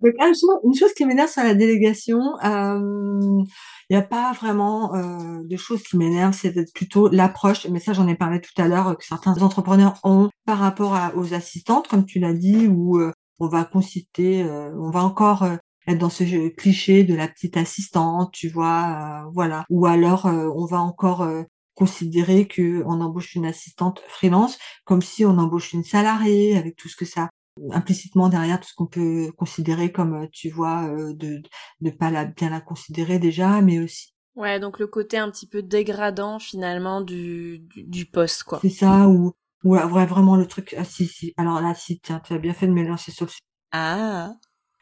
Donc 0.02 0.14
un 0.20 0.32
jour 0.34 0.60
une 0.64 0.76
chose 0.76 0.94
qui 0.94 1.06
m'énerve 1.06 1.30
sur 1.30 1.44
la 1.44 1.56
délégation, 1.56 2.20
il 2.44 3.94
y 3.94 3.96
a 3.96 4.02
pas 4.02 4.32
vraiment, 4.34 4.94
heu, 4.96 5.44
de 5.46 5.58
choses 5.58 5.82
qui 5.84 5.98
m'énervent, 5.98 6.34
c'est 6.34 6.54
plutôt 6.74 7.10
l'approche, 7.10 7.68
mais 7.68 7.80
ça 7.80 7.94
j'en 7.94 8.08
ai 8.08 8.16
parlé 8.16 8.42
tout 8.42 8.52
à 8.62 8.68
l'heure, 8.68 8.90
heu, 8.90 8.96
que 8.96 9.06
certains 9.06 9.42
entrepreneurs 9.42 10.00
ont 10.04 10.30
par 10.46 10.60
rapport 10.60 10.94
à 10.96 11.16
aux 11.16 11.34
assistantes, 11.34 11.88
comme 11.88 12.06
tu 12.06 12.20
l'as 12.20 12.34
dit, 12.34 12.68
heu, 12.68 13.12
on 13.40 13.48
va 13.48 13.66
consulter, 13.66 14.44
heu, 14.44 14.74
on 14.80 14.90
va 14.92 15.04
encore, 15.04 15.44
heu, 15.44 15.58
être 15.88 15.98
dans 16.00 16.10
ce 16.10 16.26
jeu 16.26 16.50
cliché 16.50 17.04
de 17.04 17.16
la 17.16 17.28
petite 17.28 17.58
assistante, 17.58 18.34
tu 18.34 18.50
vois? 18.50 19.24
Heu, 19.28 19.32
voilà. 19.34 19.66
Ou 19.70 19.86
alors, 19.86 20.26
on 20.26 20.66
va 20.66 20.80
encore, 20.80 21.28
considérer 21.76 22.48
qu'on 22.48 23.02
embauche 23.02 23.36
une 23.36 23.46
assistante 23.46 24.02
freelance 24.08 24.58
comme 24.86 25.02
si 25.02 25.26
on 25.26 25.38
embauche 25.38 25.74
une 25.74 25.84
salariée 25.84 26.58
avec 26.58 26.76
tout 26.76 26.90
ce 26.90 26.96
que 26.96 27.06
ça 27.06 27.30
implicitement 27.72 28.30
derrière 28.30 28.60
tout 28.60 28.68
ce 28.68 28.74
qu'on 28.76 28.88
peut 28.88 29.32
considérer 29.38 29.92
comme, 29.92 30.28
tu 30.32 30.50
vois, 30.50 30.90
de 31.14 31.42
de 31.82 31.90
pas 31.92 32.12
la 32.12 32.26
bien 32.26 32.50
la 32.50 32.62
considérer 32.62 33.20
déjà, 33.20 33.62
mais 33.62 33.80
aussi 33.80 34.14
Ouais, 34.36 34.58
donc 34.62 34.80
le 34.80 34.88
côté 34.88 35.18
un 35.18 35.30
petit 35.30 35.48
peu 35.48 35.62
dégradant 35.62 36.40
finalement 36.40 37.02
du, 37.02 37.60
du, 37.60 37.84
du 37.84 38.06
poste, 38.06 38.44
quoi. 38.44 38.64
c'est 38.64 38.70
ça 38.70 39.08
ou 39.10 39.34
ouais, 39.64 39.84
ouais, 39.84 40.06
vraiment 40.06 40.36
le 40.36 40.46
truc 40.48 40.76
ah 40.78 40.84
si, 40.86 41.08
si, 41.08 41.34
alors 41.38 41.62
là, 41.62 41.74
si, 41.76 42.00
tiens, 42.00 42.20
tu 42.20 42.34
as 42.34 42.38
bien 42.40 42.54
fait 42.54 42.68
de 42.68 42.72
me 42.74 42.84
lancer 42.84 43.12
sur 43.12 43.26
le 43.26 43.32
sujet 43.32 43.42
Ah, 43.72 44.34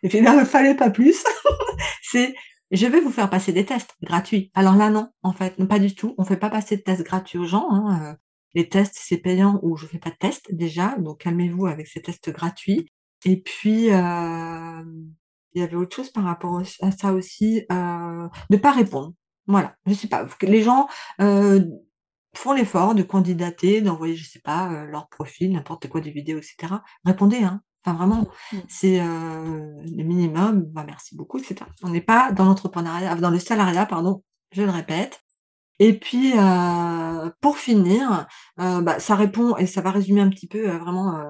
et 0.03 0.09
puis 0.09 0.21
là, 0.21 0.35
il 0.39 0.45
fallait 0.45 0.75
pas 0.75 0.89
plus. 0.89 1.23
C'est: 2.03 2.35
«Je 2.71 2.87
vais 2.87 3.01
vous 3.01 3.11
faire 3.11 3.29
passer 3.29 3.53
des 3.53 3.65
tests 3.65 3.95
gratuits». 4.03 4.51
Alors 4.55 4.75
là, 4.75 4.89
non, 4.89 5.09
en 5.23 5.33
fait, 5.33 5.59
non, 5.59 5.67
pas 5.67 5.79
du 5.79 5.95
tout. 5.95 6.15
On 6.17 6.25
fait 6.25 6.37
pas 6.37 6.49
passer 6.49 6.77
de 6.77 6.81
tests 6.83 7.03
gratuits 7.03 7.39
aux 7.39 7.45
gens, 7.45 7.69
hein, 7.71 8.13
heu, 8.13 8.17
les 8.55 8.69
tests, 8.69 8.95
c'est 8.99 9.17
payant 9.17 9.59
ou 9.63 9.77
je 9.77 9.85
fais 9.87 9.99
pas 9.99 10.11
de 10.11 10.15
tests 10.17 10.53
déjà, 10.55 10.95
donc 10.99 11.19
calmez-vous 11.21 11.67
avec 11.67 11.87
ces 11.87 12.01
tests 12.01 12.31
gratuits 12.31 12.87
et 13.25 13.41
puis, 13.41 13.87
hem, 13.87 15.11
il 15.53 15.61
y 15.61 15.63
avait 15.65 15.75
autre 15.77 15.95
chose 15.95 16.11
par 16.11 16.23
rapport 16.25 16.61
à 16.81 16.91
ça 16.91 17.13
aussi, 17.13 17.63
heu, 17.71 18.29
de 18.51 18.57
pas 18.57 18.71
répondre. 18.71 19.13
Voilà, 19.47 19.75
je 19.87 19.93
sais 19.93 20.07
pas, 20.07 20.27
les 20.43 20.63
gens, 20.63 20.87
heu, 21.21 21.69
font 22.37 22.53
l'effort 22.53 22.95
de 22.95 23.03
candidater, 23.03 23.81
d'envoyer, 23.81 24.15
je 24.15 24.29
sais 24.29 24.41
pas, 24.41 24.71
heu, 24.71 24.85
leur 24.87 25.07
profil, 25.09 25.51
n'importe 25.53 25.87
quoi, 25.89 26.01
des 26.01 26.11
vidéos 26.11 26.39
et 26.39 26.43
cetera. 26.43 26.83
Répondez, 27.05 27.43
hein, 27.43 27.61
Enfin, 27.85 27.97
vraiment, 27.97 28.27
mmh. 28.51 28.57
c'est 28.67 28.97
le 28.99 30.03
minimum. 30.03 30.63
Bah, 30.71 30.83
merci 30.87 31.15
beaucoup, 31.15 31.37
etc. 31.37 31.69
On 31.83 31.89
n'est 31.89 32.01
pas 32.01 32.31
dans 32.31 32.45
l'entrepreneuriat, 32.45 33.13
dans 33.15 33.29
le 33.29 33.37
salariat, 33.37 33.85
pardon, 33.85 34.23
je 34.51 34.63
le 34.63 34.71
répète. 34.71 35.21
Et 35.77 35.93
puis, 35.93 36.33
pour 37.41 37.59
finir, 37.59 38.25
bah, 38.57 38.99
ça 38.99 39.15
répond 39.15 39.55
et 39.57 39.67
ça 39.67 39.81
va 39.81 39.91
résumer 39.91 40.21
un 40.21 40.29
petit 40.29 40.47
peu 40.47 40.67
vraiment 40.67 41.21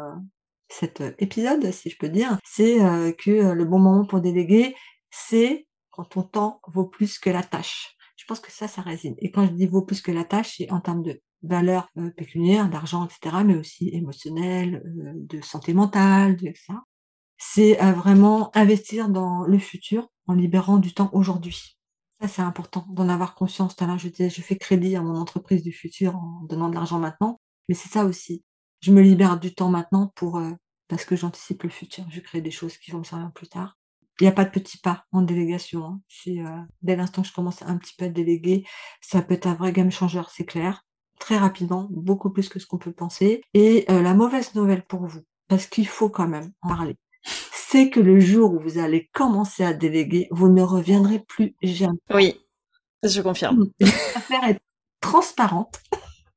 cet 0.70 1.03
épisode, 1.20 1.70
si 1.74 1.89
je 1.89 1.97
peux 1.97 2.08
dire. 2.08 2.38
C'est 2.45 2.78
que 3.20 3.51
le 3.51 3.66
bon 3.66 3.80
moment 3.80 4.06
pour 4.06 4.22
déléguer, 4.22 4.78
c'est 5.12 5.68
quand 5.91 6.06
ton 6.06 6.24
temps 6.24 6.62
vaut 6.68 6.86
plus 6.86 7.20
que 7.20 7.30
la 7.30 7.43
tâche. 7.43 7.95
Je 8.26 8.30
pense 8.34 8.39
que 8.39 8.51
ça, 8.51 8.67
ça 8.67 8.82
résine. 8.82 9.13
Et 9.19 9.30
quand 9.30 9.45
je 9.45 9.51
dis 9.51 9.67
vaut 9.67 9.84
plus 9.84 10.01
que 10.01 10.11
la 10.11 10.23
tâche, 10.23 10.55
c'est 10.57 10.71
en 10.71 10.82
termes 10.82 11.03
de 11.03 11.21
valeur 11.43 11.91
pécuniaire, 12.17 12.71
d'argent, 12.71 13.05
etc., 13.05 13.43
mais 13.45 13.55
aussi 13.55 13.89
émotionnelle, 13.89 14.82
de 14.84 15.39
santé 15.41 15.76
mentale, 15.76 16.36
etc. 16.41 16.73
C'est 17.38 17.76
vraiment 17.93 18.49
investir 18.57 19.09
dans 19.09 19.43
le 19.43 19.59
futur 19.59 20.07
en 20.26 20.34
libérant 20.34 20.80
du 20.80 20.91
temps 20.95 21.11
aujourd'hui. 21.13 21.78
Ça, 22.19 22.28
c'est 22.28 22.41
important 22.41 22.88
d'en 22.89 23.09
avoir 23.09 23.36
conscience. 23.36 23.76
Tout 23.76 23.86
je 23.99 24.07
disais, 24.07 24.32
je 24.32 24.41
fais 24.41 24.57
crédit 24.57 24.95
à 24.95 25.03
mon 25.03 25.15
entreprise 25.17 25.61
du 25.61 25.71
futur 25.71 26.15
en 26.15 26.41
donnant 26.49 26.69
de 26.69 26.73
l'argent 26.73 26.97
maintenant. 26.97 27.39
Mais 27.69 27.76
c'est 27.76 27.89
ça 27.89 28.05
aussi. 28.05 28.43
Je 28.82 28.91
me 28.91 29.03
libère 29.03 29.39
du 29.39 29.53
temps 29.53 29.69
maintenant 29.69 30.11
pour, 30.15 30.41
parce 30.88 31.05
que 31.05 31.15
j'anticipe 31.15 31.61
le 31.61 31.69
futur. 31.69 32.05
Je 32.09 32.21
crée 32.21 32.41
des 32.41 32.49
choses 32.49 32.80
qui 32.80 32.89
vont 32.89 32.99
me 32.99 33.03
servir 33.03 33.32
plus 33.34 33.49
tard. 33.49 33.78
Il 34.20 34.24
n'y 34.24 34.30
a 34.30 34.32
pas 34.32 34.45
de 34.45 34.49
petits 34.49 34.78
pas 34.78 35.05
en 35.11 35.22
délégation. 35.22 35.86
Hein. 35.86 36.01
C'est 36.07 36.38
dès 36.82 36.95
l'instant 36.95 37.22
que 37.22 37.28
je 37.28 37.34
commence 37.34 37.61
un 37.63 37.78
petit 37.78 37.93
peu 37.97 38.05
à 38.05 38.09
déléguer, 38.09 38.66
ça 39.01 39.22
peut 39.22 39.34
être 39.34 39.47
un 39.47 39.55
vrai 39.55 39.74
game 39.74 39.91
changer, 39.91 40.22
c'est 40.32 40.45
clair. 40.45 40.84
Très 41.20 41.38
rapidement, 41.38 41.88
beaucoup 41.91 42.30
plus 42.30 42.49
que 42.49 42.59
ce 42.59 42.66
qu'on 42.66 42.78
peut 42.78 42.91
penser. 42.91 43.41
Et 43.53 43.86
la 43.88 44.13
mauvaise 44.13 44.55
nouvelle 44.55 44.84
pour 44.84 45.05
vous, 45.05 45.22
parce 45.47 45.66
qu'il 45.68 45.88
faut 45.88 46.09
quand 46.09 46.28
même 46.28 46.51
en 46.61 46.70
parler, 46.70 46.97
c'est 47.51 47.89
que 47.89 47.99
le 47.99 48.20
jour 48.20 48.53
où 48.53 48.59
vous 48.59 48.78
allez 48.78 49.09
commencer 49.13 49.63
à 49.63 49.74
déléguer, 49.74 50.28
vous 50.32 50.49
ne 50.49 50.61
reviendrez 50.61 51.20
plus 51.20 51.55
jamais. 51.61 51.97
Oui, 52.13 52.39
je 53.03 53.22
confirme. 53.22 53.70
L'affaire 53.80 54.43
est 54.47 54.59
transparente. 55.01 55.82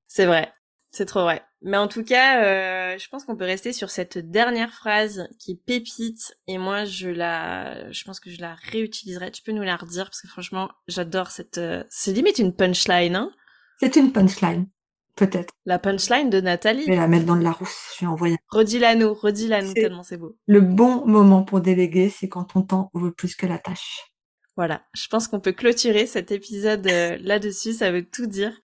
C'est 0.07 0.27
vrai, 0.27 0.53
c'est 0.91 1.07
trop 1.07 1.23
vrai. 1.23 1.43
Mais 1.63 1.77
en 1.77 1.89
tout 1.89 2.05
cas, 2.05 2.43
euh, 2.45 2.99
je 2.99 3.09
pense 3.09 3.25
qu'on 3.25 3.37
peut 3.37 3.45
rester 3.45 3.73
sur 3.73 3.91
cette 3.91 4.19
dernière 4.19 4.73
phrase 4.73 5.29
qui 5.39 5.57
pépite 5.57 6.37
et 6.47 6.57
moi 6.57 6.85
je 6.85 7.09
la, 7.09 7.91
je 7.91 8.05
pense 8.05 8.21
que 8.21 8.31
je 8.31 8.41
la 8.41 8.55
réutiliserai. 8.55 9.31
Tu 9.33 9.43
peux 9.43 9.53
nous 9.53 9.63
la 9.63 9.77
redire 9.77 10.05
parce 10.05 10.23
que 10.23 10.29
franchement, 10.29 10.71
j'adore 10.87 11.31
cette. 11.31 11.59
Euh, 11.59 11.85
c'est 11.91 12.13
limite 12.13 12.39
une 12.39 12.55
punchline, 12.55 13.17
hein 13.17 13.33
C'est 13.81 13.97
une 13.97 14.13
punchline. 14.13 14.69
Peut-être. 15.17 15.53
La 15.67 15.81
punchline 15.81 16.31
de 16.31 16.41
Nathalie. 16.41 16.85
Je 16.85 16.91
vais 16.91 16.97
la 16.97 17.09
mettre 17.09 17.27
dans 17.27 17.35
de 17.35 17.43
la 17.43 17.51
rousse, 17.51 17.97
je 17.97 18.05
vais 18.05 18.07
envoyer. 18.07 18.37
Redis-la 18.51 18.95
nous, 18.95 19.13
redis-la 19.13 19.63
nous, 19.63 19.75
tellement 19.75 20.05
c'est 20.05 20.17
beau. 20.17 20.37
Le 20.47 20.61
bon 20.61 21.05
moment 21.07 21.43
pour 21.43 21.61
déléguer, 21.61 22.09
c'est 22.09 22.29
quand 22.29 22.45
ton 22.45 22.63
temps 22.63 22.89
vaut 22.95 23.11
plus 23.11 23.35
que 23.35 23.47
la 23.47 23.59
tâche. 23.59 24.13
Voilà, 24.57 24.83
je 24.95 25.09
pense 25.09 25.27
qu'on 25.27 25.41
peut 25.41 25.53
clôturer 25.53 26.07
cet 26.07 26.31
épisode 26.31 26.87
euh, 26.87 27.19
là-dessus, 27.21 27.73
ça 27.73 27.91
veut 27.91 28.09
tout 28.09 28.27
dire. 28.27 28.61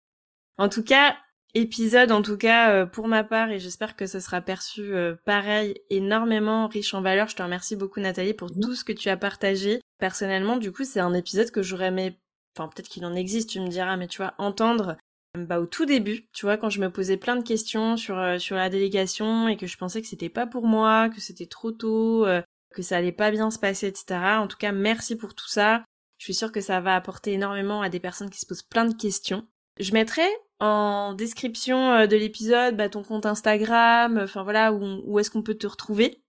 En 0.57 0.69
tout 0.69 0.85
cas, 0.85 1.17
épisode 1.55 2.13
en 2.13 2.23
tout 2.23 2.37
cas 2.37 2.73
euh, 2.73 2.87
pour 2.87 3.09
ma 3.09 3.25
part 3.25 3.51
et 3.51 3.59
j'espère 3.59 3.97
que 3.97 4.07
ce 4.07 4.21
sera 4.21 4.41
perçu 4.41 4.95
euh, 4.95 5.15
pareil, 5.25 5.81
énormément 5.91 6.67
riche 6.67 6.95
en 6.95 7.03
valeur. 7.03 7.29
Je 7.29 7.37
te 7.37 7.43
remercie 7.43 7.77
beaucoup 7.77 8.01
Nathalie 8.01 8.35
pour 8.35 8.51
tout 8.51 8.75
ce 8.75 8.85
que 8.85 8.93
tu 8.93 9.09
as 9.09 9.17
partagé. 9.17 9.81
Personnellement, 9.99 10.57
du 10.57 10.73
coup, 10.73 10.85
c'est 10.85 11.01
un 11.01 11.15
épisode 11.15 11.51
que 11.51 11.63
j'aurais 11.63 11.87
aimé, 11.87 12.19
enfin 12.57 12.69
peut-être 12.69 12.89
qu'il 12.89 13.07
en 13.07 13.15
existe, 13.15 13.51
tu 13.51 13.61
me 13.61 13.69
diras, 13.69 13.97
mais 13.97 14.09
tu 14.09 14.19
vois, 14.19 14.35
entendre 14.39 14.97
bah, 15.37 15.59
au 15.59 15.67
tout 15.67 15.85
début, 15.85 16.29
tu 16.33 16.47
vois, 16.47 16.57
quand 16.57 16.71
je 16.71 16.81
me 16.81 16.91
posais 16.91 17.17
plein 17.17 17.35
de 17.35 17.43
questions 17.43 17.97
sur 17.97 18.17
euh, 18.19 18.39
sur 18.39 18.55
la 18.55 18.71
délégation 18.71 19.49
et 19.49 19.57
que 19.57 19.67
je 19.67 19.77
pensais 19.77 20.01
que 20.01 20.07
c'était 20.07 20.29
pas 20.29 20.47
pour 20.47 20.65
moi, 20.65 21.09
que 21.11 21.21
c'était 21.21 21.47
trop 21.47 21.73
tôt, 21.73 22.25
euh, 22.25 22.41
que 22.71 22.83
ça 22.83 22.99
allait 22.99 23.11
pas 23.11 23.33
bien 23.33 23.51
se 23.51 23.59
passer, 23.59 23.89
etc. 23.89 24.21
En 24.39 24.47
tout 24.47 24.57
cas, 24.57 24.71
merci 24.71 25.17
pour 25.17 25.35
tout 25.35 25.49
ça. 25.49 25.85
Je 26.19 26.25
suis 26.27 26.35
sûre 26.35 26.53
que 26.53 26.61
ça 26.61 26.81
va 26.81 26.95
apporter 26.95 27.33
énormément 27.33 27.83
à 27.83 27.89
des 27.89 27.99
personnes 27.99 28.31
qui 28.31 28.39
se 28.39 28.47
posent 28.47 28.63
plein 28.63 28.85
de 28.85 28.95
questions. 28.95 29.45
Je 29.81 29.93
mettrai 29.93 30.23
en 30.65 31.13
description 31.15 31.93
euh, 31.93 32.07
de 32.07 32.17
l'épisode 32.17 32.77
bah, 32.77 32.89
ton 32.89 33.03
compte 33.03 33.27
Instagram, 33.27 34.21
enfin 34.23 34.43
voilà, 34.43 34.73
où, 34.73 35.03
où 35.05 35.19
est-ce 35.19 35.31
qu'on 35.31 35.43
peut 35.43 35.55
te 35.55 35.67
retrouver. 35.67 36.23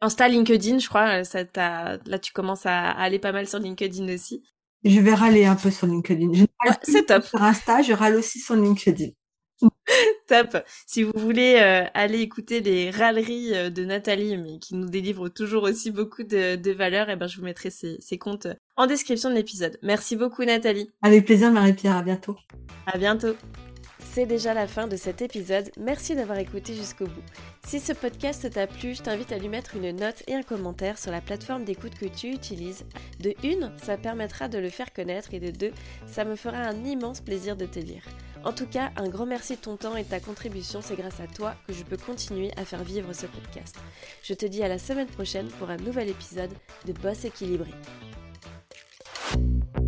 Insta, 0.00 0.28
LinkedIn, 0.28 0.78
je 0.78 0.88
crois, 0.88 1.24
ça 1.24 1.44
là 1.54 2.18
tu 2.18 2.32
commences 2.32 2.66
à 2.66 2.90
aller 2.90 3.18
pas 3.18 3.32
mal 3.32 3.46
sur 3.46 3.58
LinkedIn 3.58 4.12
aussi. 4.12 4.42
Je 4.82 4.98
vais 5.00 5.14
râler 5.14 5.44
un 5.44 5.56
peu 5.56 5.70
sur 5.70 5.86
LinkedIn. 5.86 6.46
c'est 6.82 7.06
top. 7.06 7.24
Sur 7.24 7.42
Insta, 7.42 7.82
je 7.82 7.92
râle 7.92 8.16
aussi 8.16 8.38
sur 8.38 8.56
LinkedIn. 8.56 9.10
top. 10.26 10.56
Si 10.86 11.02
vous 11.02 11.12
voulez 11.14 11.56
euh, 11.58 11.84
aller 11.92 12.20
écouter 12.20 12.60
les 12.60 12.90
râleries 12.90 13.54
euh, 13.54 13.70
de 13.70 13.84
Nathalie, 13.84 14.38
mais 14.38 14.58
qui 14.58 14.74
nous 14.74 14.88
délivre 14.88 15.28
toujours 15.28 15.64
aussi 15.64 15.90
beaucoup 15.90 16.22
de, 16.22 16.56
de 16.56 16.70
valeur, 16.72 17.10
et 17.10 17.12
eh 17.12 17.16
ben 17.16 17.26
je 17.26 17.36
vous 17.36 17.44
mettrai 17.44 17.70
ses, 17.70 17.98
ses 18.00 18.16
comptes 18.16 18.46
en 18.80 18.86
description 18.86 19.28
de 19.28 19.34
l'épisode. 19.34 19.78
Merci 19.82 20.16
beaucoup 20.16 20.42
Nathalie. 20.42 20.90
Avec 21.02 21.26
plaisir 21.26 21.52
Marie-Pierre, 21.52 21.98
à 21.98 22.02
bientôt. 22.02 22.36
À 22.86 22.96
bientôt. 22.96 23.36
C'est 23.98 24.24
déjà 24.24 24.54
la 24.54 24.66
fin 24.66 24.88
de 24.88 24.96
cet 24.96 25.20
épisode, 25.20 25.70
merci 25.78 26.16
d'avoir 26.16 26.38
écouté 26.38 26.74
jusqu'au 26.74 27.04
bout. 27.04 27.22
Si 27.66 27.78
ce 27.78 27.92
podcast 27.92 28.50
t'a 28.50 28.66
plu, 28.66 28.94
je 28.94 29.02
t'invite 29.02 29.32
à 29.32 29.38
lui 29.38 29.50
mettre 29.50 29.76
une 29.76 29.94
note 29.94 30.22
et 30.26 30.34
un 30.34 30.42
commentaire 30.42 30.96
sur 30.96 31.12
la 31.12 31.20
plateforme 31.20 31.64
d'écoute 31.64 31.94
que 31.94 32.06
tu 32.06 32.28
utilises. 32.28 32.86
De 33.20 33.34
une, 33.44 33.70
ça 33.82 33.98
permettra 33.98 34.48
de 34.48 34.56
le 34.56 34.70
faire 34.70 34.94
connaître 34.94 35.34
et 35.34 35.40
de 35.40 35.50
deux, 35.50 35.72
ça 36.06 36.24
me 36.24 36.34
fera 36.34 36.56
un 36.56 36.82
immense 36.84 37.20
plaisir 37.20 37.56
de 37.56 37.66
te 37.66 37.78
lire. 37.78 38.02
En 38.44 38.52
tout 38.54 38.66
cas, 38.66 38.92
un 38.96 39.10
grand 39.10 39.26
merci 39.26 39.56
de 39.56 39.60
ton 39.60 39.76
temps 39.76 39.94
et 39.94 40.04
de 40.04 40.08
ta 40.08 40.20
contribution, 40.20 40.80
c'est 40.80 40.96
grâce 40.96 41.20
à 41.20 41.26
toi 41.26 41.54
que 41.68 41.74
je 41.74 41.84
peux 41.84 41.98
continuer 41.98 42.50
à 42.56 42.64
faire 42.64 42.82
vivre 42.82 43.12
ce 43.12 43.26
podcast. 43.26 43.76
Je 44.22 44.32
te 44.32 44.46
dis 44.46 44.62
à 44.62 44.68
la 44.68 44.78
semaine 44.78 45.06
prochaine 45.06 45.48
pour 45.58 45.68
un 45.68 45.76
nouvel 45.76 46.08
épisode 46.08 46.50
de 46.86 46.94
Boss 46.94 47.26
équilibré. 47.26 47.70
Thank 49.32 49.64
you. 49.76 49.79